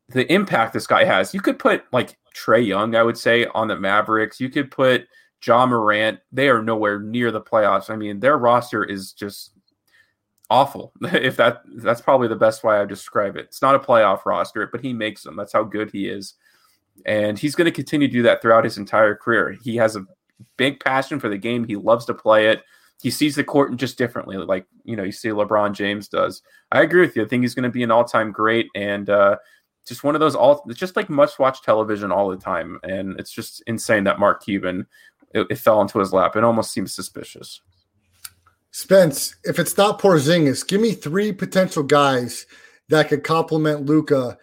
the 0.08 0.30
impact 0.32 0.72
this 0.72 0.86
guy 0.86 1.04
has. 1.04 1.34
You 1.34 1.40
could 1.40 1.58
put 1.58 1.84
like 1.92 2.18
Trae 2.34 2.66
Young, 2.66 2.94
I 2.94 3.02
would 3.02 3.18
say, 3.18 3.46
on 3.46 3.68
the 3.68 3.76
Mavericks. 3.76 4.40
You 4.40 4.48
could 4.48 4.70
put 4.70 5.06
Ja 5.44 5.66
Morant. 5.66 6.20
They 6.30 6.48
are 6.48 6.62
nowhere 6.62 7.00
near 7.00 7.30
the 7.30 7.40
playoffs. 7.40 7.90
I 7.90 7.96
mean, 7.96 8.20
their 8.20 8.38
roster 8.38 8.84
is 8.84 9.12
just 9.12 9.52
awful. 10.50 10.92
if 11.02 11.36
that 11.36 11.62
that's 11.76 12.00
probably 12.00 12.28
the 12.28 12.36
best 12.36 12.64
way 12.64 12.76
I 12.76 12.84
describe 12.84 13.36
it. 13.36 13.46
It's 13.46 13.62
not 13.62 13.74
a 13.74 13.80
playoff 13.80 14.24
roster, 14.24 14.66
but 14.66 14.82
he 14.82 14.92
makes 14.92 15.22
them. 15.22 15.36
That's 15.36 15.52
how 15.52 15.64
good 15.64 15.90
he 15.90 16.08
is. 16.08 16.34
And 17.04 17.38
he's 17.38 17.54
going 17.54 17.66
to 17.66 17.72
continue 17.72 18.06
to 18.06 18.12
do 18.12 18.22
that 18.22 18.42
throughout 18.42 18.64
his 18.64 18.78
entire 18.78 19.14
career. 19.14 19.56
He 19.62 19.76
has 19.76 19.96
a 19.96 20.06
big 20.56 20.80
passion 20.80 21.18
for 21.18 21.28
the 21.28 21.38
game. 21.38 21.64
He 21.64 21.76
loves 21.76 22.04
to 22.06 22.14
play 22.14 22.48
it. 22.48 22.62
He 23.02 23.10
sees 23.10 23.34
the 23.34 23.42
court 23.42 23.76
just 23.76 23.98
differently, 23.98 24.36
like 24.36 24.64
you 24.84 24.94
know, 24.94 25.02
you 25.02 25.10
see 25.10 25.30
LeBron 25.30 25.74
James 25.74 26.06
does. 26.06 26.40
I 26.70 26.82
agree 26.82 27.00
with 27.00 27.16
you. 27.16 27.24
I 27.24 27.26
think 27.26 27.42
he's 27.42 27.54
going 27.54 27.64
to 27.64 27.68
be 27.68 27.82
an 27.82 27.90
all-time 27.90 28.30
great, 28.30 28.68
and 28.76 29.10
uh, 29.10 29.38
just 29.84 30.04
one 30.04 30.14
of 30.14 30.20
those 30.20 30.36
all. 30.36 30.64
It's 30.68 30.78
just 30.78 30.94
like 30.94 31.10
must-watch 31.10 31.62
television 31.62 32.12
all 32.12 32.28
the 32.28 32.36
time, 32.36 32.78
and 32.84 33.18
it's 33.18 33.32
just 33.32 33.60
insane 33.66 34.04
that 34.04 34.20
Mark 34.20 34.44
Cuban 34.44 34.86
it, 35.34 35.48
it 35.50 35.58
fell 35.58 35.80
into 35.80 35.98
his 35.98 36.12
lap. 36.12 36.36
It 36.36 36.44
almost 36.44 36.72
seems 36.72 36.94
suspicious. 36.94 37.60
Spence, 38.70 39.34
if 39.42 39.58
it's 39.58 39.76
not 39.76 40.00
Porzingis, 40.00 40.66
give 40.66 40.80
me 40.80 40.92
three 40.92 41.32
potential 41.32 41.82
guys 41.82 42.46
that 42.88 43.08
could 43.08 43.24
complement 43.24 43.86
Luka 43.86 44.38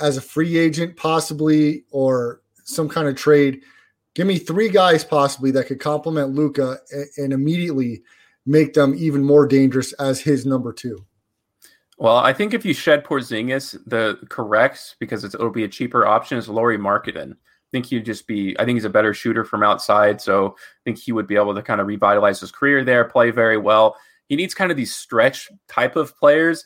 as 0.00 0.16
a 0.16 0.22
free 0.22 0.58
agent, 0.58 0.96
possibly, 0.96 1.84
or 1.90 2.42
some 2.64 2.88
kind 2.88 3.08
of 3.08 3.16
trade. 3.16 3.62
Give 4.14 4.26
me 4.26 4.38
three 4.38 4.68
guys 4.68 5.04
possibly 5.04 5.50
that 5.52 5.66
could 5.66 5.80
complement 5.80 6.34
Luka 6.34 6.78
and, 7.16 7.32
immediately 7.32 8.02
make 8.46 8.74
them 8.74 8.94
even 8.96 9.22
more 9.22 9.46
dangerous 9.46 9.92
as 9.94 10.20
his 10.20 10.46
number 10.46 10.72
two. 10.72 11.04
Well, 11.98 12.16
I 12.16 12.32
think 12.32 12.54
if 12.54 12.64
you 12.64 12.74
shed 12.74 13.04
Porzingis, 13.04 13.78
the 13.86 14.18
correct 14.28 14.96
because 14.98 15.24
it'll 15.24 15.50
be 15.50 15.64
a 15.64 15.68
cheaper 15.68 16.06
option 16.06 16.38
is 16.38 16.48
Lauri 16.48 16.78
Markkanen. 16.78 17.32
I 17.32 17.70
think 17.72 17.86
he'd 17.86 18.04
just 18.04 18.26
be. 18.26 18.56
I 18.58 18.64
think 18.64 18.76
he's 18.76 18.84
a 18.84 18.90
better 18.90 19.14
shooter 19.14 19.44
from 19.44 19.62
outside, 19.62 20.20
so 20.20 20.48
I 20.48 20.80
think 20.84 20.98
he 20.98 21.12
would 21.12 21.26
be 21.26 21.36
able 21.36 21.54
to 21.54 21.62
kind 21.62 21.80
of 21.80 21.86
revitalize 21.86 22.40
his 22.40 22.52
career 22.52 22.84
there, 22.84 23.04
play 23.04 23.30
very 23.30 23.58
well. 23.58 23.96
He 24.28 24.36
needs 24.36 24.54
kind 24.54 24.70
of 24.70 24.76
these 24.76 24.94
stretch 24.94 25.50
type 25.68 25.96
of 25.96 26.16
players. 26.16 26.64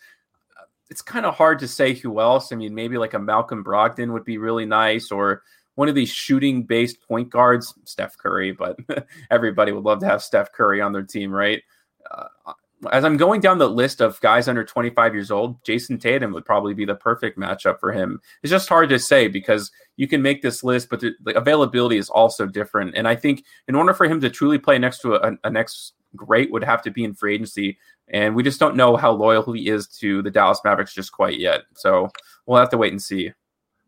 It's 0.90 1.02
kind 1.02 1.26
of 1.26 1.34
hard 1.34 1.58
to 1.60 1.68
say 1.68 1.94
who 1.94 2.20
else. 2.20 2.52
I 2.52 2.56
mean, 2.56 2.74
maybe 2.74 2.98
like 2.98 3.14
a 3.14 3.18
Malcolm 3.18 3.62
Brogdon 3.62 4.12
would 4.12 4.24
be 4.24 4.38
really 4.38 4.64
nice, 4.64 5.10
or 5.10 5.42
one 5.74 5.88
of 5.88 5.94
these 5.94 6.10
shooting 6.10 6.64
based 6.64 7.00
point 7.06 7.30
guards, 7.30 7.74
Steph 7.84 8.16
Curry, 8.18 8.52
but 8.52 8.78
everybody 9.30 9.72
would 9.72 9.84
love 9.84 10.00
to 10.00 10.06
have 10.06 10.22
Steph 10.22 10.52
Curry 10.52 10.80
on 10.80 10.92
their 10.92 11.02
team, 11.02 11.30
right? 11.30 11.62
Uh, 12.10 12.52
as 12.92 13.04
I'm 13.04 13.16
going 13.16 13.40
down 13.40 13.58
the 13.58 13.68
list 13.68 14.00
of 14.00 14.20
guys 14.20 14.48
under 14.48 14.64
25 14.64 15.14
years 15.14 15.30
old, 15.30 15.62
Jayson 15.64 15.98
Tatum 15.98 16.32
would 16.32 16.44
probably 16.44 16.74
be 16.74 16.84
the 16.84 16.94
perfect 16.94 17.38
matchup 17.38 17.80
for 17.80 17.92
him. 17.92 18.20
It's 18.42 18.50
just 18.50 18.68
hard 18.68 18.88
to 18.90 18.98
say 18.98 19.28
because 19.28 19.70
you 19.96 20.06
can 20.06 20.22
make 20.22 20.42
this 20.42 20.62
list, 20.62 20.88
but 20.88 21.00
the, 21.00 21.12
the 21.24 21.36
availability 21.36 21.98
is 21.98 22.08
also 22.08 22.46
different. 22.46 22.94
And 22.94 23.08
I 23.08 23.16
think 23.16 23.44
in 23.66 23.74
order 23.74 23.94
for 23.94 24.06
him 24.06 24.20
to 24.20 24.30
truly 24.30 24.58
play 24.58 24.78
next 24.78 25.00
to 25.00 25.14
a, 25.14 25.36
a 25.42 25.50
next 25.50 25.94
great 26.16 26.50
would 26.50 26.64
have 26.64 26.82
to 26.82 26.90
be 26.90 27.04
in 27.04 27.14
free 27.14 27.34
agency. 27.34 27.78
And 28.08 28.34
we 28.34 28.42
just 28.42 28.60
don't 28.60 28.76
know 28.76 28.96
how 28.96 29.12
loyal 29.12 29.52
he 29.52 29.68
is 29.68 29.86
to 29.98 30.22
the 30.22 30.30
Dallas 30.30 30.60
Mavericks 30.64 30.94
just 30.94 31.12
quite 31.12 31.38
yet. 31.38 31.62
So 31.74 32.10
we'll 32.46 32.58
have 32.58 32.70
to 32.70 32.78
wait 32.78 32.92
and 32.92 33.02
see. 33.02 33.32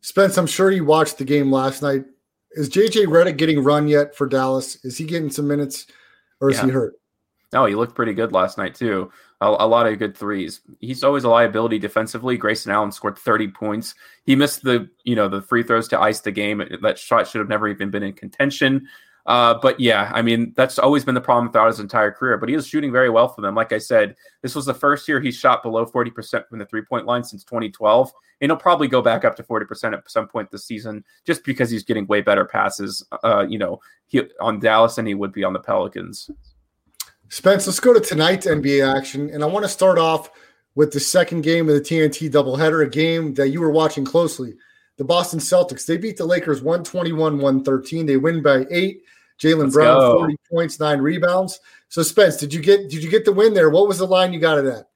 Spence, 0.02 0.36
I'm 0.36 0.46
sure 0.46 0.70
you 0.70 0.84
watched 0.84 1.18
the 1.18 1.24
game 1.24 1.50
last 1.50 1.82
night. 1.82 2.04
Is 2.52 2.68
JJ 2.68 3.06
Redick 3.06 3.36
getting 3.36 3.62
run 3.62 3.86
yet 3.88 4.14
for 4.14 4.26
Dallas? 4.26 4.82
Is 4.84 4.98
he 4.98 5.04
getting 5.04 5.30
some 5.30 5.46
minutes 5.46 5.86
or 6.40 6.50
is 6.50 6.56
yeah. 6.56 6.66
he 6.66 6.70
hurt? 6.70 6.94
No, 7.52 7.66
he 7.66 7.74
looked 7.74 7.96
pretty 7.96 8.14
good 8.14 8.32
last 8.32 8.58
night 8.58 8.74
too. 8.74 9.10
A, 9.40 9.46
a, 9.46 9.66
lot 9.66 9.86
of 9.86 9.98
good 9.98 10.16
threes. 10.16 10.60
He's 10.78 11.02
always 11.02 11.24
a 11.24 11.28
liability 11.28 11.78
defensively. 11.78 12.36
Grayson 12.36 12.70
Allen 12.70 12.92
scored 12.92 13.18
30 13.18 13.48
points. 13.48 13.94
He 14.24 14.36
missed 14.36 14.62
the 14.62 14.88
you 15.04 15.16
know 15.16 15.28
the 15.28 15.42
free 15.42 15.62
throws 15.62 15.88
to 15.88 16.00
ice 16.00 16.20
the 16.20 16.30
game. 16.30 16.62
That 16.82 16.98
shot 16.98 17.26
should 17.26 17.40
have 17.40 17.48
never 17.48 17.68
even 17.68 17.90
been 17.90 18.02
in 18.02 18.12
contention. 18.12 18.86
Uh, 19.30 19.54
but 19.62 19.78
yeah, 19.78 20.10
I 20.12 20.22
mean, 20.22 20.52
that's 20.56 20.76
always 20.76 21.04
been 21.04 21.14
the 21.14 21.20
problem 21.20 21.52
throughout 21.52 21.68
his 21.68 21.78
entire 21.78 22.10
career. 22.10 22.36
But 22.36 22.48
he 22.48 22.56
was 22.56 22.66
shooting 22.66 22.90
very 22.90 23.08
well 23.08 23.28
for 23.28 23.42
them. 23.42 23.54
Like 23.54 23.70
I 23.70 23.78
said, 23.78 24.16
this 24.42 24.56
was 24.56 24.66
the 24.66 24.74
first 24.74 25.06
year 25.06 25.20
he 25.20 25.30
shot 25.30 25.62
below 25.62 25.86
40% 25.86 26.48
from 26.48 26.58
the 26.58 26.66
three 26.66 26.82
point 26.82 27.06
line 27.06 27.22
since 27.22 27.44
2012. 27.44 28.10
And 28.40 28.50
he'll 28.50 28.56
probably 28.56 28.88
go 28.88 29.00
back 29.00 29.24
up 29.24 29.36
to 29.36 29.44
40% 29.44 29.92
at 29.92 30.10
some 30.10 30.26
point 30.26 30.50
this 30.50 30.64
season 30.64 31.04
just 31.24 31.44
because 31.44 31.70
he's 31.70 31.84
getting 31.84 32.08
way 32.08 32.22
better 32.22 32.44
passes, 32.44 33.06
uh, 33.22 33.46
you 33.48 33.56
know, 33.56 33.78
he, 34.08 34.22
on 34.40 34.58
Dallas 34.58 34.96
than 34.96 35.06
he 35.06 35.14
would 35.14 35.32
be 35.32 35.44
on 35.44 35.52
the 35.52 35.60
Pelicans. 35.60 36.28
Spence, 37.28 37.68
let's 37.68 37.78
go 37.78 37.94
to 37.94 38.00
tonight's 38.00 38.48
NBA 38.48 38.96
action. 38.98 39.30
And 39.30 39.44
I 39.44 39.46
want 39.46 39.64
to 39.64 39.68
start 39.68 39.96
off 39.96 40.28
with 40.74 40.92
the 40.92 40.98
second 40.98 41.42
game 41.42 41.68
of 41.68 41.76
the 41.76 41.80
TNT 41.80 42.28
doubleheader, 42.32 42.84
a 42.84 42.90
game 42.90 43.34
that 43.34 43.50
you 43.50 43.60
were 43.60 43.70
watching 43.70 44.04
closely. 44.04 44.54
The 44.96 45.04
Boston 45.04 45.38
Celtics, 45.38 45.86
they 45.86 45.98
beat 45.98 46.16
the 46.16 46.26
Lakers 46.26 46.62
121 46.62 47.38
113. 47.38 48.06
They 48.06 48.16
win 48.16 48.42
by 48.42 48.66
eight. 48.72 49.02
Jaylen 49.40 49.72
Brown, 49.72 49.98
go. 49.98 50.18
40 50.18 50.36
points, 50.50 50.80
nine 50.80 51.00
rebounds. 51.00 51.58
So 51.88 52.02
Spence, 52.02 52.36
did 52.36 52.52
you 52.52 52.60
get 52.60 52.88
did 52.88 53.02
you 53.02 53.10
get 53.10 53.24
the 53.24 53.32
win 53.32 53.54
there? 53.54 53.70
What 53.70 53.88
was 53.88 53.98
the 53.98 54.06
line 54.06 54.32
you 54.32 54.40
got 54.40 54.58
it 54.58 54.66
at? 54.66 54.88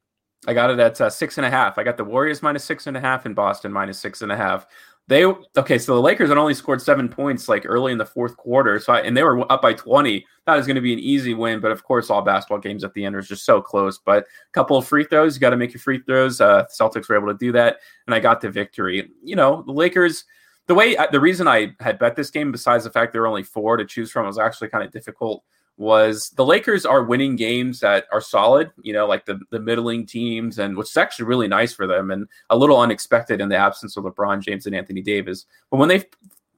I 0.46 0.52
got 0.52 0.70
it 0.70 0.78
at 0.78 1.00
uh, 1.00 1.10
six 1.10 1.38
and 1.38 1.46
a 1.46 1.50
half. 1.50 1.78
I 1.78 1.84
got 1.84 1.96
the 1.96 2.04
Warriors 2.04 2.42
minus 2.42 2.64
six 2.64 2.86
and 2.86 2.96
a 2.96 3.00
half 3.00 3.24
and 3.24 3.34
Boston 3.34 3.72
minus 3.72 3.98
six 3.98 4.22
and 4.22 4.30
a 4.30 4.36
half. 4.36 4.66
They 5.06 5.24
okay, 5.26 5.78
so 5.78 5.94
the 5.94 6.00
Lakers 6.00 6.30
had 6.30 6.38
only 6.38 6.54
scored 6.54 6.80
seven 6.80 7.10
points 7.10 7.46
like 7.46 7.64
early 7.66 7.92
in 7.92 7.98
the 7.98 8.06
fourth 8.06 8.38
quarter, 8.38 8.80
so 8.80 8.94
I, 8.94 9.00
and 9.00 9.14
they 9.14 9.22
were 9.22 9.50
up 9.52 9.60
by 9.60 9.74
twenty. 9.74 10.26
That 10.46 10.56
was 10.56 10.66
going 10.66 10.76
to 10.76 10.82
be 10.82 10.94
an 10.94 10.98
easy 10.98 11.34
win, 11.34 11.60
but 11.60 11.72
of 11.72 11.84
course, 11.84 12.08
all 12.08 12.22
basketball 12.22 12.58
games 12.58 12.84
at 12.84 12.94
the 12.94 13.04
end 13.04 13.14
are 13.14 13.20
just 13.20 13.44
so 13.44 13.60
close. 13.60 13.98
But 13.98 14.24
a 14.24 14.52
couple 14.52 14.78
of 14.78 14.86
free 14.86 15.04
throws, 15.04 15.34
you 15.34 15.40
got 15.40 15.50
to 15.50 15.58
make 15.58 15.74
your 15.74 15.80
free 15.80 16.00
throws. 16.00 16.40
Uh, 16.40 16.64
Celtics 16.66 17.08
were 17.08 17.16
able 17.16 17.28
to 17.28 17.38
do 17.38 17.52
that, 17.52 17.78
and 18.06 18.14
I 18.14 18.20
got 18.20 18.40
the 18.40 18.50
victory. 18.50 19.10
You 19.22 19.36
know, 19.36 19.62
the 19.66 19.72
Lakers 19.72 20.24
the 20.66 20.74
way 20.74 20.96
the 21.12 21.20
reason 21.20 21.46
I 21.48 21.74
had 21.80 21.98
bet 21.98 22.16
this 22.16 22.30
game, 22.30 22.52
besides 22.52 22.84
the 22.84 22.90
fact 22.90 23.12
there 23.12 23.22
were 23.22 23.26
only 23.26 23.42
four 23.42 23.76
to 23.76 23.84
choose 23.84 24.10
from, 24.10 24.26
was 24.26 24.38
actually 24.38 24.68
kind 24.68 24.84
of 24.84 24.92
difficult. 24.92 25.42
Was 25.76 26.30
the 26.30 26.44
Lakers 26.44 26.86
are 26.86 27.02
winning 27.02 27.34
games 27.34 27.80
that 27.80 28.04
are 28.12 28.20
solid, 28.20 28.70
you 28.82 28.92
know, 28.92 29.06
like 29.06 29.26
the 29.26 29.40
the 29.50 29.58
middling 29.58 30.06
teams, 30.06 30.58
and 30.58 30.76
which 30.76 30.88
is 30.90 30.96
actually 30.96 31.26
really 31.26 31.48
nice 31.48 31.74
for 31.74 31.86
them, 31.86 32.10
and 32.10 32.28
a 32.48 32.56
little 32.56 32.80
unexpected 32.80 33.40
in 33.40 33.48
the 33.48 33.56
absence 33.56 33.96
of 33.96 34.04
LeBron 34.04 34.40
James 34.40 34.66
and 34.66 34.74
Anthony 34.74 35.02
Davis. 35.02 35.46
But 35.70 35.78
when 35.78 35.88
they 35.88 36.04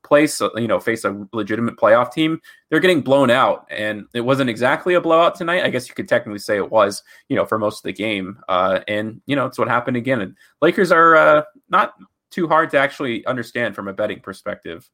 place, 0.06 0.40
you 0.54 0.68
know, 0.68 0.78
face 0.78 1.04
a 1.04 1.26
legitimate 1.32 1.76
playoff 1.76 2.12
team, 2.12 2.40
they're 2.70 2.78
getting 2.78 3.00
blown 3.00 3.30
out, 3.30 3.66
and 3.70 4.04
it 4.14 4.20
wasn't 4.20 4.50
exactly 4.50 4.94
a 4.94 5.00
blowout 5.00 5.34
tonight. 5.34 5.64
I 5.64 5.70
guess 5.70 5.88
you 5.88 5.94
could 5.94 6.08
technically 6.08 6.38
say 6.38 6.56
it 6.56 6.70
was, 6.70 7.02
you 7.28 7.36
know, 7.36 7.46
for 7.46 7.58
most 7.58 7.78
of 7.78 7.82
the 7.84 7.92
game. 7.92 8.38
Uh, 8.48 8.80
and 8.86 9.20
you 9.26 9.34
know, 9.34 9.46
it's 9.46 9.58
what 9.58 9.68
happened 9.68 9.96
again. 9.96 10.20
And 10.20 10.36
Lakers 10.62 10.92
are 10.92 11.16
uh, 11.16 11.42
not 11.70 11.94
too 12.36 12.46
hard 12.46 12.68
to 12.68 12.78
actually 12.78 13.24
understand 13.24 13.74
from 13.74 13.88
a 13.88 13.94
betting 13.94 14.20
perspective. 14.20 14.90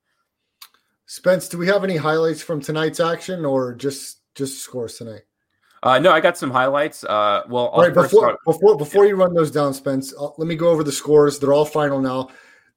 Spence, 1.07 1.49
do 1.49 1.59
we 1.59 1.66
have 1.66 1.82
any 1.82 1.97
highlights 1.97 2.40
from 2.40 2.61
tonight's 2.61 3.01
action 3.01 3.45
or 3.45 3.74
just 3.74 4.20
just 4.36 4.62
scores 4.62 4.97
tonight? 4.97 5.22
Uh, 5.82 5.99
no, 5.99 6.12
I 6.12 6.20
got 6.20 6.38
some 6.38 6.53
highlights. 6.53 7.03
Uh, 7.03 7.43
well, 7.49 7.66
all 7.66 7.82
right, 7.82 7.93
before 7.93 8.20
start, 8.20 8.38
before 8.47 8.76
before 8.76 9.05
yeah. 9.05 9.11
you 9.11 9.16
run 9.16 9.34
those 9.34 9.51
down, 9.51 9.74
Spence, 9.74 10.14
uh, 10.16 10.28
let 10.38 10.47
me 10.47 10.55
go 10.55 10.70
over 10.70 10.84
the 10.84 10.93
scores. 10.93 11.40
They're 11.40 11.53
all 11.53 11.64
final 11.64 12.01
now. 12.01 12.28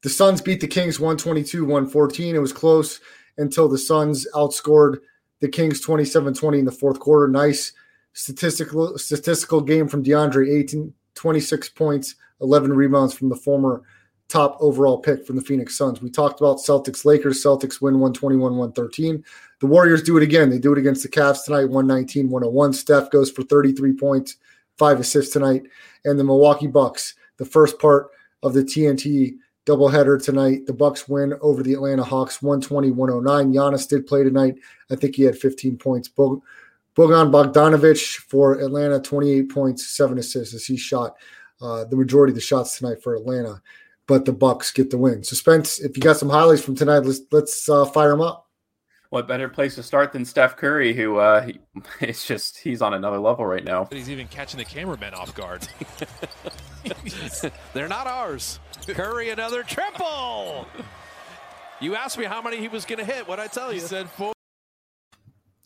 The 0.01 0.09
Suns 0.09 0.41
beat 0.41 0.61
the 0.61 0.67
Kings 0.67 0.97
122-114. 0.97 2.33
It 2.33 2.39
was 2.39 2.51
close 2.51 2.99
until 3.37 3.69
the 3.69 3.77
Suns 3.77 4.27
outscored 4.33 4.97
the 5.41 5.47
Kings 5.47 5.85
27-20 5.85 6.59
in 6.59 6.65
the 6.65 6.71
fourth 6.71 6.99
quarter. 6.99 7.27
Nice 7.27 7.71
statistical 8.13 8.97
statistical 8.97 9.61
game 9.61 9.87
from 9.87 10.03
DeAndre 10.03 10.51
Ayton, 10.51 10.91
26 11.13 11.69
points, 11.69 12.15
11 12.41 12.73
rebounds 12.73 13.13
from 13.13 13.29
the 13.29 13.35
former 13.35 13.83
top 14.27 14.57
overall 14.59 14.97
pick 14.97 15.25
from 15.25 15.35
the 15.35 15.41
Phoenix 15.41 15.77
Suns. 15.77 16.01
We 16.01 16.09
talked 16.09 16.39
about 16.39 16.57
Celtics 16.57 17.05
Lakers. 17.05 17.43
Celtics 17.43 17.81
win 17.81 17.99
121 17.99 18.55
113. 18.57 19.23
The 19.59 19.67
Warriors 19.67 20.03
do 20.03 20.17
it 20.17 20.23
again. 20.23 20.49
They 20.49 20.59
do 20.59 20.73
it 20.73 20.79
against 20.79 21.03
the 21.03 21.09
Cavs 21.09 21.45
tonight 21.45 21.65
119 21.65 22.29
101. 22.29 22.73
Steph 22.73 23.11
goes 23.11 23.29
for 23.29 23.43
33 23.43 23.93
points, 23.93 24.37
five 24.77 24.99
assists 24.99 25.33
tonight. 25.33 25.63
And 26.05 26.19
the 26.19 26.23
Milwaukee 26.23 26.67
Bucks, 26.67 27.15
the 27.37 27.45
first 27.45 27.79
part 27.79 28.09
of 28.43 28.53
the 28.53 28.63
TNT 28.63 29.37
doubleheader 29.65 30.23
tonight. 30.23 30.65
The 30.65 30.73
Bucks 30.73 31.07
win 31.07 31.33
over 31.41 31.63
the 31.63 31.73
Atlanta 31.73 32.03
Hawks 32.03 32.41
120 32.41 32.91
109. 32.91 33.53
Giannis 33.53 33.87
did 33.87 34.07
play 34.07 34.23
tonight. 34.23 34.55
I 34.91 34.95
think 34.95 35.15
he 35.15 35.23
had 35.23 35.37
15 35.37 35.77
points. 35.77 36.09
Bogan 36.09 36.41
Bogdanovich 36.97 38.17
for 38.29 38.59
Atlanta, 38.59 38.99
28 38.99 39.49
points, 39.49 39.87
seven 39.87 40.17
assists 40.17 40.53
as 40.53 40.65
he 40.65 40.77
shot 40.77 41.15
uh, 41.61 41.85
the 41.85 41.95
majority 41.95 42.31
of 42.31 42.35
the 42.35 42.41
shots 42.41 42.77
tonight 42.77 43.01
for 43.01 43.15
Atlanta 43.15 43.61
but 44.07 44.25
the 44.25 44.33
Bucks 44.33 44.71
get 44.71 44.89
the 44.89 44.97
win. 44.97 45.23
Suspense. 45.23 45.79
If 45.79 45.97
you 45.97 46.03
got 46.03 46.17
some 46.17 46.29
highlights 46.29 46.63
from 46.63 46.75
tonight, 46.75 46.99
let's 46.99 47.21
let's 47.31 47.69
uh, 47.69 47.85
fire 47.85 48.09
them 48.09 48.21
up. 48.21 48.47
What 49.09 49.27
better 49.27 49.47
place 49.47 49.75
to 49.75 49.83
start 49.83 50.11
than 50.11 50.25
Steph 50.25 50.57
Curry, 50.57 50.93
who 50.93 51.17
uh, 51.17 51.45
he, 51.45 51.59
it's 52.01 52.27
just 52.27 52.57
he's 52.57 52.81
on 52.81 52.93
another 52.93 53.19
level 53.19 53.45
right 53.45 53.63
now. 53.63 53.87
He's 53.91 54.09
even 54.09 54.27
catching 54.27 54.57
the 54.57 54.65
cameramen 54.65 55.13
off 55.13 55.33
guard. 55.35 55.67
They're 57.73 57.87
not 57.87 58.07
ours. 58.07 58.59
Curry 58.87 59.29
another 59.29 59.63
triple. 59.63 60.67
You 61.79 61.95
asked 61.95 62.17
me 62.17 62.25
how 62.25 62.41
many 62.41 62.57
he 62.57 62.67
was 62.67 62.85
going 62.85 62.99
to 62.99 63.05
hit. 63.05 63.27
What 63.27 63.39
I 63.39 63.47
tell 63.47 63.73
you? 63.73 63.81
He 63.81 63.85
said 63.85 64.09
four. 64.09 64.33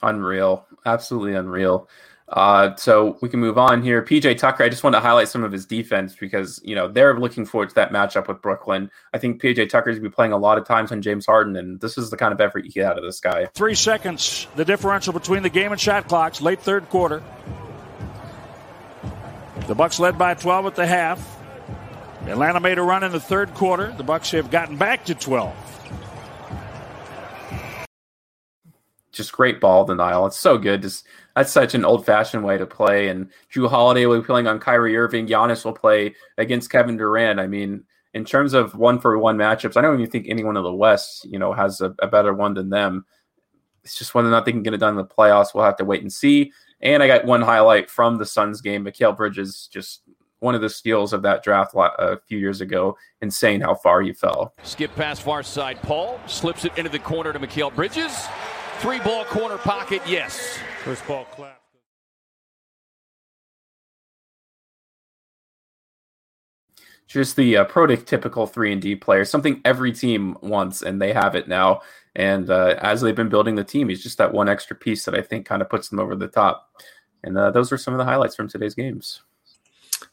Unreal, 0.01 0.65
absolutely 0.85 1.33
unreal. 1.33 1.89
Uh, 2.29 2.75
so 2.75 3.17
we 3.21 3.29
can 3.29 3.39
move 3.39 3.57
on 3.57 3.81
here. 3.81 4.03
PJ 4.03 4.37
Tucker, 4.37 4.63
I 4.63 4.69
just 4.69 4.83
want 4.83 4.95
to 4.95 4.99
highlight 4.99 5.29
some 5.29 5.43
of 5.43 5.51
his 5.51 5.65
defense 5.65 6.15
because 6.15 6.61
you 6.63 6.75
know 6.75 6.87
they're 6.87 7.19
looking 7.19 7.45
forward 7.45 7.69
to 7.69 7.75
that 7.75 7.91
matchup 7.91 8.27
with 8.27 8.41
Brooklyn. 8.41 8.91
I 9.13 9.17
think 9.17 9.41
PJ 9.41 9.69
Tucker's 9.69 9.95
going 9.95 10.03
to 10.03 10.09
be 10.09 10.13
playing 10.13 10.31
a 10.31 10.37
lot 10.37 10.59
of 10.59 10.67
times 10.67 10.91
on 10.91 11.01
James 11.01 11.25
Harden, 11.25 11.55
and 11.55 11.79
this 11.79 11.97
is 11.97 12.11
the 12.11 12.17
kind 12.17 12.31
of 12.31 12.39
effort 12.39 12.65
you 12.65 12.71
get 12.71 12.85
out 12.85 12.97
of 12.97 13.03
this 13.03 13.19
guy. 13.19 13.45
Three 13.47 13.73
seconds, 13.73 14.47
the 14.55 14.65
differential 14.65 15.11
between 15.11 15.41
the 15.41 15.49
game 15.49 15.71
and 15.71 15.81
shot 15.81 16.07
clocks, 16.07 16.39
late 16.39 16.61
third 16.61 16.87
quarter. 16.89 17.23
The 19.67 19.75
Bucks 19.75 19.99
led 19.99 20.17
by 20.17 20.35
12 20.35 20.67
at 20.67 20.75
the 20.75 20.85
half. 20.85 21.37
Atlanta 22.27 22.59
made 22.59 22.77
a 22.77 22.83
run 22.83 23.03
in 23.03 23.11
the 23.11 23.19
third 23.19 23.53
quarter. 23.55 23.91
The 23.97 24.03
Bucks 24.03 24.31
have 24.31 24.51
gotten 24.51 24.77
back 24.77 25.05
to 25.05 25.15
12. 25.15 25.55
Just 29.19 29.33
great 29.33 29.59
ball 29.59 29.83
denial. 29.83 30.25
It's 30.25 30.39
so 30.39 30.57
good. 30.57 30.81
Just 30.81 31.05
that's 31.35 31.51
such 31.51 31.75
an 31.75 31.83
old 31.83 32.05
fashioned 32.05 32.45
way 32.45 32.57
to 32.57 32.65
play. 32.65 33.09
And 33.09 33.29
Jrue 33.53 33.69
Holiday 33.69 34.05
will 34.05 34.21
be 34.21 34.25
playing 34.25 34.47
on 34.47 34.59
Kyrie 34.59 34.95
Irving. 34.95 35.27
Giannis 35.27 35.65
will 35.65 35.73
play 35.73 36.15
against 36.37 36.69
Kevin 36.69 36.95
Durant. 36.95 37.37
I 37.37 37.47
mean, 37.47 37.83
in 38.13 38.23
terms 38.23 38.53
of 38.53 38.75
one 38.75 38.97
for 38.97 39.17
one 39.17 39.35
matchups, 39.35 39.75
I 39.75 39.81
don't 39.81 39.99
even 39.99 40.09
think 40.09 40.27
anyone 40.29 40.55
in 40.55 40.63
the 40.63 40.73
West, 40.73 41.25
you 41.25 41.37
know, 41.37 41.51
has 41.51 41.81
a, 41.81 41.93
a 41.99 42.07
better 42.07 42.33
one 42.33 42.53
than 42.53 42.69
them. 42.69 43.05
It's 43.83 43.97
just 43.97 44.15
whether 44.15 44.29
or 44.29 44.31
not 44.31 44.45
they 44.45 44.53
can 44.53 44.63
get 44.63 44.73
it 44.73 44.77
done 44.77 44.91
in 44.91 44.95
the 44.95 45.03
playoffs. 45.03 45.53
We'll 45.53 45.65
have 45.65 45.75
to 45.77 45.85
wait 45.85 46.01
and 46.01 46.13
see. 46.13 46.53
And 46.79 47.03
I 47.03 47.07
got 47.07 47.25
one 47.25 47.41
highlight 47.41 47.89
from 47.89 48.19
the 48.19 48.25
Suns 48.25 48.61
game. 48.61 48.85
Mikal 48.85 49.17
Bridges, 49.17 49.67
just 49.69 50.03
one 50.39 50.55
of 50.55 50.61
the 50.61 50.69
steals 50.69 51.11
of 51.11 51.23
that 51.23 51.43
draft 51.43 51.73
a 51.75 52.21
few 52.25 52.37
years 52.37 52.61
ago. 52.61 52.97
Insane 53.21 53.59
how 53.59 53.75
far 53.75 54.01
he 54.01 54.13
fell. 54.13 54.53
Skip 54.63 54.95
past 54.95 55.23
far 55.23 55.43
side. 55.43 55.81
Paul 55.81 56.21
slips 56.25 56.63
it 56.63 56.77
into 56.77 56.89
the 56.89 56.99
corner 56.99 57.33
to 57.33 57.39
Mikal 57.39 57.75
Bridges. 57.75 58.27
Three 58.79 58.99
ball 58.99 59.25
corner 59.25 59.57
pocket, 59.57 60.01
yes. 60.07 60.57
First 60.85 61.05
ball 61.05 61.25
clap. 61.25 61.59
Just 67.07 67.35
the 67.35 67.57
uh, 67.57 67.65
prototypical 67.65 68.49
three 68.49 68.71
and 68.71 68.81
D 68.81 68.95
player, 68.95 69.25
something 69.25 69.59
every 69.65 69.91
team 69.91 70.37
wants, 70.41 70.81
and 70.81 71.01
they 71.01 71.11
have 71.11 71.35
it 71.35 71.47
now. 71.47 71.81
And 72.15 72.49
uh, 72.49 72.75
as 72.81 73.01
they've 73.01 73.15
been 73.15 73.29
building 73.29 73.55
the 73.55 73.63
team, 73.63 73.89
he's 73.89 74.01
just 74.01 74.17
that 74.19 74.31
one 74.31 74.47
extra 74.47 74.75
piece 74.75 75.03
that 75.05 75.15
I 75.15 75.21
think 75.21 75.45
kind 75.45 75.61
of 75.61 75.69
puts 75.69 75.89
them 75.89 75.99
over 75.99 76.15
the 76.15 76.27
top. 76.27 76.69
And 77.23 77.37
uh, 77.37 77.51
those 77.51 77.71
are 77.73 77.77
some 77.77 77.93
of 77.93 77.97
the 77.97 78.05
highlights 78.05 78.35
from 78.35 78.47
today's 78.47 78.75
games. 78.75 79.23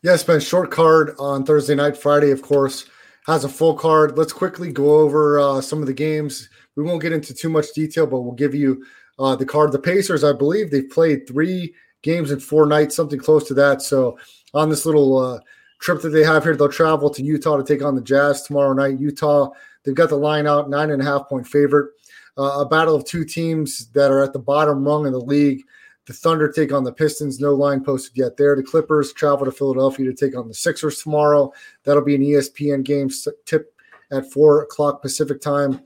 Yes, 0.02 0.24
Ben. 0.24 0.40
Short 0.40 0.70
card 0.72 1.14
on 1.18 1.44
Thursday 1.44 1.74
night. 1.74 1.96
Friday, 1.96 2.32
of 2.32 2.42
course, 2.42 2.86
has 3.26 3.44
a 3.44 3.48
full 3.48 3.74
card. 3.74 4.18
Let's 4.18 4.32
quickly 4.32 4.72
go 4.72 4.98
over 4.98 5.38
uh, 5.38 5.60
some 5.60 5.80
of 5.82 5.86
the 5.86 5.92
games. 5.92 6.48
We 6.76 6.84
won't 6.84 7.02
get 7.02 7.12
into 7.12 7.34
too 7.34 7.48
much 7.48 7.72
detail, 7.74 8.06
but 8.06 8.20
we'll 8.20 8.32
give 8.32 8.54
you 8.54 8.84
uh, 9.18 9.34
the 9.34 9.46
card. 9.46 9.72
The 9.72 9.78
Pacers, 9.78 10.24
I 10.24 10.32
believe, 10.32 10.70
they've 10.70 10.88
played 10.88 11.26
three 11.26 11.74
games 12.02 12.30
in 12.30 12.38
four 12.38 12.66
nights, 12.66 12.94
something 12.94 13.18
close 13.18 13.48
to 13.48 13.54
that. 13.54 13.82
So 13.82 14.18
on 14.54 14.68
this 14.68 14.86
little 14.86 15.18
uh, 15.18 15.40
trip 15.80 16.02
that 16.02 16.10
they 16.10 16.22
have 16.22 16.44
here, 16.44 16.54
they'll 16.54 16.68
travel 16.68 17.10
to 17.10 17.22
Utah 17.22 17.56
to 17.56 17.64
take 17.64 17.82
on 17.82 17.94
the 17.94 18.02
Jazz 18.02 18.42
tomorrow 18.42 18.72
night. 18.72 19.00
Utah, 19.00 19.50
they've 19.82 19.94
got 19.94 20.10
the 20.10 20.16
line 20.16 20.46
out, 20.46 20.70
nine 20.70 20.90
and 20.90 21.02
a 21.02 21.04
half 21.04 21.28
point 21.28 21.46
favorite. 21.46 21.92
Uh, 22.38 22.60
a 22.60 22.68
battle 22.68 22.94
of 22.94 23.04
two 23.04 23.24
teams 23.24 23.86
that 23.88 24.10
are 24.10 24.22
at 24.22 24.32
the 24.32 24.38
bottom 24.38 24.84
rung 24.84 25.06
of 25.06 25.12
the 25.12 25.18
league. 25.18 25.62
The 26.04 26.12
Thunder 26.12 26.52
take 26.52 26.72
on 26.72 26.84
the 26.84 26.92
Pistons. 26.92 27.40
No 27.40 27.54
line 27.54 27.82
posted 27.82 28.16
yet 28.16 28.36
there. 28.36 28.54
The 28.54 28.62
Clippers 28.62 29.12
travel 29.12 29.44
to 29.44 29.50
Philadelphia 29.50 30.06
to 30.06 30.14
take 30.14 30.36
on 30.36 30.46
the 30.46 30.54
Sixers 30.54 31.02
tomorrow. 31.02 31.52
That'll 31.82 32.04
be 32.04 32.14
an 32.14 32.22
ESPN 32.22 32.84
game 32.84 33.10
tip 33.44 33.74
at 34.12 34.30
four 34.30 34.62
o'clock 34.62 35.02
Pacific 35.02 35.40
time. 35.40 35.80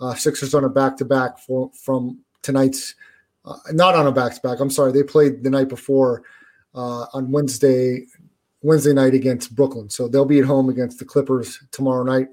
Uh, 0.00 0.14
Sixers 0.14 0.54
on 0.54 0.64
a 0.64 0.68
back 0.68 0.96
to 0.98 1.04
back 1.04 1.38
from 1.38 2.20
tonight's, 2.42 2.94
uh, 3.44 3.56
not 3.72 3.94
on 3.94 4.06
a 4.06 4.12
back 4.12 4.34
to 4.34 4.40
back. 4.40 4.60
I'm 4.60 4.70
sorry, 4.70 4.92
they 4.92 5.02
played 5.02 5.42
the 5.42 5.50
night 5.50 5.68
before 5.68 6.22
uh, 6.74 7.06
on 7.12 7.30
Wednesday, 7.30 8.06
Wednesday 8.62 8.92
night 8.92 9.14
against 9.14 9.54
Brooklyn. 9.56 9.90
So 9.90 10.08
they'll 10.08 10.24
be 10.24 10.38
at 10.38 10.44
home 10.44 10.68
against 10.68 10.98
the 10.98 11.04
Clippers 11.04 11.58
tomorrow 11.72 12.04
night. 12.04 12.28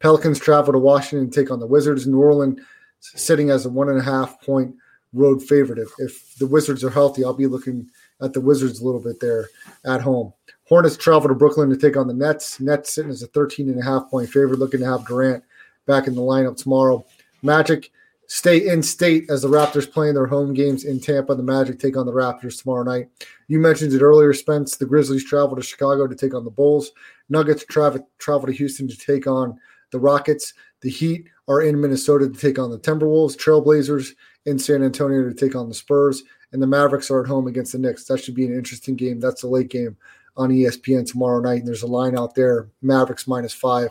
Pelicans 0.00 0.40
travel 0.40 0.72
to 0.72 0.78
Washington 0.78 1.24
and 1.24 1.32
take 1.32 1.50
on 1.50 1.60
the 1.60 1.66
Wizards. 1.66 2.06
New 2.06 2.20
Orleans 2.20 2.60
sitting 3.00 3.50
as 3.50 3.66
a 3.66 3.70
one 3.70 3.88
and 3.88 3.98
a 3.98 4.02
half 4.02 4.40
point 4.42 4.74
road 5.12 5.42
favorite. 5.42 5.78
If, 5.78 5.90
if 5.98 6.34
the 6.36 6.46
Wizards 6.46 6.84
are 6.84 6.90
healthy, 6.90 7.24
I'll 7.24 7.34
be 7.34 7.46
looking 7.46 7.90
at 8.22 8.32
the 8.32 8.40
Wizards 8.40 8.80
a 8.80 8.84
little 8.84 9.00
bit 9.00 9.20
there 9.20 9.48
at 9.84 10.00
home. 10.00 10.32
Hornets 10.68 10.96
travel 10.96 11.28
to 11.28 11.34
Brooklyn 11.34 11.68
to 11.70 11.76
take 11.76 11.96
on 11.96 12.06
the 12.06 12.14
Nets. 12.14 12.60
Nets 12.60 12.94
sitting 12.94 13.10
as 13.10 13.22
a 13.22 13.26
13 13.28 13.68
and 13.68 13.80
a 13.80 13.84
half 13.84 14.08
point 14.08 14.30
favorite, 14.30 14.58
looking 14.58 14.80
to 14.80 14.86
have 14.86 15.06
Durant 15.06 15.42
back 15.86 16.06
in 16.06 16.14
the 16.14 16.20
lineup 16.20 16.56
tomorrow. 16.56 17.04
Magic 17.42 17.90
stay 18.26 18.68
in 18.68 18.80
state 18.82 19.28
as 19.28 19.42
the 19.42 19.48
Raptors 19.48 19.90
playing 19.90 20.14
their 20.14 20.26
home 20.26 20.54
games 20.54 20.84
in 20.84 21.00
Tampa. 21.00 21.34
The 21.34 21.42
Magic 21.42 21.80
take 21.80 21.96
on 21.96 22.06
the 22.06 22.12
Raptors 22.12 22.62
tomorrow 22.62 22.84
night. 22.84 23.08
You 23.48 23.58
mentioned 23.58 23.92
it 23.92 24.02
earlier, 24.02 24.32
Spence. 24.32 24.76
The 24.76 24.86
Grizzlies 24.86 25.24
travel 25.24 25.56
to 25.56 25.62
Chicago 25.62 26.06
to 26.06 26.14
take 26.14 26.34
on 26.34 26.44
the 26.44 26.50
Bulls. 26.50 26.92
Nuggets 27.28 27.64
travel 27.64 28.08
travel 28.18 28.46
to 28.46 28.52
Houston 28.52 28.86
to 28.86 28.96
take 28.96 29.26
on 29.26 29.58
the 29.90 29.98
Rockets. 29.98 30.54
The 30.80 30.90
Heat 30.90 31.28
are 31.48 31.62
in 31.62 31.80
Minnesota 31.80 32.28
to 32.28 32.38
take 32.38 32.58
on 32.58 32.70
the 32.70 32.78
Timberwolves. 32.78 33.36
Trailblazers 33.36 34.14
in 34.46 34.58
San 34.58 34.82
Antonio 34.82 35.28
to 35.28 35.34
take 35.34 35.56
on 35.56 35.68
the 35.68 35.74
Spurs. 35.74 36.22
And 36.52 36.62
the 36.62 36.66
Mavericks 36.66 37.10
are 37.10 37.22
at 37.22 37.28
home 37.28 37.46
against 37.46 37.72
the 37.72 37.78
Knicks. 37.78 38.04
That 38.04 38.18
should 38.18 38.34
be 38.34 38.46
an 38.46 38.54
interesting 38.54 38.96
game. 38.96 39.20
That's 39.20 39.42
a 39.42 39.48
late 39.48 39.68
game 39.68 39.96
on 40.36 40.50
ESPN 40.50 41.08
tomorrow 41.08 41.40
night. 41.40 41.58
And 41.58 41.68
there's 41.68 41.82
a 41.82 41.88
line 41.88 42.16
out 42.16 42.34
there 42.34 42.68
Mavericks 42.82 43.26
minus 43.26 43.52
five. 43.52 43.90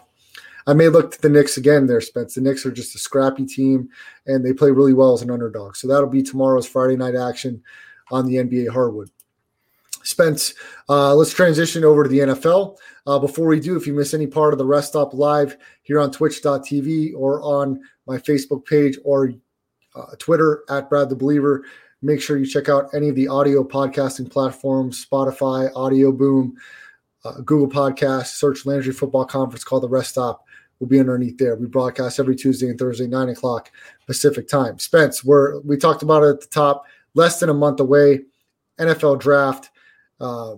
I 0.67 0.73
may 0.73 0.89
look 0.89 1.11
to 1.11 1.21
the 1.21 1.29
Knicks 1.29 1.57
again 1.57 1.87
there, 1.87 2.01
Spence. 2.01 2.35
The 2.35 2.41
Knicks 2.41 2.65
are 2.65 2.71
just 2.71 2.95
a 2.95 2.99
scrappy 2.99 3.45
team 3.45 3.89
and 4.25 4.45
they 4.45 4.53
play 4.53 4.71
really 4.71 4.93
well 4.93 5.13
as 5.13 5.21
an 5.21 5.31
underdog. 5.31 5.75
So 5.75 5.87
that'll 5.87 6.09
be 6.09 6.23
tomorrow's 6.23 6.67
Friday 6.67 6.95
night 6.97 7.15
action 7.15 7.63
on 8.11 8.25
the 8.25 8.35
NBA 8.35 8.69
hardwood. 8.69 9.09
Spence, 10.03 10.53
uh, 10.87 11.13
let's 11.13 11.33
transition 11.33 11.83
over 11.83 12.03
to 12.03 12.09
the 12.09 12.19
NFL. 12.19 12.77
Uh, 13.05 13.19
before 13.19 13.47
we 13.47 13.59
do, 13.59 13.75
if 13.75 13.85
you 13.85 13.93
miss 13.93 14.13
any 14.13 14.27
part 14.27 14.53
of 14.53 14.59
the 14.59 14.65
Rest 14.65 14.89
Stop 14.89 15.13
Live 15.13 15.57
here 15.83 15.99
on 15.99 16.11
twitch.tv 16.11 17.13
or 17.15 17.41
on 17.41 17.79
my 18.07 18.17
Facebook 18.17 18.65
page 18.65 18.97
or 19.03 19.33
uh, 19.95 20.15
Twitter 20.17 20.63
at 20.69 20.89
Brad 20.89 21.09
the 21.09 21.15
Believer, 21.15 21.65
make 22.01 22.21
sure 22.21 22.37
you 22.37 22.45
check 22.45 22.69
out 22.69 22.89
any 22.93 23.09
of 23.09 23.15
the 23.15 23.27
audio 23.27 23.63
podcasting 23.63 24.31
platforms 24.31 25.05
Spotify, 25.05 25.71
Audioboom, 25.73 26.53
uh, 27.25 27.41
Google 27.41 27.67
Podcasts, 27.67 28.37
search 28.37 28.65
Landry 28.65 28.93
Football 28.93 29.25
Conference 29.25 29.63
called 29.63 29.83
the 29.83 29.89
Rest 29.89 30.11
Stop 30.11 30.45
will 30.79 30.87
be 30.87 30.99
underneath 30.99 31.37
there. 31.37 31.55
We 31.55 31.67
broadcast 31.67 32.19
every 32.19 32.35
Tuesday 32.35 32.69
and 32.69 32.79
Thursday, 32.79 33.07
nine 33.07 33.29
o'clock 33.29 33.71
Pacific 34.05 34.47
time. 34.47 34.79
Spence, 34.79 35.23
we're 35.23 35.59
we 35.61 35.77
talked 35.77 36.03
about 36.03 36.23
it 36.23 36.29
at 36.29 36.41
the 36.41 36.47
top, 36.47 36.85
less 37.13 37.39
than 37.39 37.49
a 37.49 37.53
month 37.53 37.79
away, 37.79 38.21
NFL 38.79 39.19
draft. 39.19 39.69
Uh, 40.19 40.55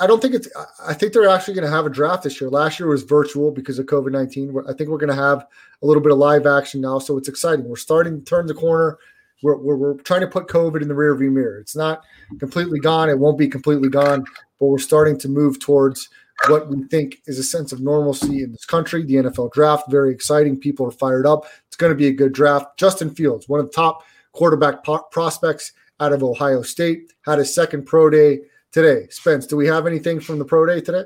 I, 0.00 0.06
don't 0.06 0.22
think 0.22 0.34
it's. 0.34 0.48
I 0.86 0.94
think 0.94 1.12
they're 1.12 1.28
actually 1.28 1.54
going 1.54 1.66
to 1.66 1.70
have 1.70 1.86
a 1.86 1.90
draft 1.90 2.22
this 2.22 2.40
year. 2.40 2.48
Last 2.48 2.78
year 2.78 2.88
was 2.88 3.02
virtual 3.02 3.50
because 3.50 3.78
of 3.78 3.86
COVID 3.86 4.12
nineteen. 4.12 4.54
I 4.68 4.72
think 4.72 4.88
we're 4.88 4.98
going 4.98 5.14
to 5.14 5.22
have 5.22 5.46
a 5.82 5.86
little 5.86 6.02
bit 6.02 6.12
of 6.12 6.18
live 6.18 6.46
action 6.46 6.80
now, 6.80 6.98
so 6.98 7.18
it's 7.18 7.28
exciting. 7.28 7.68
We're 7.68 7.76
starting 7.76 8.20
to 8.20 8.24
turn 8.24 8.46
the 8.46 8.54
corner. 8.54 8.98
We're, 9.42 9.56
we're, 9.56 9.76
we're 9.76 9.94
trying 10.02 10.20
to 10.22 10.26
put 10.26 10.46
COVID 10.46 10.80
in 10.80 10.88
the 10.88 10.94
rearview 10.94 11.30
mirror. 11.30 11.58
It's 11.58 11.76
not 11.76 12.04
completely 12.38 12.78
gone. 12.78 13.10
It 13.10 13.18
won't 13.18 13.36
be 13.36 13.48
completely 13.48 13.90
gone, 13.90 14.24
but 14.58 14.66
we're 14.66 14.78
starting 14.78 15.18
to 15.18 15.28
move 15.28 15.60
towards 15.60 16.08
what 16.48 16.68
we 16.68 16.84
think 16.84 17.22
is 17.26 17.38
a 17.38 17.44
sense 17.44 17.72
of 17.72 17.80
normalcy 17.80 18.42
in 18.42 18.52
this 18.52 18.64
country. 18.64 19.04
The 19.04 19.14
NFL 19.14 19.52
draft, 19.52 19.90
very 19.90 20.12
exciting. 20.12 20.58
People 20.58 20.86
are 20.86 20.90
fired 20.90 21.26
up. 21.26 21.46
It's 21.66 21.76
going 21.76 21.92
to 21.92 21.96
be 21.96 22.08
a 22.08 22.12
good 22.12 22.32
draft. 22.32 22.76
Justin 22.76 23.14
Fields, 23.14 23.48
one 23.48 23.60
of 23.60 23.66
the 23.66 23.72
top 23.72 24.04
quarterback 24.32 24.84
po- 24.84 25.06
prospects 25.10 25.72
out 26.00 26.12
of 26.12 26.22
Ohio 26.22 26.62
State, 26.62 27.12
had 27.24 27.38
his 27.38 27.54
second 27.54 27.84
pro 27.84 28.10
day 28.10 28.40
today. 28.72 29.06
Spence, 29.10 29.46
do 29.46 29.56
we 29.56 29.66
have 29.66 29.86
anything 29.86 30.20
from 30.20 30.38
the 30.38 30.44
pro 30.44 30.66
day 30.66 30.80
today? 30.80 31.04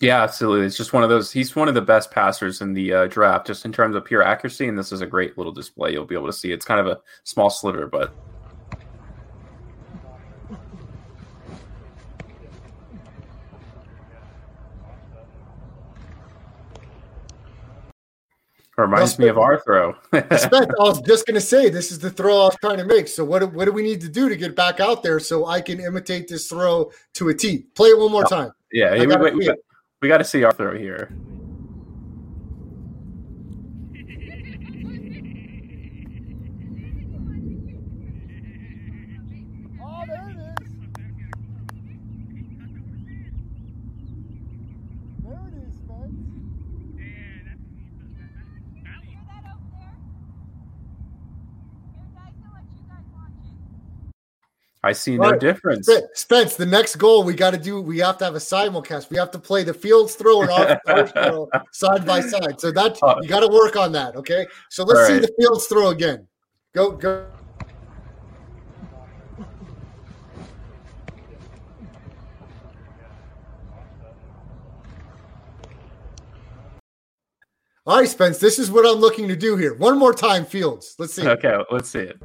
Yeah, 0.00 0.20
absolutely. 0.22 0.66
It's 0.66 0.76
just 0.76 0.92
one 0.92 1.04
of 1.04 1.10
those. 1.10 1.30
He's 1.30 1.54
one 1.54 1.68
of 1.68 1.74
the 1.74 1.80
best 1.82 2.10
passers 2.10 2.60
in 2.60 2.72
the 2.72 2.92
uh, 2.92 3.06
draft, 3.06 3.46
just 3.46 3.64
in 3.64 3.72
terms 3.72 3.94
of 3.94 4.04
pure 4.04 4.22
accuracy. 4.22 4.66
And 4.66 4.76
this 4.76 4.90
is 4.90 5.00
a 5.00 5.06
great 5.06 5.38
little 5.38 5.52
display. 5.52 5.92
You'll 5.92 6.06
be 6.06 6.16
able 6.16 6.26
to 6.26 6.32
see. 6.32 6.50
It's 6.50 6.64
kind 6.64 6.80
of 6.80 6.88
a 6.88 6.98
small 7.22 7.50
sliver, 7.50 7.86
but 7.86 8.12
Reminds 18.78 19.18
me 19.18 19.28
of 19.28 19.36
our 19.36 19.60
throw. 19.60 19.94
I 20.12 20.22
was 20.78 21.02
just 21.02 21.26
going 21.26 21.34
to 21.34 21.42
say 21.42 21.68
this 21.68 21.92
is 21.92 21.98
the 21.98 22.10
throw 22.10 22.42
I 22.42 22.44
was 22.46 22.56
trying 22.60 22.78
to 22.78 22.86
make. 22.86 23.06
So 23.06 23.22
what 23.22 23.52
what 23.52 23.66
do 23.66 23.72
we 23.72 23.82
need 23.82 24.00
to 24.00 24.08
do 24.08 24.30
to 24.30 24.36
get 24.36 24.56
back 24.56 24.80
out 24.80 25.02
there 25.02 25.20
so 25.20 25.46
I 25.46 25.60
can 25.60 25.78
imitate 25.78 26.26
this 26.26 26.48
throw 26.48 26.90
to 27.14 27.28
a 27.28 27.34
T? 27.34 27.66
Play 27.74 27.90
it 27.90 27.98
one 27.98 28.10
more 28.10 28.24
time. 28.24 28.50
Yeah, 28.72 28.92
we, 28.98 29.06
we, 29.06 29.30
we, 29.32 29.54
we 30.00 30.08
got 30.08 30.18
to 30.18 30.24
see 30.24 30.42
our 30.44 30.52
throw 30.52 30.76
here. 30.76 31.14
I 54.84 54.92
see 54.92 55.16
no 55.16 55.30
right. 55.30 55.40
difference. 55.40 55.88
Spence, 56.14 56.56
the 56.56 56.66
next 56.66 56.96
goal 56.96 57.22
we 57.22 57.34
got 57.34 57.52
to 57.52 57.58
do, 57.58 57.80
we 57.80 57.98
have 57.98 58.18
to 58.18 58.24
have 58.24 58.34
a 58.34 58.38
simulcast. 58.38 59.10
We 59.10 59.16
have 59.16 59.30
to 59.30 59.38
play 59.38 59.62
the 59.62 59.72
Fields 59.72 60.16
throw 60.16 60.42
and 60.42 60.50
off 60.50 61.12
throw 61.12 61.48
side 61.70 62.04
by 62.04 62.20
side. 62.20 62.60
So 62.60 62.72
that 62.72 62.98
uh, 63.00 63.16
you 63.22 63.28
got 63.28 63.40
to 63.40 63.48
work 63.48 63.76
on 63.76 63.92
that. 63.92 64.16
Okay. 64.16 64.44
So 64.70 64.82
let's 64.82 65.06
see 65.06 65.14
right. 65.14 65.22
the 65.22 65.32
Fields 65.38 65.66
throw 65.66 65.90
again. 65.90 66.26
Go, 66.74 66.90
go. 66.92 67.26
All 77.84 77.98
right, 77.98 78.08
Spence, 78.08 78.38
this 78.38 78.60
is 78.60 78.70
what 78.70 78.86
I'm 78.86 79.00
looking 79.00 79.26
to 79.26 79.34
do 79.34 79.56
here. 79.56 79.74
One 79.74 79.98
more 79.98 80.14
time, 80.14 80.44
Fields. 80.44 80.94
Let's 80.98 81.14
see. 81.14 81.26
Okay, 81.26 81.56
let's 81.70 81.88
see 81.88 81.98
it. 81.98 82.22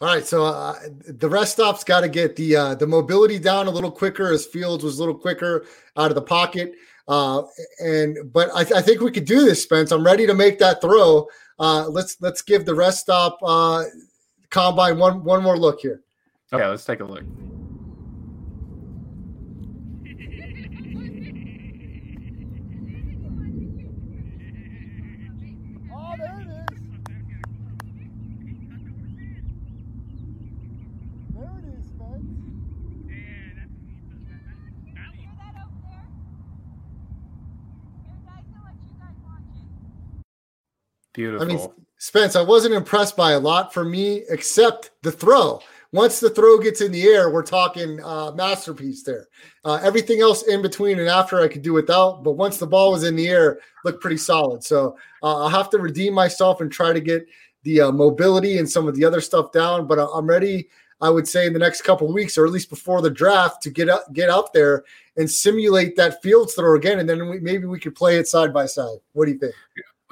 All 0.00 0.08
right, 0.08 0.26
so 0.26 0.46
uh, 0.46 0.78
the 1.06 1.28
rest 1.28 1.52
stop's 1.52 1.84
got 1.84 2.00
to 2.00 2.08
get 2.08 2.34
the 2.34 2.56
uh, 2.56 2.74
the 2.74 2.86
mobility 2.86 3.38
down 3.38 3.66
a 3.66 3.70
little 3.70 3.90
quicker 3.90 4.32
as 4.32 4.46
Fields 4.46 4.82
was 4.82 4.96
a 4.96 5.00
little 5.00 5.14
quicker 5.14 5.66
out 5.96 6.10
of 6.10 6.14
the 6.14 6.22
pocket. 6.22 6.72
Uh, 7.06 7.42
and 7.80 8.16
but 8.32 8.48
I, 8.54 8.60
I, 8.60 8.82
think 8.82 9.00
we 9.00 9.10
could 9.10 9.26
do 9.26 9.44
this, 9.44 9.62
Spence. 9.62 9.90
I'm 9.90 10.04
ready 10.04 10.26
to 10.26 10.32
make 10.32 10.58
that 10.60 10.80
throw. 10.80 11.28
Uh, 11.58 11.86
let's 11.88 12.16
let's 12.20 12.40
give 12.40 12.64
the 12.64 12.74
rest 12.74 13.00
stop 13.00 13.38
uh, 13.42 13.84
combine 14.48 14.96
one 14.96 15.22
one 15.22 15.42
more 15.42 15.58
look 15.58 15.80
here. 15.80 16.00
Okay, 16.50 16.66
let's 16.66 16.84
take 16.84 17.00
a 17.00 17.04
look. 17.04 17.24
Beautiful. 41.12 41.44
I 41.44 41.48
mean, 41.48 41.68
Spence, 41.98 42.34
I 42.34 42.42
wasn't 42.42 42.74
impressed 42.74 43.16
by 43.16 43.32
a 43.32 43.38
lot 43.38 43.74
for 43.74 43.84
me, 43.84 44.24
except 44.30 44.90
the 45.02 45.12
throw. 45.12 45.60
Once 45.92 46.20
the 46.20 46.30
throw 46.30 46.56
gets 46.56 46.80
in 46.80 46.92
the 46.92 47.02
air, 47.02 47.30
we're 47.30 47.42
talking 47.42 48.02
uh, 48.04 48.30
masterpiece 48.32 49.02
there. 49.02 49.28
Uh, 49.64 49.80
everything 49.82 50.20
else 50.20 50.44
in 50.44 50.62
between 50.62 51.00
and 51.00 51.08
after 51.08 51.40
I 51.40 51.48
could 51.48 51.62
do 51.62 51.72
without, 51.72 52.22
but 52.22 52.32
once 52.32 52.58
the 52.58 52.66
ball 52.66 52.92
was 52.92 53.02
in 53.02 53.16
the 53.16 53.28
air, 53.28 53.58
looked 53.84 54.00
pretty 54.00 54.16
solid. 54.16 54.62
So 54.62 54.96
uh, 55.22 55.42
I'll 55.42 55.48
have 55.48 55.68
to 55.70 55.78
redeem 55.78 56.14
myself 56.14 56.60
and 56.60 56.70
try 56.70 56.92
to 56.92 57.00
get 57.00 57.26
the 57.64 57.82
uh, 57.82 57.92
mobility 57.92 58.58
and 58.58 58.70
some 58.70 58.86
of 58.86 58.94
the 58.94 59.04
other 59.04 59.20
stuff 59.20 59.50
down. 59.52 59.86
But 59.86 59.98
I'm 59.98 60.26
ready. 60.26 60.68
I 61.02 61.10
would 61.10 61.26
say 61.26 61.46
in 61.46 61.52
the 61.52 61.58
next 61.58 61.82
couple 61.82 62.12
weeks, 62.12 62.38
or 62.38 62.46
at 62.46 62.52
least 62.52 62.70
before 62.70 63.02
the 63.02 63.10
draft, 63.10 63.62
to 63.62 63.70
get 63.70 63.88
up, 63.88 64.12
get 64.12 64.28
out 64.28 64.52
there 64.52 64.84
and 65.16 65.30
simulate 65.30 65.96
that 65.96 66.22
field 66.22 66.52
throw 66.54 66.76
again, 66.76 67.00
and 67.00 67.08
then 67.08 67.28
we, 67.28 67.40
maybe 67.40 67.66
we 67.66 67.80
could 67.80 67.94
play 67.94 68.16
it 68.16 68.28
side 68.28 68.52
by 68.52 68.66
side. 68.66 68.98
What 69.12 69.24
do 69.24 69.32
you 69.32 69.38
think? 69.38 69.54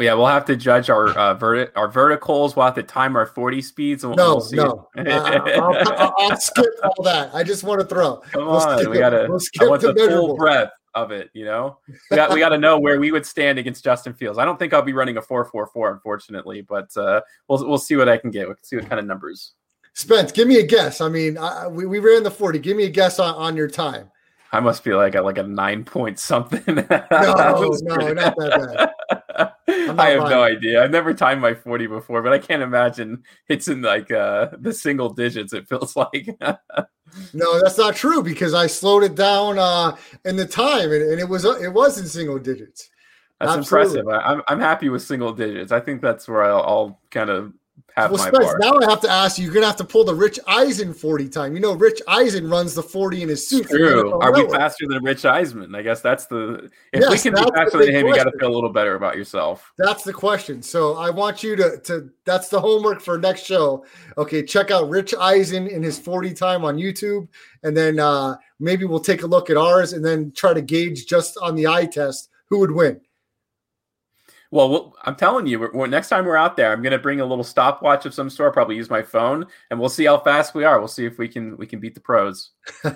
Yeah, 0.01 0.15
we'll 0.15 0.27
have 0.27 0.45
to 0.47 0.57
judge 0.57 0.91
our 0.91 1.09
uh, 1.09 1.37
verti- 1.37 1.71
our 1.75 1.89
verticals. 1.89 2.55
We'll 2.55 2.67
have 2.67 2.75
to 2.77 2.83
time 2.83 3.17
our 3.17 3.27
forty 3.27 3.61
speeds. 3.61 4.05
And 4.05 4.15
we'll, 4.15 4.27
no, 4.27 4.47
we'll 4.53 4.89
no, 4.97 5.11
uh, 5.11 5.85
I'll, 5.97 6.15
I'll, 6.19 6.37
skip 6.37 6.67
all 6.85 7.05
that. 7.05 7.35
I 7.35 7.43
just 7.43 7.65
want 7.65 7.81
to 7.81 7.87
throw. 7.87 8.17
Come 8.31 8.47
we'll 8.47 8.57
on, 8.57 8.91
we 8.91 8.99
gotta. 8.99 9.27
We'll 9.29 9.41
I 9.61 9.65
want 9.67 9.83
the, 9.83 9.93
the 9.93 10.09
full 10.09 10.37
breadth 10.37 10.73
of 10.95 11.11
it. 11.11 11.31
You 11.35 11.45
know, 11.45 11.79
we 12.11 12.17
got 12.17 12.33
we 12.33 12.41
got 12.41 12.51
to 12.51 12.59
know 12.59 12.79
where 12.79 13.01
we 13.01 13.11
would 13.13 13.27
stand 13.27 13.59
against 13.59 13.85
Justin 13.85 14.15
Fields. 14.15 14.39
I 14.39 14.45
don't 14.45 14.59
think 14.59 14.73
I'll 14.73 14.83
be 14.83 14.93
running 14.93 15.17
a 15.17 15.23
four 15.23 15.45
four 15.45 15.67
four, 15.67 15.93
unfortunately, 15.93 16.63
but 16.63 16.97
uh, 16.97 17.21
we'll 17.49 17.67
we'll 17.69 17.79
see 17.79 17.97
what 17.97 18.09
I 18.09 18.17
can 18.19 18.31
get. 18.31 18.47
We'll 18.47 18.57
see 18.63 18.77
what 18.77 18.89
kind 18.89 19.01
of 19.01 19.07
numbers. 19.07 19.53
Spence, 19.95 20.31
give 20.31 20.47
me 20.47 20.61
a 20.61 20.67
guess. 20.67 21.01
I 21.01 21.09
mean, 21.09 21.37
I, 21.37 21.67
we, 21.67 21.85
we 21.87 21.99
ran 21.99 22.23
the 22.23 22.31
forty. 22.31 22.61
Give 22.61 22.77
me 22.77 22.85
a 22.85 22.91
guess 22.91 23.19
on, 23.19 23.35
on 23.35 23.57
your 23.57 23.69
time. 23.69 24.11
I 24.53 24.61
must 24.61 24.83
be 24.83 24.95
like 24.95 25.15
at 25.15 25.25
like 25.25 25.39
a 25.39 25.43
nine 25.43 25.85
point 25.85 26.19
something. 26.19 26.63
no, 26.67 26.75
no, 26.77 28.13
not 28.13 28.37
that 28.37 28.93
bad. 29.11 29.18
I 29.39 30.11
have 30.11 30.29
no 30.31 30.43
idea. 30.43 30.83
I've 30.83 30.91
never 30.91 31.15
timed 31.15 31.41
my 31.41 31.55
40 31.55 31.87
before, 31.87 32.23
but 32.23 32.33
I 32.33 32.39
can't 32.39 32.63
imagine 32.63 33.23
it's 33.49 33.69
in 33.69 33.83
like 33.83 34.11
uh 34.11 34.49
the 34.59 34.73
single 34.73 35.11
digits, 35.11 35.53
it 35.53 35.69
feels 35.69 35.97
like. 35.97 36.29
no, 37.33 37.61
that's 37.61 37.79
not 37.79 37.97
true 37.97 38.23
because 38.23 38.55
I 38.55 38.67
slowed 38.67 39.05
it 39.05 39.15
down 39.15 39.59
uh 39.59 39.97
in 40.25 40.37
the 40.37 40.47
time 40.47 40.93
and, 40.93 41.03
and 41.03 41.21
it 41.21 41.29
was 41.29 41.45
uh, 41.45 41.59
it 41.61 41.73
was 41.73 41.99
in 41.99 42.07
single 42.07 42.39
digits. 42.39 42.91
That's 43.41 43.57
Absolutely. 43.57 44.01
impressive. 44.01 44.09
I, 44.09 44.33
am 44.33 44.39
I'm, 44.39 44.43
I'm 44.49 44.61
happy 44.61 44.89
with 44.89 45.03
single 45.03 45.33
digits. 45.33 45.71
I 45.71 45.79
think 45.79 46.03
that's 46.03 46.27
where 46.27 46.43
I'll, 46.43 46.63
I'll 46.63 47.01
kind 47.11 47.31
of 47.31 47.53
well, 48.07 48.19
Spence, 48.19 48.55
Now 48.61 48.79
I 48.81 48.91
have 48.91 49.01
to 49.01 49.11
ask 49.11 49.39
you, 49.39 49.45
you're 49.45 49.55
gonna 49.55 49.67
have 49.67 49.77
to 49.77 49.85
pull 49.85 50.05
the 50.05 50.15
Rich 50.15 50.39
Eisen 50.47 50.95
40 50.95 51.29
time. 51.29 51.55
You 51.55 51.61
know, 51.61 51.73
Rich 51.75 52.01
Eisen 52.07 52.49
runs 52.49 52.75
the 52.75 52.83
40 52.83 53.23
in 53.23 53.29
his 53.29 53.49
suit. 53.49 53.69
True. 53.69 54.19
Are 54.21 54.33
we 54.33 54.49
faster 54.49 54.87
than 54.87 55.03
Rich 55.03 55.25
Eisen? 55.25 55.75
I 55.75 55.83
guess 55.83 56.01
that's 56.01 56.27
the 56.27 56.71
if 56.93 57.01
yes, 57.01 57.11
we 57.11 57.19
can 57.19 57.35
be 57.35 57.51
faster 57.53 57.79
than 57.79 57.95
him, 57.95 58.03
question. 58.03 58.07
you 58.07 58.15
gotta 58.15 58.39
feel 58.39 58.49
a 58.49 58.55
little 58.55 58.73
better 58.73 58.95
about 58.95 59.17
yourself. 59.17 59.73
That's 59.79 60.05
the 60.05 60.13
question. 60.13 60.63
So 60.63 60.95
I 60.97 61.11
want 61.11 61.43
you 61.43 61.57
to 61.57 61.79
to 61.85 62.11
that's 62.25 62.49
the 62.49 62.61
homework 62.61 63.01
for 63.01 63.19
next 63.19 63.45
show. 63.45 63.85
Okay, 64.17 64.43
check 64.45 64.71
out 64.71 64.89
Rich 64.89 65.15
Eisen 65.19 65.67
in 65.67 65.83
his 65.83 65.99
40 65.99 66.35
time 66.35 66.65
on 66.65 66.77
YouTube, 66.77 67.27
and 67.63 67.77
then 67.77 67.99
uh 67.99 68.37
maybe 68.61 68.85
we'll 68.85 69.01
take 69.01 69.23
a 69.23 69.27
look 69.27 69.51
at 69.51 69.57
ours 69.57 69.93
and 69.93 70.05
then 70.05 70.33
try 70.33 70.53
to 70.53 70.63
gauge 70.63 71.07
just 71.07 71.39
on 71.43 71.55
the 71.55 71.67
eye 71.67 71.87
test 71.87 72.31
who 72.49 72.59
would 72.61 72.71
win. 72.71 73.01
Well, 74.51 74.95
I'm 75.05 75.15
telling 75.15 75.47
you, 75.47 75.61
we're, 75.61 75.73
we're, 75.73 75.87
next 75.89 76.09
time 76.09 76.25
we're 76.25 76.37
out 76.37 76.57
there, 76.57 76.73
I'm 76.73 76.81
going 76.81 76.93
to 76.93 76.99
bring 76.99 77.21
a 77.21 77.27
little 77.27 77.45
stopwatch 77.45 78.07
of 78.07 78.15
some 78.15 78.31
sort. 78.31 78.55
Probably 78.55 78.77
use 78.77 78.89
my 78.89 79.03
phone, 79.03 79.47
and 79.71 79.79
we'll 79.79 79.91
see 79.91 80.07
how 80.07 80.19
fast 80.19 80.55
we 80.55 80.65
are. 80.65 80.79
We'll 80.79 80.89
see 80.89 81.05
if 81.05 81.19
we 81.19 81.29
can 81.29 81.57
we 81.59 81.67
can 81.67 81.81
beat 81.81 81.95
the 81.95 82.01
pros, 82.01 82.51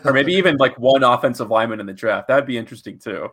or 0.04 0.12
maybe 0.12 0.32
even 0.36 0.56
like 0.56 0.78
one 0.78 1.02
offensive 1.02 1.50
lineman 1.50 1.80
in 1.80 1.86
the 1.86 1.92
draft. 1.92 2.28
That'd 2.28 2.46
be 2.46 2.56
interesting 2.56 2.98
too. 2.98 3.28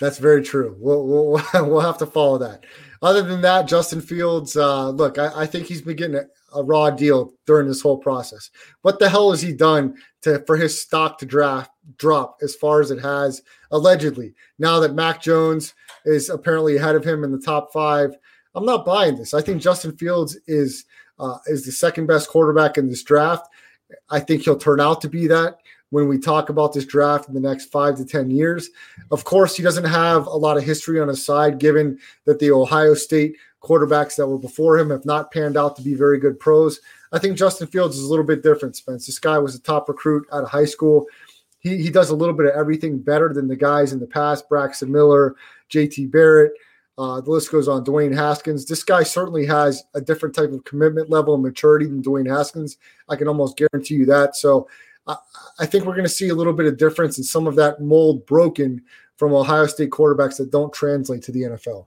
That's 0.00 0.18
very 0.18 0.42
true. 0.42 0.74
We'll 0.78 1.06
we'll, 1.06 1.42
we'll 1.54 1.80
have 1.80 1.98
to 1.98 2.06
follow 2.06 2.38
that. 2.38 2.64
Other 3.02 3.22
than 3.22 3.40
that, 3.42 3.68
Justin 3.68 4.00
Fields, 4.00 4.56
uh, 4.56 4.90
look, 4.90 5.18
I, 5.18 5.42
I, 5.42 5.46
think 5.46 5.66
he's 5.66 5.80
been 5.80 5.96
getting 5.96 6.16
a, 6.16 6.26
a, 6.54 6.62
raw 6.62 6.90
deal 6.90 7.32
during 7.46 7.66
this 7.66 7.80
whole 7.80 7.96
process. 7.96 8.50
What 8.82 8.98
the 8.98 9.08
hell 9.08 9.30
has 9.30 9.40
he 9.40 9.52
done 9.54 9.96
to 10.22 10.40
for 10.46 10.56
his 10.56 10.78
stock 10.78 11.18
to 11.18 11.26
draft 11.26 11.70
drop 11.96 12.38
as 12.42 12.54
far 12.54 12.80
as 12.80 12.90
it 12.90 13.00
has 13.00 13.42
allegedly? 13.70 14.34
Now 14.58 14.80
that 14.80 14.94
Mac 14.94 15.22
Jones 15.22 15.74
is 16.04 16.28
apparently 16.28 16.76
ahead 16.76 16.96
of 16.96 17.04
him 17.04 17.24
in 17.24 17.32
the 17.32 17.38
top 17.38 17.72
five. 17.72 18.14
I'm 18.54 18.66
not 18.66 18.84
buying 18.84 19.16
this. 19.16 19.32
I 19.32 19.42
think 19.42 19.62
Justin 19.62 19.96
Fields 19.96 20.36
is 20.46 20.84
uh, 21.18 21.38
is 21.46 21.64
the 21.64 21.72
second 21.72 22.06
best 22.06 22.28
quarterback 22.28 22.78
in 22.78 22.88
this 22.88 23.02
draft. 23.02 23.46
I 24.08 24.20
think 24.20 24.42
he'll 24.42 24.56
turn 24.56 24.80
out 24.80 25.00
to 25.02 25.08
be 25.08 25.26
that 25.26 25.58
when 25.90 26.08
we 26.08 26.18
talk 26.18 26.48
about 26.48 26.72
this 26.72 26.84
draft 26.84 27.28
in 27.28 27.34
the 27.34 27.40
next 27.40 27.66
five 27.66 27.96
to 27.96 28.04
10 28.04 28.30
years. 28.30 28.70
Of 29.10 29.24
course, 29.24 29.56
he 29.56 29.62
doesn't 29.62 29.84
have 29.84 30.26
a 30.26 30.36
lot 30.36 30.56
of 30.56 30.64
history 30.64 31.00
on 31.00 31.08
his 31.08 31.24
side, 31.24 31.58
given 31.58 31.98
that 32.24 32.38
the 32.38 32.52
Ohio 32.52 32.94
State 32.94 33.36
quarterbacks 33.62 34.16
that 34.16 34.26
were 34.26 34.38
before 34.38 34.78
him 34.78 34.90
have 34.90 35.04
not 35.04 35.30
panned 35.32 35.56
out 35.56 35.76
to 35.76 35.82
be 35.82 35.94
very 35.94 36.18
good 36.18 36.38
pros. 36.40 36.80
I 37.12 37.18
think 37.18 37.36
Justin 37.36 37.66
Fields 37.66 37.98
is 37.98 38.04
a 38.04 38.08
little 38.08 38.24
bit 38.24 38.42
different, 38.42 38.76
Spence. 38.76 39.06
This 39.06 39.18
guy 39.18 39.38
was 39.38 39.54
a 39.54 39.60
top 39.60 39.88
recruit 39.88 40.26
out 40.32 40.44
of 40.44 40.48
high 40.48 40.64
school. 40.64 41.06
He, 41.58 41.76
he 41.76 41.90
does 41.90 42.10
a 42.10 42.16
little 42.16 42.34
bit 42.34 42.46
of 42.46 42.52
everything 42.52 42.98
better 42.98 43.32
than 43.34 43.48
the 43.48 43.56
guys 43.56 43.92
in 43.92 44.00
the 44.00 44.06
past, 44.06 44.48
Braxton 44.48 44.90
Miller, 44.90 45.36
JT 45.70 46.10
Barrett. 46.10 46.52
Uh, 46.96 47.20
the 47.20 47.30
list 47.30 47.50
goes 47.50 47.66
on. 47.66 47.84
Dwayne 47.84 48.14
Haskins. 48.14 48.66
This 48.66 48.82
guy 48.82 49.02
certainly 49.02 49.46
has 49.46 49.84
a 49.94 50.00
different 50.00 50.34
type 50.34 50.52
of 50.52 50.64
commitment 50.64 51.08
level 51.08 51.34
and 51.34 51.42
maturity 51.42 51.86
than 51.86 52.02
Dwayne 52.02 52.28
Haskins. 52.28 52.76
I 53.08 53.16
can 53.16 53.26
almost 53.26 53.56
guarantee 53.56 53.94
you 53.94 54.06
that. 54.06 54.36
So 54.36 54.68
I, 55.06 55.66
think 55.66 55.84
we're 55.84 55.94
going 55.94 56.04
to 56.04 56.08
see 56.08 56.28
a 56.28 56.34
little 56.34 56.52
bit 56.52 56.66
of 56.66 56.78
difference 56.78 57.18
in 57.18 57.24
some 57.24 57.46
of 57.46 57.56
that 57.56 57.80
mold 57.80 58.26
broken 58.26 58.82
from 59.16 59.34
Ohio 59.34 59.66
State 59.66 59.90
quarterbacks 59.90 60.36
that 60.36 60.50
don't 60.50 60.72
translate 60.72 61.22
to 61.22 61.32
the 61.32 61.42
NFL. 61.42 61.86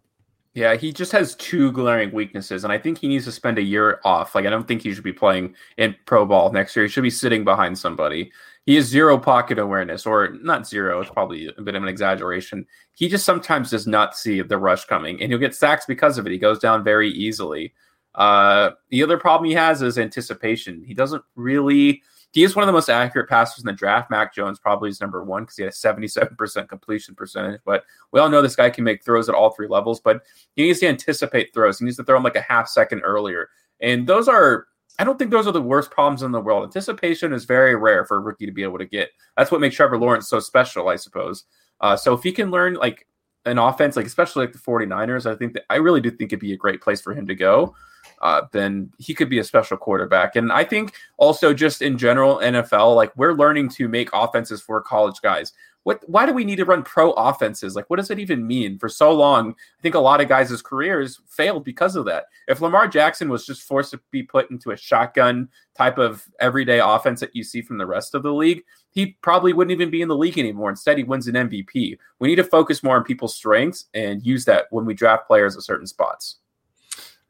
Yeah, 0.55 0.75
he 0.75 0.93
just 0.93 1.11
has 1.13 1.33
two 1.35 1.71
glaring 1.71 2.11
weaknesses, 2.11 2.63
and 2.63 2.71
I 2.71 2.77
think 2.77 2.99
he 2.99 3.07
needs 3.07 3.25
to 3.25 3.31
spend 3.31 3.57
a 3.57 3.63
year 3.63 3.99
off. 4.03 4.35
Like, 4.35 4.45
I 4.45 4.51
don't 4.51 4.67
think 4.67 4.83
he 4.83 4.93
should 4.93 5.03
be 5.03 5.13
playing 5.13 5.55
in 5.77 5.95
pro 6.05 6.27
ball 6.27 6.51
next 6.51 6.75
year. 6.75 6.85
He 6.85 6.91
should 6.91 7.01
be 7.01 7.09
sitting 7.09 7.43
behind 7.43 7.75
somebody. 7.75 8.31
He 8.67 8.75
has 8.75 8.85
zero 8.85 9.17
pocket 9.17 9.57
awareness, 9.57 10.05
or 10.05 10.37
not 10.43 10.67
zero. 10.67 11.01
It's 11.01 11.09
probably 11.09 11.47
a 11.57 11.61
bit 11.61 11.73
of 11.73 11.81
an 11.81 11.89
exaggeration. 11.89 12.67
He 12.93 13.09
just 13.09 13.25
sometimes 13.25 13.71
does 13.71 13.87
not 13.87 14.15
see 14.15 14.41
the 14.43 14.59
rush 14.59 14.85
coming, 14.85 15.19
and 15.19 15.31
he'll 15.31 15.39
get 15.39 15.55
sacks 15.55 15.87
because 15.87 16.19
of 16.19 16.27
it. 16.27 16.31
He 16.31 16.37
goes 16.37 16.59
down 16.59 16.83
very 16.83 17.09
easily. 17.09 17.73
Uh, 18.13 18.71
the 18.89 19.01
other 19.01 19.17
problem 19.17 19.49
he 19.49 19.55
has 19.55 19.81
is 19.81 19.97
anticipation. 19.97 20.83
He 20.85 20.93
doesn't 20.93 21.23
really. 21.35 22.03
He 22.33 22.43
is 22.43 22.55
one 22.55 22.63
of 22.63 22.67
the 22.67 22.73
most 22.73 22.89
accurate 22.89 23.29
passers 23.29 23.63
in 23.63 23.67
the 23.67 23.73
draft. 23.73 24.09
Mac 24.09 24.33
Jones 24.33 24.57
probably 24.57 24.89
is 24.89 24.99
number 24.99 25.23
one 25.23 25.43
because 25.43 25.55
he 25.55 25.63
had 25.63 25.71
a 25.71 25.75
77% 25.75 26.67
completion 26.67 27.13
percentage. 27.13 27.61
But 27.63 27.83
we 28.11 28.19
all 28.19 28.27
know 28.27 28.41
this 28.41 28.55
guy 28.55 28.71
can 28.71 28.83
make 28.83 29.05
throws 29.05 29.29
at 29.29 29.35
all 29.35 29.51
three 29.51 29.67
levels, 29.67 30.01
but 30.01 30.23
he 30.55 30.63
needs 30.63 30.79
to 30.79 30.87
anticipate 30.87 31.53
throws. 31.53 31.77
He 31.77 31.85
needs 31.85 31.97
to 31.97 32.03
throw 32.03 32.15
them 32.15 32.23
like 32.23 32.35
a 32.35 32.41
half 32.41 32.67
second 32.67 33.01
earlier. 33.01 33.49
And 33.81 34.07
those 34.07 34.27
are 34.27 34.65
I 34.99 35.03
don't 35.03 35.17
think 35.17 35.31
those 35.31 35.47
are 35.47 35.51
the 35.51 35.61
worst 35.61 35.91
problems 35.91 36.23
in 36.23 36.31
the 36.31 36.41
world. 36.41 36.63
Anticipation 36.63 37.33
is 37.33 37.45
very 37.45 37.75
rare 37.75 38.05
for 38.05 38.17
a 38.17 38.19
rookie 38.19 38.45
to 38.45 38.51
be 38.51 38.63
able 38.63 38.77
to 38.77 38.85
get. 38.85 39.09
That's 39.37 39.51
what 39.51 39.61
makes 39.61 39.75
Trevor 39.75 39.97
Lawrence 39.97 40.27
so 40.27 40.39
special, 40.39 40.89
I 40.89 40.97
suppose. 40.97 41.45
Uh, 41.81 41.95
so 41.95 42.13
if 42.13 42.23
he 42.23 42.31
can 42.31 42.51
learn 42.51 42.75
like 42.75 43.07
an 43.45 43.57
offense, 43.57 43.95
like 43.95 44.05
especially 44.05 44.45
like 44.45 44.53
the 44.53 44.59
49ers, 44.59 45.29
I 45.29 45.35
think 45.35 45.53
that 45.53 45.65
I 45.69 45.75
really 45.75 46.01
do 46.01 46.11
think 46.11 46.31
it'd 46.31 46.39
be 46.39 46.53
a 46.53 46.57
great 46.57 46.81
place 46.81 47.01
for 47.01 47.13
him 47.13 47.27
to 47.27 47.35
go. 47.35 47.75
Uh, 48.23 48.43
then 48.53 48.89
he 48.97 49.13
could 49.13 49.29
be 49.29 49.39
a 49.39 49.43
special 49.43 49.75
quarterback. 49.75 50.37
And 50.37 50.51
I 50.51 50.63
think 50.63 50.93
also 51.17 51.53
just 51.53 51.81
in 51.81 51.97
general, 51.97 52.37
NFL, 52.37 52.95
like 52.95 53.15
we're 53.17 53.33
learning 53.33 53.67
to 53.71 53.89
make 53.89 54.09
offenses 54.13 54.61
for 54.61 54.79
college 54.81 55.21
guys. 55.21 55.51
What? 55.83 56.01
Why 56.07 56.25
do 56.25 56.31
we 56.31 56.45
need 56.45 56.55
to 56.55 56.65
run 56.65 56.83
pro 56.83 57.11
offenses? 57.11 57.75
Like, 57.75 57.89
what 57.89 57.97
does 57.97 58.09
it 58.09 58.19
even 58.19 58.47
mean? 58.47 58.79
For 58.79 58.87
so 58.87 59.11
long, 59.11 59.51
I 59.51 59.81
think 59.81 59.95
a 59.95 59.99
lot 59.99 60.21
of 60.21 60.29
guys' 60.29 60.61
careers 60.61 61.19
failed 61.27 61.65
because 61.65 61.97
of 61.97 62.05
that. 62.05 62.27
If 62.47 62.61
Lamar 62.61 62.87
Jackson 62.87 63.27
was 63.27 63.45
just 63.45 63.63
forced 63.63 63.91
to 63.91 63.99
be 64.09 64.23
put 64.23 64.49
into 64.49 64.71
a 64.71 64.77
shotgun 64.77 65.49
type 65.77 65.97
of 65.97 66.23
everyday 66.39 66.79
offense 66.79 67.19
that 67.19 67.35
you 67.35 67.43
see 67.43 67.61
from 67.61 67.77
the 67.77 67.85
rest 67.85 68.15
of 68.15 68.23
the 68.23 68.33
league, 68.33 68.63
he 68.91 69.17
probably 69.21 69.51
wouldn't 69.51 69.73
even 69.73 69.89
be 69.89 70.01
in 70.01 70.07
the 70.07 70.15
league 70.15 70.39
anymore. 70.39 70.69
Instead, 70.69 70.97
he 70.97 71.03
wins 71.03 71.27
an 71.27 71.35
MVP. 71.35 71.97
We 72.19 72.27
need 72.29 72.35
to 72.35 72.45
focus 72.45 72.81
more 72.81 72.95
on 72.95 73.03
people's 73.03 73.35
strengths 73.35 73.87
and 73.93 74.25
use 74.25 74.45
that 74.45 74.67
when 74.69 74.85
we 74.85 74.93
draft 74.93 75.27
players 75.27 75.57
at 75.57 75.63
certain 75.63 75.87
spots. 75.87 76.37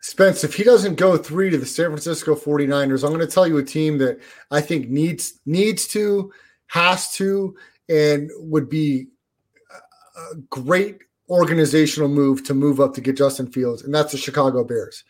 Spence, 0.04 0.44
if 0.44 0.54
he 0.54 0.66
doesn't 0.66 0.96
go 0.96 1.16
three 1.16 1.50
to 1.50 1.58
the 1.58 1.66
San 1.66 1.86
Francisco 1.86 2.36
49ers, 2.36 3.06
I'm 3.06 3.14
going 3.14 3.26
to 3.26 3.34
tell 3.34 3.48
you 3.48 3.58
a 3.58 3.64
team 3.64 3.98
that 4.00 4.20
I 4.52 4.60
think 4.60 4.90
needs 4.90 5.40
needs 5.46 5.88
to, 5.88 6.30
has 6.68 7.14
to, 7.14 7.56
and 7.88 8.30
would 8.38 8.68
be 8.68 9.08
a 10.18 10.36
great 10.50 11.00
organizational 11.30 12.10
move 12.10 12.44
to 12.44 12.54
move 12.54 12.82
up 12.82 12.94
to 12.96 13.02
get 13.02 13.16
Justin 13.16 13.50
Fields, 13.50 13.84
and 13.84 13.96
that's 13.96 14.12
the 14.12 14.18
Chicago 14.18 14.66
Bears. 14.66 15.06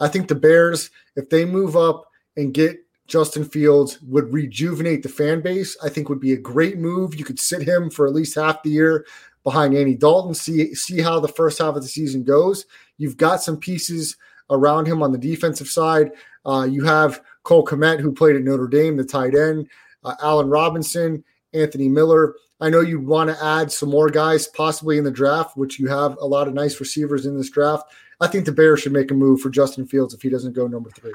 I 0.00 0.08
think 0.08 0.26
the 0.26 0.34
Bears, 0.34 0.88
if 1.16 1.28
they 1.28 1.44
move 1.44 1.76
up 1.76 2.06
and 2.38 2.54
get 2.54 2.78
Justin 3.08 3.44
Fields, 3.44 4.00
would 4.00 4.32
rejuvenate 4.32 5.02
the 5.02 5.10
fan 5.10 5.42
base. 5.42 5.76
I 5.84 5.90
think 5.90 6.08
would 6.08 6.18
be 6.18 6.32
a 6.32 6.38
great 6.38 6.78
move. 6.78 7.14
You 7.14 7.26
could 7.26 7.38
sit 7.38 7.60
him 7.60 7.90
for 7.90 8.06
at 8.06 8.14
least 8.14 8.36
half 8.36 8.62
the 8.62 8.70
year 8.70 9.04
behind 9.44 9.74
Andy 9.74 9.96
Dalton, 9.96 10.34
see 10.34 10.74
see 10.74 11.02
how 11.02 11.20
the 11.20 11.28
first 11.28 11.58
half 11.58 11.76
of 11.76 11.82
the 11.82 11.88
season 11.88 12.24
goes. 12.24 12.64
You've 12.96 13.18
got 13.18 13.42
some 13.42 13.58
pieces 13.58 14.16
around 14.50 14.86
him 14.86 15.02
on 15.02 15.12
the 15.12 15.18
defensive 15.18 15.68
side. 15.68 16.12
Uh, 16.44 16.66
you 16.70 16.84
have 16.84 17.20
Cole 17.42 17.64
Kmet, 17.64 18.00
who 18.00 18.12
played 18.12 18.36
at 18.36 18.42
Notre 18.42 18.68
Dame, 18.68 18.96
the 18.96 19.04
tight 19.04 19.34
end, 19.34 19.68
uh, 20.04 20.14
Allen 20.22 20.48
Robinson, 20.48 21.24
Anthony 21.54 21.88
Miller. 21.88 22.34
I 22.60 22.68
know 22.68 22.80
you 22.80 23.00
want 23.00 23.30
to 23.30 23.44
add 23.44 23.72
some 23.72 23.88
more 23.88 24.10
guys 24.10 24.46
possibly 24.48 24.98
in 24.98 25.04
the 25.04 25.10
draft, 25.10 25.56
which 25.56 25.78
you 25.78 25.88
have 25.88 26.16
a 26.20 26.26
lot 26.26 26.46
of 26.46 26.54
nice 26.54 26.78
receivers 26.78 27.24
in 27.26 27.36
this 27.36 27.50
draft. 27.50 27.90
I 28.20 28.26
think 28.26 28.44
the 28.44 28.52
Bears 28.52 28.80
should 28.80 28.92
make 28.92 29.10
a 29.10 29.14
move 29.14 29.40
for 29.40 29.48
Justin 29.48 29.86
Fields 29.86 30.12
if 30.12 30.20
he 30.20 30.28
doesn't 30.28 30.52
go 30.52 30.66
number 30.66 30.90
three. 30.90 31.12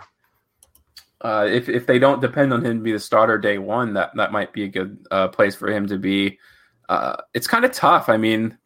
Uh, 1.21 1.47
if 1.49 1.69
if 1.69 1.85
they 1.85 1.97
don't 1.97 2.21
depend 2.21 2.53
on 2.53 2.63
him 2.65 2.77
to 2.77 2.83
be 2.83 2.91
the 2.91 2.99
starter 2.99 3.37
day 3.37 3.57
one, 3.57 3.93
that 3.93 4.11
that 4.15 4.31
might 4.31 4.53
be 4.53 4.63
a 4.63 4.67
good 4.67 5.05
uh, 5.11 5.27
place 5.27 5.55
for 5.55 5.71
him 5.71 5.87
to 5.87 5.97
be. 5.97 6.37
Uh, 6.89 7.15
it's 7.33 7.47
kind 7.47 7.65
of 7.65 7.71
tough. 7.71 8.09
I 8.09 8.17
mean, 8.17 8.57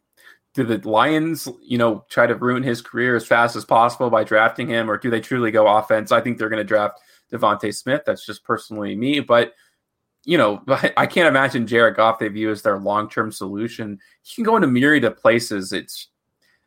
do 0.54 0.64
the 0.64 0.78
Lions, 0.88 1.48
you 1.62 1.78
know, 1.78 2.04
try 2.08 2.26
to 2.26 2.34
ruin 2.34 2.62
his 2.62 2.82
career 2.82 3.14
as 3.14 3.26
fast 3.26 3.54
as 3.56 3.64
possible 3.64 4.10
by 4.10 4.24
drafting 4.24 4.68
him, 4.68 4.90
or 4.90 4.98
do 4.98 5.10
they 5.10 5.20
truly 5.20 5.50
go 5.50 5.66
offense? 5.66 6.10
I 6.10 6.20
think 6.20 6.38
they're 6.38 6.48
going 6.48 6.58
to 6.58 6.64
draft 6.64 7.00
DeVonta 7.32 7.74
Smith. 7.74 8.02
That's 8.04 8.26
just 8.26 8.44
personally 8.44 8.96
me, 8.96 9.20
but 9.20 9.52
you 10.24 10.36
know, 10.36 10.62
I 10.96 11.06
can't 11.06 11.28
imagine 11.28 11.66
Jared 11.66 11.96
Goff 11.96 12.18
they 12.18 12.28
view 12.28 12.50
as 12.50 12.62
their 12.62 12.78
long 12.78 13.08
term 13.08 13.32
solution. 13.32 13.98
He 14.22 14.34
can 14.34 14.44
go 14.44 14.56
in 14.56 14.64
a 14.64 14.68
myriad 14.68 15.04
of 15.04 15.16
places. 15.16 15.72
It's 15.72 16.08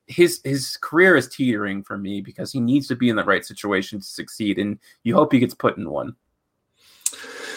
his 0.08 0.42
his 0.44 0.78
career 0.78 1.16
is 1.16 1.30
teetering 1.30 1.84
for 1.84 1.98
me 1.98 2.22
because 2.22 2.52
he 2.52 2.60
needs 2.60 2.88
to 2.88 2.96
be 2.96 3.10
in 3.10 3.16
the 3.16 3.24
right 3.24 3.46
situation 3.46 4.00
to 4.00 4.06
succeed, 4.06 4.60
and 4.60 4.80
you 5.04 5.16
hope 5.16 5.32
he 5.32 5.40
gets 5.40 5.54
put 5.54 5.78
in 5.78 5.90
one. 5.90 6.16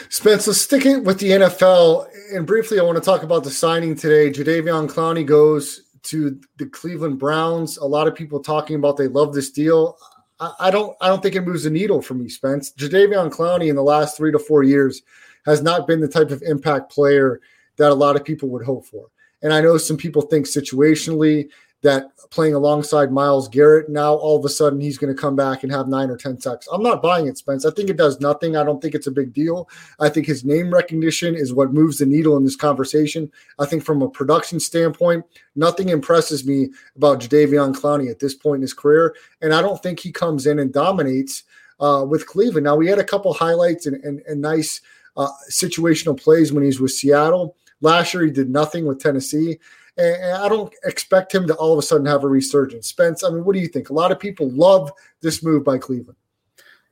Spence, 0.08 0.46
let's 0.46 0.60
stick 0.60 0.86
it 0.86 1.02
with 1.02 1.18
the 1.18 1.30
NFL. 1.30 2.06
And 2.32 2.46
briefly, 2.46 2.78
I 2.78 2.84
want 2.84 2.96
to 2.96 3.02
talk 3.02 3.24
about 3.24 3.42
the 3.42 3.50
signing 3.50 3.96
today. 3.96 4.30
Jadeveon 4.30 4.88
Clowney 4.88 5.26
goes 5.26 5.82
to 6.06 6.40
the 6.56 6.66
Cleveland 6.66 7.18
Browns. 7.18 7.76
A 7.78 7.84
lot 7.84 8.06
of 8.06 8.14
people 8.14 8.40
talking 8.40 8.76
about 8.76 8.96
they 8.96 9.08
love 9.08 9.34
this 9.34 9.50
deal. 9.50 9.98
I, 10.40 10.52
I 10.60 10.70
don't 10.70 10.96
I 11.00 11.08
don't 11.08 11.22
think 11.22 11.34
it 11.34 11.46
moves 11.46 11.64
the 11.64 11.70
needle 11.70 12.02
for 12.02 12.14
me, 12.14 12.28
Spence. 12.28 12.72
Jadeveon 12.72 13.30
Clowney 13.30 13.68
in 13.68 13.76
the 13.76 13.82
last 13.82 14.16
three 14.16 14.32
to 14.32 14.38
four 14.38 14.62
years 14.62 15.02
has 15.44 15.62
not 15.62 15.86
been 15.86 16.00
the 16.00 16.08
type 16.08 16.30
of 16.30 16.42
impact 16.42 16.90
player 16.90 17.40
that 17.76 17.92
a 17.92 17.94
lot 17.94 18.16
of 18.16 18.24
people 18.24 18.48
would 18.48 18.64
hope 18.64 18.84
for. 18.84 19.06
And 19.42 19.52
I 19.52 19.60
know 19.60 19.78
some 19.78 19.96
people 19.96 20.22
think 20.22 20.46
situationally 20.46 21.50
that 21.82 22.10
playing 22.30 22.54
alongside 22.54 23.12
Myles 23.12 23.48
Garrett, 23.48 23.88
now 23.88 24.14
all 24.14 24.36
of 24.36 24.44
a 24.44 24.48
sudden 24.48 24.80
he's 24.80 24.98
going 24.98 25.14
to 25.14 25.20
come 25.20 25.36
back 25.36 25.62
and 25.62 25.70
have 25.70 25.88
nine 25.88 26.10
or 26.10 26.16
10 26.16 26.40
sacks. 26.40 26.66
I'm 26.72 26.82
not 26.82 27.02
buying 27.02 27.26
it, 27.26 27.38
Spence. 27.38 27.64
I 27.64 27.70
think 27.70 27.90
it 27.90 27.96
does 27.96 28.20
nothing. 28.20 28.56
I 28.56 28.64
don't 28.64 28.80
think 28.80 28.94
it's 28.94 29.06
a 29.06 29.12
big 29.12 29.32
deal. 29.32 29.68
I 30.00 30.08
think 30.08 30.26
his 30.26 30.44
name 30.44 30.72
recognition 30.72 31.34
is 31.34 31.52
what 31.52 31.72
moves 31.72 31.98
the 31.98 32.06
needle 32.06 32.36
in 32.36 32.44
this 32.44 32.56
conversation. 32.56 33.30
I 33.58 33.66
think 33.66 33.84
from 33.84 34.02
a 34.02 34.08
production 34.08 34.58
standpoint, 34.58 35.24
nothing 35.54 35.90
impresses 35.90 36.46
me 36.46 36.70
about 36.96 37.20
Jadeveon 37.20 37.74
Clowney 37.74 38.10
at 38.10 38.18
this 38.18 38.34
point 38.34 38.56
in 38.56 38.62
his 38.62 38.74
career. 38.74 39.14
And 39.42 39.54
I 39.54 39.60
don't 39.60 39.82
think 39.82 40.00
he 40.00 40.10
comes 40.10 40.46
in 40.46 40.58
and 40.58 40.72
dominates 40.72 41.44
uh, 41.78 42.04
with 42.08 42.26
Cleveland. 42.26 42.64
Now, 42.64 42.76
we 42.76 42.88
had 42.88 42.98
a 42.98 43.04
couple 43.04 43.32
highlights 43.32 43.86
and, 43.86 44.02
and, 44.02 44.20
and 44.26 44.40
nice 44.40 44.80
uh, 45.16 45.28
situational 45.50 46.20
plays 46.20 46.52
when 46.52 46.64
he's 46.64 46.80
with 46.80 46.92
Seattle. 46.92 47.56
Last 47.80 48.14
year, 48.14 48.24
he 48.24 48.30
did 48.30 48.50
nothing 48.50 48.86
with 48.86 49.00
Tennessee. 49.00 49.58
And 49.98 50.34
I 50.34 50.48
don't 50.48 50.72
expect 50.84 51.34
him 51.34 51.46
to 51.46 51.54
all 51.54 51.72
of 51.72 51.78
a 51.78 51.82
sudden 51.82 52.06
have 52.06 52.24
a 52.24 52.28
resurgence. 52.28 52.88
Spence, 52.88 53.24
I 53.24 53.30
mean, 53.30 53.44
what 53.44 53.54
do 53.54 53.60
you 53.60 53.68
think? 53.68 53.88
A 53.88 53.94
lot 53.94 54.12
of 54.12 54.20
people 54.20 54.50
love 54.50 54.92
this 55.22 55.42
move 55.42 55.64
by 55.64 55.78
Cleveland. 55.78 56.18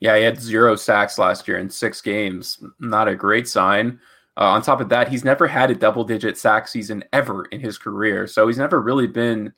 Yeah, 0.01 0.17
he 0.17 0.23
had 0.23 0.41
zero 0.41 0.75
sacks 0.75 1.19
last 1.19 1.47
year 1.47 1.59
in 1.59 1.69
six 1.69 2.01
games. 2.01 2.63
Not 2.81 3.09
a 3.09 3.15
great 3.15 3.47
sign. 3.47 4.01
Uh, 4.37 4.47
on 4.47 4.63
top 4.63 4.81
of 4.81 4.89
that, 4.89 5.09
he's 5.09 5.25
never 5.25 5.47
had 5.47 5.71
a 5.71 5.75
double 5.75 6.03
digit 6.03 6.37
sack 6.37 6.67
season 6.67 7.05
ever 7.13 7.45
in 7.47 7.61
his 7.61 7.79
career. 7.79 8.27
So 8.27 8.47
he's 8.47 8.59
never 8.59 8.81
really 8.81 9.07
been 9.07 9.53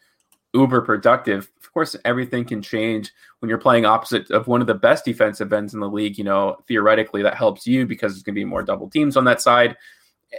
uber 0.52 0.82
productive. 0.82 1.50
Of 1.60 1.72
course, 1.72 1.96
everything 2.04 2.44
can 2.44 2.62
change 2.62 3.12
when 3.38 3.48
you're 3.48 3.58
playing 3.58 3.86
opposite 3.86 4.30
of 4.30 4.48
one 4.48 4.60
of 4.60 4.66
the 4.66 4.74
best 4.74 5.04
defensive 5.04 5.52
ends 5.52 5.72
in 5.72 5.80
the 5.80 5.88
league. 5.88 6.18
You 6.18 6.24
know, 6.24 6.56
theoretically, 6.68 7.22
that 7.22 7.36
helps 7.36 7.66
you 7.66 7.86
because 7.86 8.12
there's 8.12 8.22
going 8.22 8.34
to 8.34 8.40
be 8.40 8.44
more 8.44 8.62
double 8.62 8.90
teams 8.90 9.16
on 9.16 9.24
that 9.24 9.40
side 9.40 9.76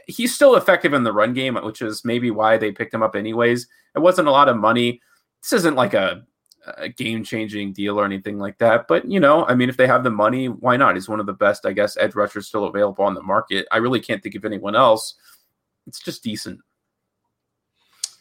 he's 0.07 0.33
still 0.33 0.55
effective 0.55 0.93
in 0.93 1.03
the 1.03 1.13
run 1.13 1.33
game, 1.33 1.55
which 1.55 1.81
is 1.81 2.03
maybe 2.03 2.31
why 2.31 2.57
they 2.57 2.71
picked 2.71 2.93
him 2.93 3.03
up 3.03 3.15
anyways. 3.15 3.67
It 3.95 3.99
wasn't 3.99 4.27
a 4.27 4.31
lot 4.31 4.49
of 4.49 4.57
money. 4.57 5.01
This 5.41 5.53
isn't 5.53 5.75
like 5.75 5.93
a, 5.93 6.23
a 6.77 6.89
game 6.89 7.23
changing 7.23 7.73
deal 7.73 7.99
or 7.99 8.05
anything 8.05 8.37
like 8.37 8.57
that. 8.57 8.87
But, 8.87 9.09
you 9.09 9.19
know, 9.19 9.45
I 9.45 9.55
mean, 9.55 9.69
if 9.69 9.77
they 9.77 9.87
have 9.87 10.03
the 10.03 10.09
money, 10.09 10.47
why 10.47 10.77
not? 10.77 10.95
He's 10.95 11.09
one 11.09 11.19
of 11.19 11.25
the 11.25 11.33
best, 11.33 11.65
I 11.65 11.71
guess, 11.71 11.97
edge 11.97 12.15
rushers 12.15 12.47
still 12.47 12.65
available 12.65 13.05
on 13.05 13.13
the 13.13 13.23
market. 13.23 13.67
I 13.71 13.77
really 13.77 13.99
can't 13.99 14.21
think 14.21 14.35
of 14.35 14.45
anyone 14.45 14.75
else. 14.75 15.15
It's 15.87 15.99
just 15.99 16.23
decent. 16.23 16.59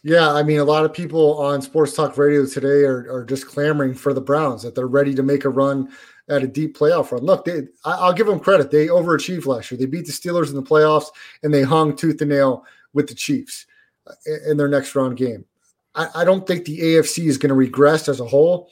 Yeah, 0.02 0.32
I 0.32 0.44
mean, 0.44 0.60
a 0.60 0.64
lot 0.64 0.84
of 0.84 0.92
people 0.92 1.36
on 1.38 1.60
Sports 1.60 1.94
Talk 1.94 2.16
Radio 2.16 2.46
today 2.46 2.84
are, 2.84 3.12
are 3.12 3.24
just 3.24 3.48
clamoring 3.48 3.92
for 3.92 4.14
the 4.14 4.20
Browns 4.20 4.62
that 4.62 4.76
they're 4.76 4.86
ready 4.86 5.16
to 5.16 5.22
make 5.24 5.44
a 5.44 5.48
run 5.48 5.90
at 6.29 6.43
a 6.43 6.49
deep 6.49 6.77
playoff 6.77 7.12
run. 7.12 7.22
Look, 7.22 7.45
they, 7.45 7.68
I, 7.85 8.07
will 8.07 8.14
give 8.14 8.27
them 8.27 8.41
credit. 8.41 8.70
They 8.70 8.87
overachieved 8.87 9.47
last 9.47 9.70
year. 9.70 9.79
They 9.79 9.87
beat 9.87 10.07
the 10.07 10.12
Steelers 10.12 10.49
in 10.49 10.57
the 10.57 10.62
playoffs, 10.62 11.07
and 11.43 11.53
they 11.53 11.62
hung 11.62 11.97
tooth 11.97 12.20
and 12.20 12.31
nail 12.31 12.64
with 12.93 13.09
the 13.09 13.14
Chiefs 13.14 13.66
uh, 14.07 14.12
in 14.49 14.57
their 14.57 14.68
next 14.68 14.95
round 14.95 15.16
game. 15.16 15.45
I, 15.95 16.09
I 16.16 16.24
don't 16.24 16.47
think 16.47 16.64
the 16.64 16.81
AFC 16.81 17.27
is 17.27 17.39
going 17.39 17.51
to 17.51 17.55
regress 17.55 18.09
as 18.09 18.20
a 18.20 18.27
whole. 18.27 18.70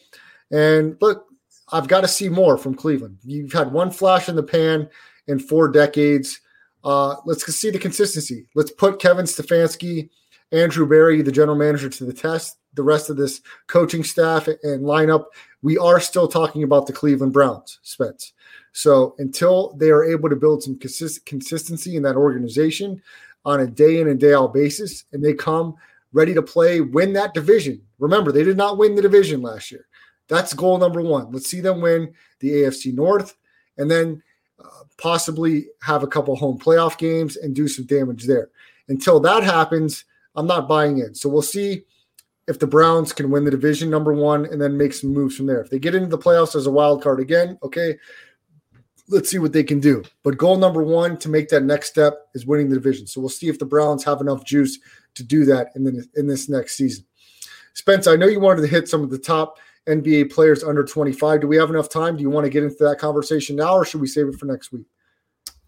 And 0.51 0.97
look, 1.01 1.27
I've 1.73 1.89
got 1.89 2.03
to 2.03 2.09
see 2.09 2.29
more 2.29 2.59
from 2.59 2.75
Cleveland. 2.75 3.19
You've 3.25 3.53
had 3.53 3.73
one 3.73 3.91
flash 3.91 4.29
in 4.29 4.37
the 4.37 4.43
pan 4.43 4.89
in 5.27 5.39
four 5.39 5.69
decades. 5.69 6.41
Uh, 6.83 7.17
let's 7.25 7.45
see 7.55 7.71
the 7.71 7.79
consistency. 7.79 8.47
Let's 8.55 8.71
put 8.71 9.01
Kevin 9.01 9.25
Stefanski, 9.25 10.11
Andrew 10.55 10.87
Berry, 10.87 11.21
the 11.21 11.33
general 11.33 11.57
manager, 11.57 11.89
to 11.89 12.05
the 12.05 12.13
test. 12.13 12.59
The 12.75 12.83
rest 12.83 13.11
of 13.11 13.17
this 13.17 13.41
coaching 13.67 14.03
staff 14.03 14.49
and 14.49 14.85
lineup 14.85 15.27
we 15.65 15.79
are 15.79 15.99
still 15.99 16.29
talking 16.29 16.63
about 16.63 16.87
the 16.87 16.93
Cleveland 16.93 17.33
Browns, 17.33 17.79
Spence. 17.83 18.35
So 18.73 19.15
until 19.19 19.75
they 19.79 19.91
are 19.91 20.05
able 20.05 20.29
to 20.29 20.37
build 20.37 20.63
some 20.63 20.79
consist- 20.79 21.25
consistency 21.25 21.97
in 21.97 22.03
that 22.03 22.17
organization 22.17 23.01
on 23.47 23.61
a 23.61 23.67
day 23.67 24.01
in 24.01 24.09
and 24.09 24.21
day 24.21 24.35
out 24.35 24.53
basis, 24.53 25.05
and 25.13 25.25
they 25.25 25.33
come 25.33 25.75
ready 26.13 26.35
to 26.35 26.43
play, 26.43 26.83
win 26.83 27.15
that 27.15 27.33
division. 27.33 27.81
Remember, 27.99 28.31
they 28.31 28.45
did 28.45 28.59
not 28.59 28.77
win 28.77 28.95
the 28.95 29.01
division 29.01 29.41
last 29.41 29.73
year. 29.73 29.87
That's 30.29 30.53
goal 30.53 30.77
number 30.77 31.01
one. 31.01 31.33
Let's 31.33 31.49
see 31.49 31.61
them 31.61 31.81
win 31.81 32.13
the 32.41 32.51
AFC 32.51 32.93
North, 32.93 33.37
and 33.79 33.91
then 33.91 34.23
uh, 34.63 34.85
possibly 34.99 35.67
have 35.81 36.03
a 36.03 36.09
couple 36.09 36.37
home 36.37 36.59
playoff 36.59 36.99
games 36.99 37.37
and 37.37 37.55
do 37.55 37.69
some 37.69 37.87
damage 37.87 38.25
there. 38.25 38.51
Until 38.89 39.19
that 39.21 39.43
happens, 39.43 40.05
I'm 40.35 40.47
not 40.47 40.68
buying 40.68 40.99
in. 40.99 41.14
So 41.14 41.28
we'll 41.28 41.43
see 41.43 41.85
if 42.47 42.59
the 42.59 42.66
Browns 42.66 43.12
can 43.12 43.30
win 43.30 43.45
the 43.45 43.51
division, 43.51 43.89
number 43.91 44.12
one, 44.12 44.45
and 44.47 44.61
then 44.61 44.76
make 44.76 44.93
some 44.93 45.12
moves 45.12 45.37
from 45.37 45.47
there. 45.47 45.61
If 45.61 45.70
they 45.70 45.78
get 45.78 45.95
into 45.95 46.09
the 46.09 46.18
playoffs 46.18 46.55
as 46.57 46.66
a 46.66 46.70
wild 46.70 47.03
card 47.03 47.20
again, 47.20 47.59
okay, 47.62 47.97
let's 49.09 49.30
see 49.30 49.39
what 49.39 49.53
they 49.53 49.64
can 49.64 49.80
do. 49.80 50.03
But 50.22 50.37
goal 50.37 50.59
number 50.59 50.82
one 50.82 51.16
to 51.18 51.28
make 51.28 51.49
that 51.49 51.62
next 51.62 51.89
step 51.89 52.14
is 52.35 52.47
winning 52.47 52.68
the 52.68 52.76
division. 52.76 53.07
So 53.07 53.20
we'll 53.20 53.30
see 53.30 53.49
if 53.49 53.59
the 53.59 53.66
Browns 53.66 54.05
have 54.05 54.20
enough 54.20 54.45
juice 54.45 54.78
to 55.14 55.22
do 55.22 55.45
that 55.47 55.68
in 55.74 55.85
the, 55.85 56.07
in 56.16 56.26
this 56.26 56.49
next 56.49 56.76
season. 56.76 57.05
Spence, 57.74 58.07
I 58.07 58.16
know 58.16 58.26
you 58.26 58.41
wanted 58.41 58.62
to 58.62 58.68
hit 58.68 58.89
some 58.89 59.03
of 59.03 59.11
the 59.11 59.18
top 59.18 59.59
NBA 59.89 60.32
players 60.32 60.62
under 60.62 60.85
25. 60.85 61.41
Do 61.41 61.47
we 61.47 61.57
have 61.57 61.70
enough 61.70 61.89
time? 61.89 62.16
Do 62.16 62.22
you 62.22 62.30
want 62.30 62.45
to 62.45 62.51
get 62.51 62.62
into 62.62 62.85
that 62.85 62.99
conversation 62.99 63.57
now, 63.57 63.74
or 63.74 63.85
should 63.85 64.01
we 64.01 64.07
save 64.07 64.28
it 64.28 64.37
for 64.37 64.47
next 64.47 64.72
week? 64.72 64.87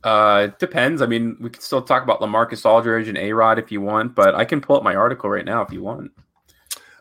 Uh, 0.07 0.45
it 0.45 0.59
depends. 0.61 1.03
I 1.03 1.07
mean, 1.07 1.37
we 1.41 1.51
can 1.51 1.61
still 1.61 1.83
talk 1.83 2.05
about 2.05 2.21
Lamarcus 2.21 2.65
Aldridge 2.65 3.09
and 3.09 3.19
A 3.19 3.33
Rod 3.33 3.59
if 3.59 3.73
you 3.73 3.81
want, 3.81 4.15
but 4.15 4.37
I 4.37 4.45
can 4.45 4.61
pull 4.61 4.77
up 4.77 4.85
my 4.85 4.95
article 4.95 5.29
right 5.29 5.45
now 5.45 5.63
if 5.63 5.73
you 5.73 5.83
want. 5.83 6.13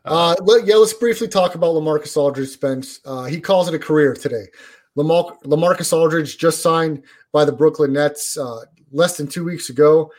Uh, 0.05 0.35
let, 0.41 0.65
yeah, 0.65 0.73
let's 0.73 0.93
briefly 0.93 1.27
talk 1.27 1.53
about 1.53 1.75
Lamarcus 1.75 2.17
Aldridge, 2.17 2.49
Spence. 2.49 3.01
Uh, 3.05 3.25
he 3.25 3.39
calls 3.39 3.67
it 3.67 3.75
a 3.75 3.79
career 3.79 4.15
today. 4.15 4.45
Lamar- 4.95 5.37
Lamarcus 5.43 5.93
Aldridge 5.93 6.39
just 6.39 6.63
signed 6.63 7.03
by 7.31 7.45
the 7.45 7.51
Brooklyn 7.51 7.93
Nets 7.93 8.39
uh, 8.39 8.61
less 8.91 9.17
than 9.17 9.27
two 9.27 9.43
weeks 9.43 9.69
ago, 9.69 10.11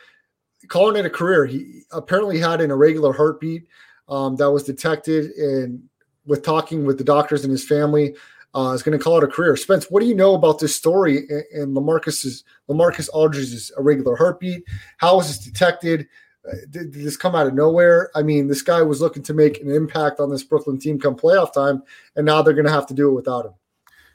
calling 0.69 0.95
it 0.95 1.05
a 1.05 1.09
career. 1.09 1.45
He 1.45 1.81
apparently 1.91 2.39
had 2.39 2.61
an 2.61 2.71
irregular 2.71 3.11
heartbeat 3.11 3.67
um, 4.07 4.37
that 4.37 4.49
was 4.49 4.63
detected 4.63 5.31
in 5.31 5.83
with 6.25 6.41
talking 6.41 6.85
with 6.85 6.97
the 6.97 7.03
doctors 7.03 7.43
and 7.43 7.51
his 7.51 7.67
family. 7.67 8.15
Uh, 8.57 8.73
is 8.73 8.81
going 8.81 8.97
to 8.97 9.03
call 9.03 9.19
it 9.19 9.23
a 9.23 9.27
career. 9.27 9.55
Spence, 9.55 9.85
what 9.91 9.99
do 9.99 10.07
you 10.07 10.15
know 10.15 10.33
about 10.33 10.57
this 10.57 10.75
story 10.75 11.27
and 11.53 11.75
Lamarcus's 11.75 12.43
Lamarcus 12.67 13.07
Aldridge's 13.13 13.71
irregular 13.77 14.15
heartbeat? 14.15 14.63
How 14.97 15.17
was 15.17 15.27
this 15.27 15.37
detected? 15.37 16.07
Uh, 16.43 16.55
did, 16.71 16.91
did, 16.91 17.05
this 17.05 17.17
come 17.17 17.35
out 17.35 17.45
of 17.45 17.53
nowhere? 17.53 18.09
I 18.15 18.23
mean, 18.23 18.47
this 18.47 18.63
guy 18.63 18.81
was 18.81 18.99
looking 18.99 19.21
to 19.23 19.33
make 19.35 19.61
an 19.61 19.69
impact 19.69 20.19
on 20.19 20.31
this 20.31 20.41
Brooklyn 20.41 20.79
team 20.79 20.99
come 20.99 21.15
playoff 21.15 21.53
time, 21.53 21.83
and 22.15 22.25
now 22.25 22.41
they're 22.41 22.55
going 22.55 22.65
to 22.65 22.71
have 22.71 22.87
to 22.87 22.95
do 22.95 23.09
it 23.09 23.13
without 23.13 23.45
him. 23.45 23.53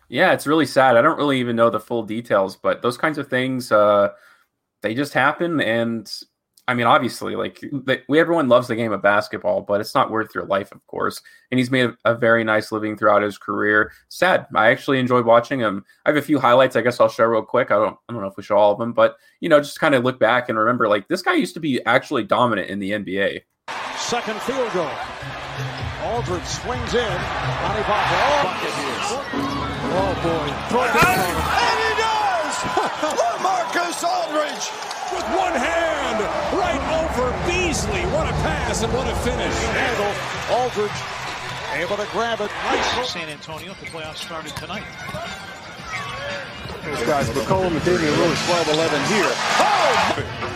Yeah, 0.08 0.32
it's 0.32 0.48
really 0.48 0.66
sad. 0.66 0.96
I 0.96 1.02
don't 1.02 1.18
really 1.18 1.38
even 1.38 1.54
know 1.54 1.70
the 1.70 1.78
full 1.78 2.02
details, 2.02 2.56
but 2.56 2.82
those 2.82 2.98
kinds 2.98 3.18
of 3.18 3.28
things, 3.28 3.70
uh, 3.70 4.08
they 4.80 4.92
just 4.92 5.12
happen. 5.12 5.60
And 5.60 6.12
I 6.68 6.74
mean, 6.74 6.86
obviously, 6.86 7.34
like 7.34 7.60
we 8.08 8.20
everyone 8.20 8.48
loves 8.48 8.68
the 8.68 8.76
game 8.76 8.92
of 8.92 9.02
basketball, 9.02 9.62
but 9.62 9.80
it's 9.80 9.96
not 9.96 10.12
worth 10.12 10.32
your 10.32 10.44
life, 10.44 10.70
of 10.70 10.86
course. 10.86 11.20
And 11.50 11.58
he's 11.58 11.72
made 11.72 11.86
a, 11.86 12.12
a, 12.12 12.14
very 12.14 12.44
nice 12.44 12.70
living 12.70 12.96
throughout 12.96 13.22
his 13.22 13.36
career. 13.36 13.92
Sad. 14.08 14.46
I 14.54 14.70
actually 14.70 15.00
enjoyed 15.00 15.26
watching 15.26 15.58
him. 15.58 15.84
I 16.06 16.10
have 16.10 16.16
a 16.16 16.22
few 16.22 16.38
highlights. 16.38 16.76
I 16.76 16.82
guess 16.82 17.00
I'll 17.00 17.08
show 17.08 17.24
real 17.24 17.42
quick. 17.42 17.72
I 17.72 17.74
don't. 17.74 17.96
I 18.08 18.12
don't 18.12 18.22
know 18.22 18.28
if 18.28 18.36
we 18.36 18.44
show 18.44 18.56
all 18.56 18.72
of 18.72 18.78
them, 18.78 18.92
but 18.92 19.16
you 19.40 19.48
know, 19.48 19.58
just 19.58 19.80
kind 19.80 19.96
of 19.96 20.04
look 20.04 20.20
back 20.20 20.48
and 20.48 20.56
remember, 20.56 20.86
like 20.86 21.08
this 21.08 21.22
guy 21.22 21.34
used 21.34 21.54
to 21.54 21.60
be 21.60 21.84
actually 21.84 22.22
dominant 22.22 22.70
in 22.70 22.78
the 22.78 22.92
NBA. 22.92 23.40
Second 23.96 24.40
field 24.42 24.72
goal. 24.72 24.90
Aldridge 26.04 26.44
swings 26.44 26.94
in. 26.94 27.18
Johnny 27.60 27.82
Ball. 27.88 28.02
Oh 29.94 30.14
boy! 30.22 30.48
Throw 30.70 30.84
it. 30.84 30.90
And 30.94 31.78
he 31.82 31.92
does. 31.98 32.54
Lamarcus 33.18 34.04
Aldridge 34.04 34.91
with 35.22 35.38
one 35.38 35.54
hand 35.54 36.18
right 36.58 36.82
over 37.02 37.30
Beasley. 37.46 38.02
What 38.12 38.26
a 38.28 38.32
pass 38.42 38.82
and 38.82 38.92
what 38.92 39.06
a 39.06 39.14
finish. 39.16 39.54
Handle. 39.54 40.56
Aldridge 40.56 41.22
able 41.74 41.96
to 41.96 42.06
grab 42.12 42.40
it. 42.40 42.50
Nice. 42.64 43.10
San 43.10 43.28
Antonio, 43.28 43.74
the 43.80 43.86
playoffs 43.86 44.16
started 44.16 44.54
tonight. 44.56 44.84
Those 46.84 47.06
guys, 47.06 47.28
McCollum 47.30 47.74
and 47.74 47.84
Damian 47.84 48.12
Lillard, 48.14 48.36
12-11 48.66 49.06
here. 49.06 49.32
Oh! 49.58 50.52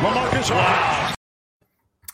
LaMarcus 0.00 0.50
wow. 0.50 1.14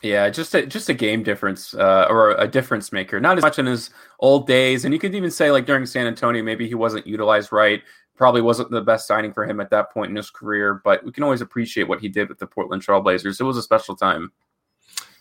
Yeah, 0.01 0.29
just 0.29 0.53
a 0.53 0.65
just 0.65 0.89
a 0.89 0.93
game 0.93 1.23
difference 1.23 1.73
uh, 1.73 2.05
or 2.09 2.31
a 2.31 2.47
difference 2.47 2.91
maker. 2.91 3.19
Not 3.19 3.37
as 3.37 3.43
much 3.43 3.57
in 3.57 3.65
his 3.65 3.89
old 4.19 4.45
days, 4.45 4.85
and 4.85 4.93
you 4.93 4.99
could 4.99 5.15
even 5.15 5.31
say 5.31 5.51
like 5.51 5.65
during 5.65 5.85
San 5.85 6.05
Antonio, 6.05 6.43
maybe 6.43 6.67
he 6.67 6.75
wasn't 6.75 7.07
utilized 7.07 7.51
right. 7.51 7.81
Probably 8.17 8.41
wasn't 8.41 8.71
the 8.71 8.81
best 8.81 9.07
signing 9.07 9.31
for 9.31 9.45
him 9.45 9.59
at 9.59 9.69
that 9.69 9.91
point 9.93 10.09
in 10.09 10.15
his 10.15 10.29
career, 10.29 10.81
but 10.83 11.05
we 11.05 11.11
can 11.11 11.23
always 11.23 11.41
appreciate 11.41 11.87
what 11.87 12.01
he 12.01 12.09
did 12.09 12.29
with 12.29 12.39
the 12.39 12.47
Portland 12.47 12.83
Trailblazers. 12.83 13.39
It 13.39 13.43
was 13.43 13.57
a 13.57 13.61
special 13.61 13.95
time. 13.95 14.31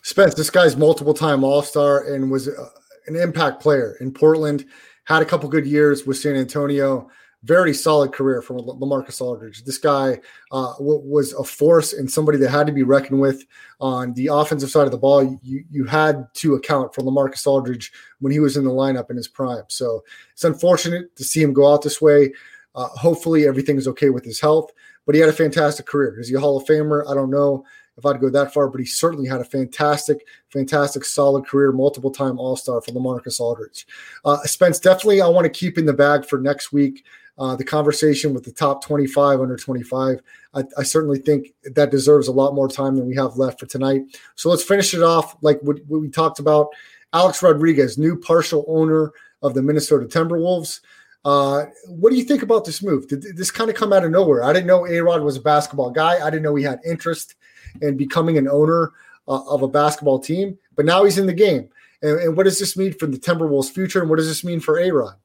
Spence, 0.03 0.35
this 0.35 0.51
guy's 0.51 0.77
multiple 0.77 1.15
time 1.15 1.45
All 1.45 1.63
Star 1.63 2.15
and 2.15 2.31
was 2.31 2.49
uh, 2.49 2.69
an 3.07 3.17
impact 3.17 3.61
player 3.61 3.97
in 4.01 4.13
Portland. 4.13 4.65
Had 5.05 5.21
a 5.21 5.25
couple 5.25 5.49
good 5.49 5.67
years 5.67 6.07
with 6.07 6.17
San 6.17 6.37
Antonio. 6.37 7.11
Very 7.43 7.75
solid 7.75 8.13
career 8.13 8.41
from 8.41 8.59
Lamarcus 8.59 9.21
Aldridge. 9.21 9.65
This 9.65 9.79
guy 9.79 10.19
uh, 10.51 10.75
was 10.81 11.33
a 11.35 11.45
force 11.45 11.93
and 11.93 12.11
somebody 12.11 12.39
that 12.39 12.51
had 12.51 12.67
to 12.67 12.73
be 12.73 12.83
reckoned 12.83 13.21
with 13.21 13.45
on 13.79 14.15
the 14.15 14.29
offensive 14.29 14.71
side 14.71 14.87
of 14.87 14.91
the 14.91 14.99
ball. 14.99 15.39
You 15.43 15.65
you 15.71 15.85
had 15.85 16.27
to 16.35 16.55
account 16.55 16.95
for 16.95 17.03
Lamarcus 17.03 17.47
Aldridge 17.47 17.93
when 18.21 18.33
he 18.33 18.41
was 18.41 18.57
in 18.57 18.65
the 18.65 18.71
lineup 18.71 19.11
in 19.11 19.17
his 19.17 19.29
prime. 19.29 19.65
So 19.69 20.03
it's 20.33 20.45
unfortunate 20.45 21.15
to 21.17 21.25
see 21.25 21.43
him 21.43 21.53
go 21.53 21.73
out 21.73 21.83
this 21.83 22.01
way. 22.01 22.33
Uh, 22.77 22.89
hopefully, 22.89 23.47
everything's 23.47 23.89
okay 23.89 24.11
with 24.11 24.25
his 24.25 24.39
health. 24.39 24.71
But 25.07 25.15
he 25.15 25.21
had 25.21 25.31
a 25.31 25.35
fantastic 25.35 25.87
career. 25.87 26.21
Is 26.21 26.29
he 26.29 26.35
a 26.35 26.41
Hall 26.41 26.57
of 26.57 26.67
Famer? 26.67 27.09
I 27.09 27.15
don't 27.15 27.31
know 27.31 27.65
if 27.97 28.05
I'd 28.05 28.21
go 28.21 28.29
that 28.31 28.53
far, 28.53 28.69
but 28.69 28.81
he 28.81 28.87
certainly 28.87 29.29
had 29.29 29.41
a 29.41 29.45
fantastic, 29.45 30.27
fantastic, 30.51 31.05
solid 31.05 31.47
career, 31.47 31.73
multiple 31.73 32.11
time 32.11 32.39
All 32.39 32.57
Star 32.57 32.81
for 32.83 32.93
Lamarcus 32.93 33.41
Aldridge. 33.41 33.87
Uh, 34.25 34.39
Spence, 34.45 34.79
definitely, 34.79 35.23
I 35.23 35.29
want 35.29 35.45
to 35.45 35.51
keep 35.51 35.79
in 35.79 35.87
the 35.87 35.93
bag 35.93 36.27
for 36.27 36.39
next 36.39 36.73
week. 36.73 37.05
Uh, 37.39 37.55
the 37.55 37.65
conversation 37.65 38.33
with 38.33 38.45
the 38.45 38.53
top 38.53 38.83
25 38.83 39.41
under 39.41 39.57
25. 39.57 40.23
I, 40.55 40.65
I, 40.79 40.83
certainly 40.83 41.19
think 41.19 41.49
that 41.65 41.91
deserves 41.91 42.29
a 42.29 42.33
lot 42.33 42.55
more 42.55 42.67
time 42.67 42.97
than 42.97 43.07
we 43.07 43.15
have 43.17 43.37
left 43.37 43.61
for 43.61 43.67
tonight. 43.67 44.01
So 44.37 44.49
let's 44.49 44.63
finish 44.63 44.95
it 44.95 45.03
off 45.03 45.37
like 45.43 45.61
what, 45.61 45.77
what 45.87 46.01
we 46.01 46.09
talked 46.09 46.39
about. 46.39 46.69
Alex 47.13 47.43
Rodriguez, 47.43 47.99
new 47.99 48.19
partial 48.19 48.65
owner 48.67 49.13
of 49.43 49.53
the 49.53 49.61
Minnesota 49.61 50.07
Timberwolves. 50.07 50.81
Uh, 51.27 51.67
what 51.89 52.11
do 52.11 52.17
you 52.17 52.23
think 52.23 52.43
about 52.43 52.65
this 52.65 52.85
move? 52.85 53.09
Did 53.09 53.37
this 53.37 53.51
kind 53.51 53.69
of 53.69 53.75
come 53.75 53.93
out 53.93 54.05
of 54.05 54.13
nowhere? 54.13 54.45
I 54.45 54.53
didn't 54.53 54.69
know 54.69 54.87
A 54.87 55.01
Rod 55.01 55.23
was 55.23 55.37
a 55.37 55.41
basketball 55.41 55.91
guy. 55.91 56.25
I 56.25 56.31
didn't 56.31 56.45
know 56.45 56.55
he 56.55 56.63
had 56.63 56.79
interest 56.87 57.35
in 57.83 57.97
becoming 57.97 58.39
an 58.39 58.47
owner 58.47 58.93
uh, 59.27 59.43
of 59.49 59.63
a 59.63 59.69
basketball 59.69 60.21
team, 60.21 60.57
but 60.77 60.85
now 60.85 61.03
he's 61.03 61.19
in 61.19 61.27
the 61.27 61.35
game. 61.35 61.69
And, 62.01 62.21
and, 62.21 62.37
what 62.37 62.45
does 62.45 62.61
this 62.61 62.77
mean 62.77 62.93
for 62.93 63.07
the 63.07 63.19
Timberwolves' 63.19 63.73
future? 63.73 64.01
And 64.01 64.09
what 64.09 64.19
does 64.19 64.29
this 64.29 64.45
mean 64.45 64.61
for 64.61 64.79
A 64.79 64.89
Rod? 64.89 65.17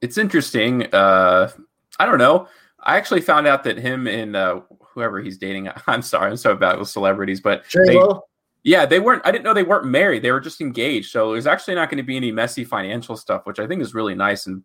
It's 0.00 0.18
interesting. 0.18 0.92
Uh, 0.92 1.52
I 2.00 2.04
don't 2.04 2.18
know. 2.18 2.48
I 2.80 2.96
actually 2.96 3.20
found 3.20 3.46
out 3.46 3.62
that 3.62 3.78
him 3.78 4.08
and 4.08 4.34
uh, 4.34 4.62
whoever 4.80 5.20
he's 5.20 5.38
dating, 5.38 5.68
I'm 5.86 6.02
sorry, 6.02 6.32
I'm 6.32 6.36
so 6.36 6.56
bad 6.56 6.80
with 6.80 6.88
celebrities, 6.88 7.40
but 7.40 7.62
they, 7.86 8.00
yeah, 8.64 8.84
they 8.84 8.98
weren't. 8.98 9.22
I 9.24 9.30
didn't 9.30 9.44
know 9.44 9.54
they 9.54 9.62
weren't 9.62 9.86
married. 9.86 10.22
They 10.22 10.32
were 10.32 10.40
just 10.40 10.60
engaged. 10.60 11.12
So 11.12 11.30
there's 11.30 11.46
actually 11.46 11.76
not 11.76 11.90
going 11.90 11.98
to 11.98 12.02
be 12.02 12.16
any 12.16 12.32
messy 12.32 12.64
financial 12.64 13.16
stuff, 13.16 13.46
which 13.46 13.60
I 13.60 13.68
think 13.68 13.82
is 13.82 13.94
really 13.94 14.16
nice 14.16 14.46
and 14.48 14.64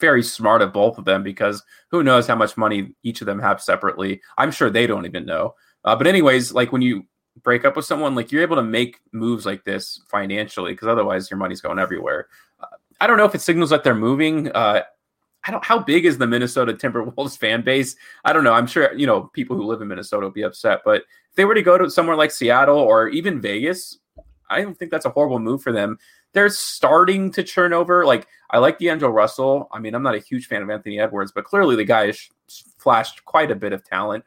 very 0.00 0.22
smart 0.22 0.62
of 0.62 0.72
both 0.72 0.98
of 0.98 1.04
them 1.04 1.22
because 1.22 1.62
who 1.90 2.02
knows 2.02 2.26
how 2.26 2.36
much 2.36 2.56
money 2.56 2.94
each 3.02 3.20
of 3.20 3.26
them 3.26 3.38
have 3.40 3.60
separately. 3.60 4.20
I'm 4.36 4.50
sure 4.50 4.70
they 4.70 4.86
don't 4.86 5.06
even 5.06 5.26
know. 5.26 5.54
Uh, 5.84 5.96
but 5.96 6.06
anyways, 6.06 6.52
like 6.52 6.72
when 6.72 6.82
you 6.82 7.04
break 7.42 7.64
up 7.64 7.76
with 7.76 7.84
someone, 7.84 8.14
like 8.14 8.32
you're 8.32 8.42
able 8.42 8.56
to 8.56 8.62
make 8.62 9.00
moves 9.12 9.46
like 9.46 9.64
this 9.64 10.00
financially 10.08 10.72
because 10.72 10.88
otherwise 10.88 11.30
your 11.30 11.38
money's 11.38 11.60
going 11.60 11.78
everywhere. 11.78 12.28
Uh, 12.60 12.66
I 13.00 13.06
don't 13.06 13.16
know 13.16 13.24
if 13.24 13.34
it 13.34 13.40
signals 13.40 13.70
that 13.70 13.84
they're 13.84 13.94
moving. 13.94 14.50
Uh, 14.52 14.82
I 15.44 15.50
don't. 15.50 15.64
How 15.64 15.78
big 15.78 16.04
is 16.04 16.18
the 16.18 16.26
Minnesota 16.26 16.72
Timberwolves 16.74 17.38
fan 17.38 17.62
base? 17.62 17.96
I 18.24 18.32
don't 18.32 18.44
know. 18.44 18.52
I'm 18.52 18.66
sure 18.66 18.92
you 18.94 19.06
know 19.06 19.22
people 19.32 19.56
who 19.56 19.64
live 19.64 19.80
in 19.80 19.88
Minnesota 19.88 20.26
will 20.26 20.32
be 20.32 20.42
upset. 20.42 20.80
But 20.84 21.02
if 21.30 21.36
they 21.36 21.44
were 21.44 21.54
to 21.54 21.62
go 21.62 21.78
to 21.78 21.90
somewhere 21.90 22.16
like 22.16 22.32
Seattle 22.32 22.78
or 22.78 23.08
even 23.08 23.40
Vegas, 23.40 23.98
I 24.50 24.62
don't 24.62 24.76
think 24.76 24.90
that's 24.90 25.06
a 25.06 25.10
horrible 25.10 25.38
move 25.38 25.62
for 25.62 25.72
them 25.72 25.98
they're 26.32 26.48
starting 26.48 27.30
to 27.32 27.42
churn 27.42 27.72
over. 27.72 28.04
Like 28.04 28.26
I 28.50 28.58
like 28.58 28.78
D'Angelo 28.78 29.12
Russell. 29.12 29.68
I 29.72 29.78
mean, 29.78 29.94
I'm 29.94 30.02
not 30.02 30.14
a 30.14 30.20
huge 30.20 30.46
fan 30.46 30.62
of 30.62 30.70
Anthony 30.70 30.98
Edwards, 30.98 31.32
but 31.32 31.44
clearly 31.44 31.76
the 31.76 31.84
guy 31.84 32.06
has 32.06 32.28
flashed 32.78 33.24
quite 33.24 33.50
a 33.50 33.56
bit 33.56 33.72
of 33.72 33.84
talent 33.84 34.24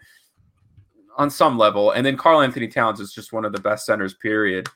on 1.17 1.29
some 1.29 1.57
level. 1.57 1.91
And 1.91 2.05
then 2.05 2.17
Karl-Anthony 2.17 2.67
Towns 2.67 2.99
is 2.99 3.13
just 3.13 3.33
one 3.33 3.45
of 3.45 3.51
the 3.51 3.61
best 3.61 3.85
centers. 3.85 4.13
Period. 4.13 4.67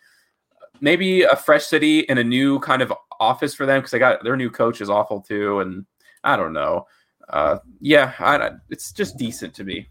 Maybe 0.82 1.24
a 1.24 1.36
fresh 1.36 1.66
city 1.66 2.08
and 2.10 2.20
a 2.20 2.24
new 2.24 2.60
kind 2.60 2.82
of 2.82 2.94
office 3.20 3.54
for 3.54 3.66
them 3.66 3.80
because 3.80 3.92
they 3.92 4.00
got 4.00 4.24
their 4.24 4.36
new 4.36 4.50
coach 4.50 4.82
is 4.82 4.90
awful 4.90 5.22
too, 5.22 5.62
and 5.62 5.86
I 6.24 6.36
don't 6.36 6.54
know. 6.54 6.88
Uh, 7.30 7.60
yeah, 7.80 8.14
I, 8.20 8.52
it's 8.70 8.92
just 8.92 9.18
decent 9.18 9.54
to 9.56 9.64
me. 9.64 9.88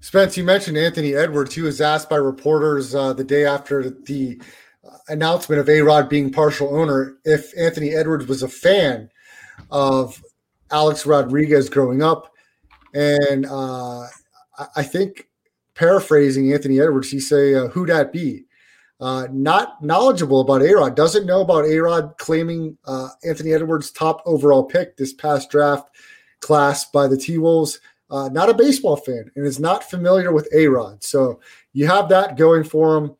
Spence, 0.00 0.36
you 0.36 0.44
mentioned 0.44 0.78
Anthony 0.78 1.14
Edwards. 1.14 1.54
He 1.54 1.62
was 1.62 1.80
asked 1.80 2.08
by 2.08 2.16
reporters 2.16 2.94
uh, 2.94 3.12
the 3.12 3.24
day 3.24 3.44
after 3.44 3.90
the 3.90 4.40
announcement 5.08 5.60
of 5.60 5.68
A 5.68 5.80
Rod 5.80 6.08
being 6.08 6.30
partial 6.30 6.74
owner 6.74 7.16
if 7.24 7.56
Anthony 7.58 7.90
Edwards 7.90 8.26
was 8.26 8.42
a 8.42 8.48
fan 8.48 9.10
of 9.70 10.22
Alex 10.70 11.06
Rodriguez 11.06 11.68
growing 11.68 12.02
up. 12.02 12.32
And 12.94 13.46
uh, 13.46 14.06
I 14.74 14.82
think 14.82 15.28
paraphrasing 15.74 16.52
Anthony 16.52 16.80
Edwards, 16.80 17.10
he 17.10 17.20
say, 17.20 17.54
uh, 17.54 17.68
"Who 17.68 17.86
that 17.86 18.12
be?" 18.12 18.44
Uh, 19.00 19.28
not 19.30 19.80
knowledgeable 19.82 20.40
about 20.40 20.62
A 20.62 20.74
Rod, 20.74 20.96
doesn't 20.96 21.26
know 21.26 21.42
about 21.42 21.66
A 21.66 21.78
Rod 21.78 22.14
claiming 22.18 22.76
uh, 22.84 23.10
Anthony 23.24 23.52
Edwards' 23.52 23.92
top 23.92 24.22
overall 24.26 24.64
pick 24.64 24.96
this 24.96 25.12
past 25.12 25.50
draft 25.50 25.88
class 26.40 26.84
by 26.90 27.06
the 27.06 27.16
T 27.16 27.38
Wolves. 27.38 27.80
Uh, 28.10 28.28
not 28.30 28.48
a 28.48 28.54
baseball 28.54 28.96
fan 28.96 29.30
and 29.36 29.46
is 29.46 29.60
not 29.60 29.88
familiar 29.88 30.32
with 30.32 30.48
A 30.54 30.66
Rod. 30.66 31.04
So 31.04 31.40
you 31.74 31.86
have 31.86 32.08
that 32.08 32.38
going 32.38 32.64
for 32.64 32.96
him 32.96 33.16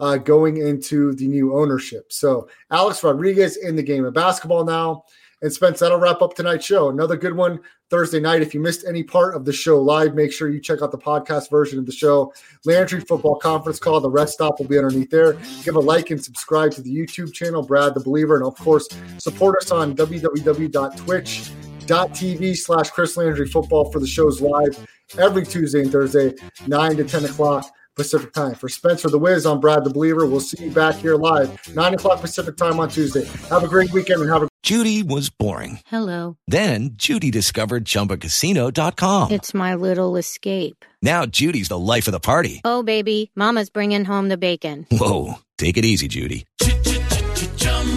uh, 0.00 0.16
going 0.16 0.58
into 0.58 1.12
the 1.14 1.26
new 1.26 1.56
ownership. 1.56 2.12
So 2.12 2.48
Alex 2.70 3.02
Rodriguez 3.02 3.56
in 3.56 3.74
the 3.76 3.82
game 3.82 4.04
of 4.04 4.12
basketball 4.14 4.64
now. 4.64 5.04
And 5.40 5.52
Spence, 5.52 5.78
that'll 5.78 6.00
wrap 6.00 6.20
up 6.20 6.34
tonight's 6.34 6.66
show. 6.66 6.88
Another 6.88 7.16
good 7.16 7.36
one 7.36 7.60
Thursday 7.90 8.18
night. 8.18 8.42
If 8.42 8.54
you 8.54 8.60
missed 8.60 8.84
any 8.88 9.04
part 9.04 9.36
of 9.36 9.44
the 9.44 9.52
show 9.52 9.80
live, 9.80 10.16
make 10.16 10.32
sure 10.32 10.48
you 10.48 10.60
check 10.60 10.82
out 10.82 10.90
the 10.90 10.98
podcast 10.98 11.48
version 11.48 11.78
of 11.78 11.86
the 11.86 11.92
show. 11.92 12.34
Landry 12.64 12.98
Football 13.00 13.36
Conference 13.36 13.78
Call. 13.78 14.00
The 14.00 14.10
rest 14.10 14.32
stop 14.34 14.58
will 14.58 14.66
be 14.66 14.78
underneath 14.78 15.10
there. 15.10 15.34
Give 15.62 15.76
a 15.76 15.80
like 15.80 16.10
and 16.10 16.20
subscribe 16.22 16.72
to 16.72 16.82
the 16.82 16.92
YouTube 16.92 17.32
channel, 17.32 17.62
Brad 17.62 17.94
the 17.94 18.00
Believer. 18.00 18.34
And 18.34 18.44
of 18.44 18.56
course, 18.56 18.88
support 19.18 19.62
us 19.62 19.70
on 19.70 19.94
www.twitch.tv 19.94 22.56
slash 22.56 22.90
Chris 22.90 23.16
Landry 23.16 23.46
football 23.46 23.92
for 23.92 24.00
the 24.00 24.08
shows 24.08 24.40
live 24.40 24.88
every 25.18 25.46
Tuesday 25.46 25.82
and 25.82 25.92
Thursday, 25.92 26.34
9 26.66 26.96
to 26.96 27.04
10 27.04 27.26
o'clock 27.26 27.72
Pacific 27.98 28.32
time. 28.32 28.54
For 28.54 28.68
Spencer 28.68 29.10
the 29.10 29.18
Wiz, 29.18 29.44
I'm 29.44 29.60
Brad 29.60 29.84
the 29.84 29.90
Believer. 29.90 30.24
We'll 30.26 30.40
see 30.40 30.64
you 30.64 30.70
back 30.70 30.94
here 30.94 31.16
live, 31.16 31.58
9 31.74 31.94
o'clock 31.94 32.20
Pacific 32.20 32.56
time 32.56 32.80
on 32.80 32.88
Tuesday. 32.88 33.26
Have 33.50 33.64
a 33.64 33.68
great 33.68 33.92
weekend 33.92 34.22
and 34.22 34.30
have 34.30 34.42
a 34.44 34.48
Judy 34.62 35.02
was 35.02 35.30
boring. 35.30 35.80
Hello. 35.86 36.36
Then 36.46 36.90
Judy 36.94 37.30
discovered 37.30 37.84
chumbacasino.com. 37.84 39.30
It's 39.30 39.54
my 39.54 39.74
little 39.74 40.16
escape. 40.16 40.84
Now 41.00 41.26
Judy's 41.26 41.68
the 41.68 41.78
life 41.78 42.06
of 42.08 42.12
the 42.12 42.20
party. 42.20 42.60
Oh, 42.64 42.82
baby, 42.82 43.30
Mama's 43.34 43.70
bringing 43.70 44.04
home 44.04 44.28
the 44.28 44.36
bacon. 44.36 44.86
Whoa. 44.90 45.34
Take 45.58 45.76
it 45.76 45.84
easy, 45.84 46.06
Judy. 46.06 46.46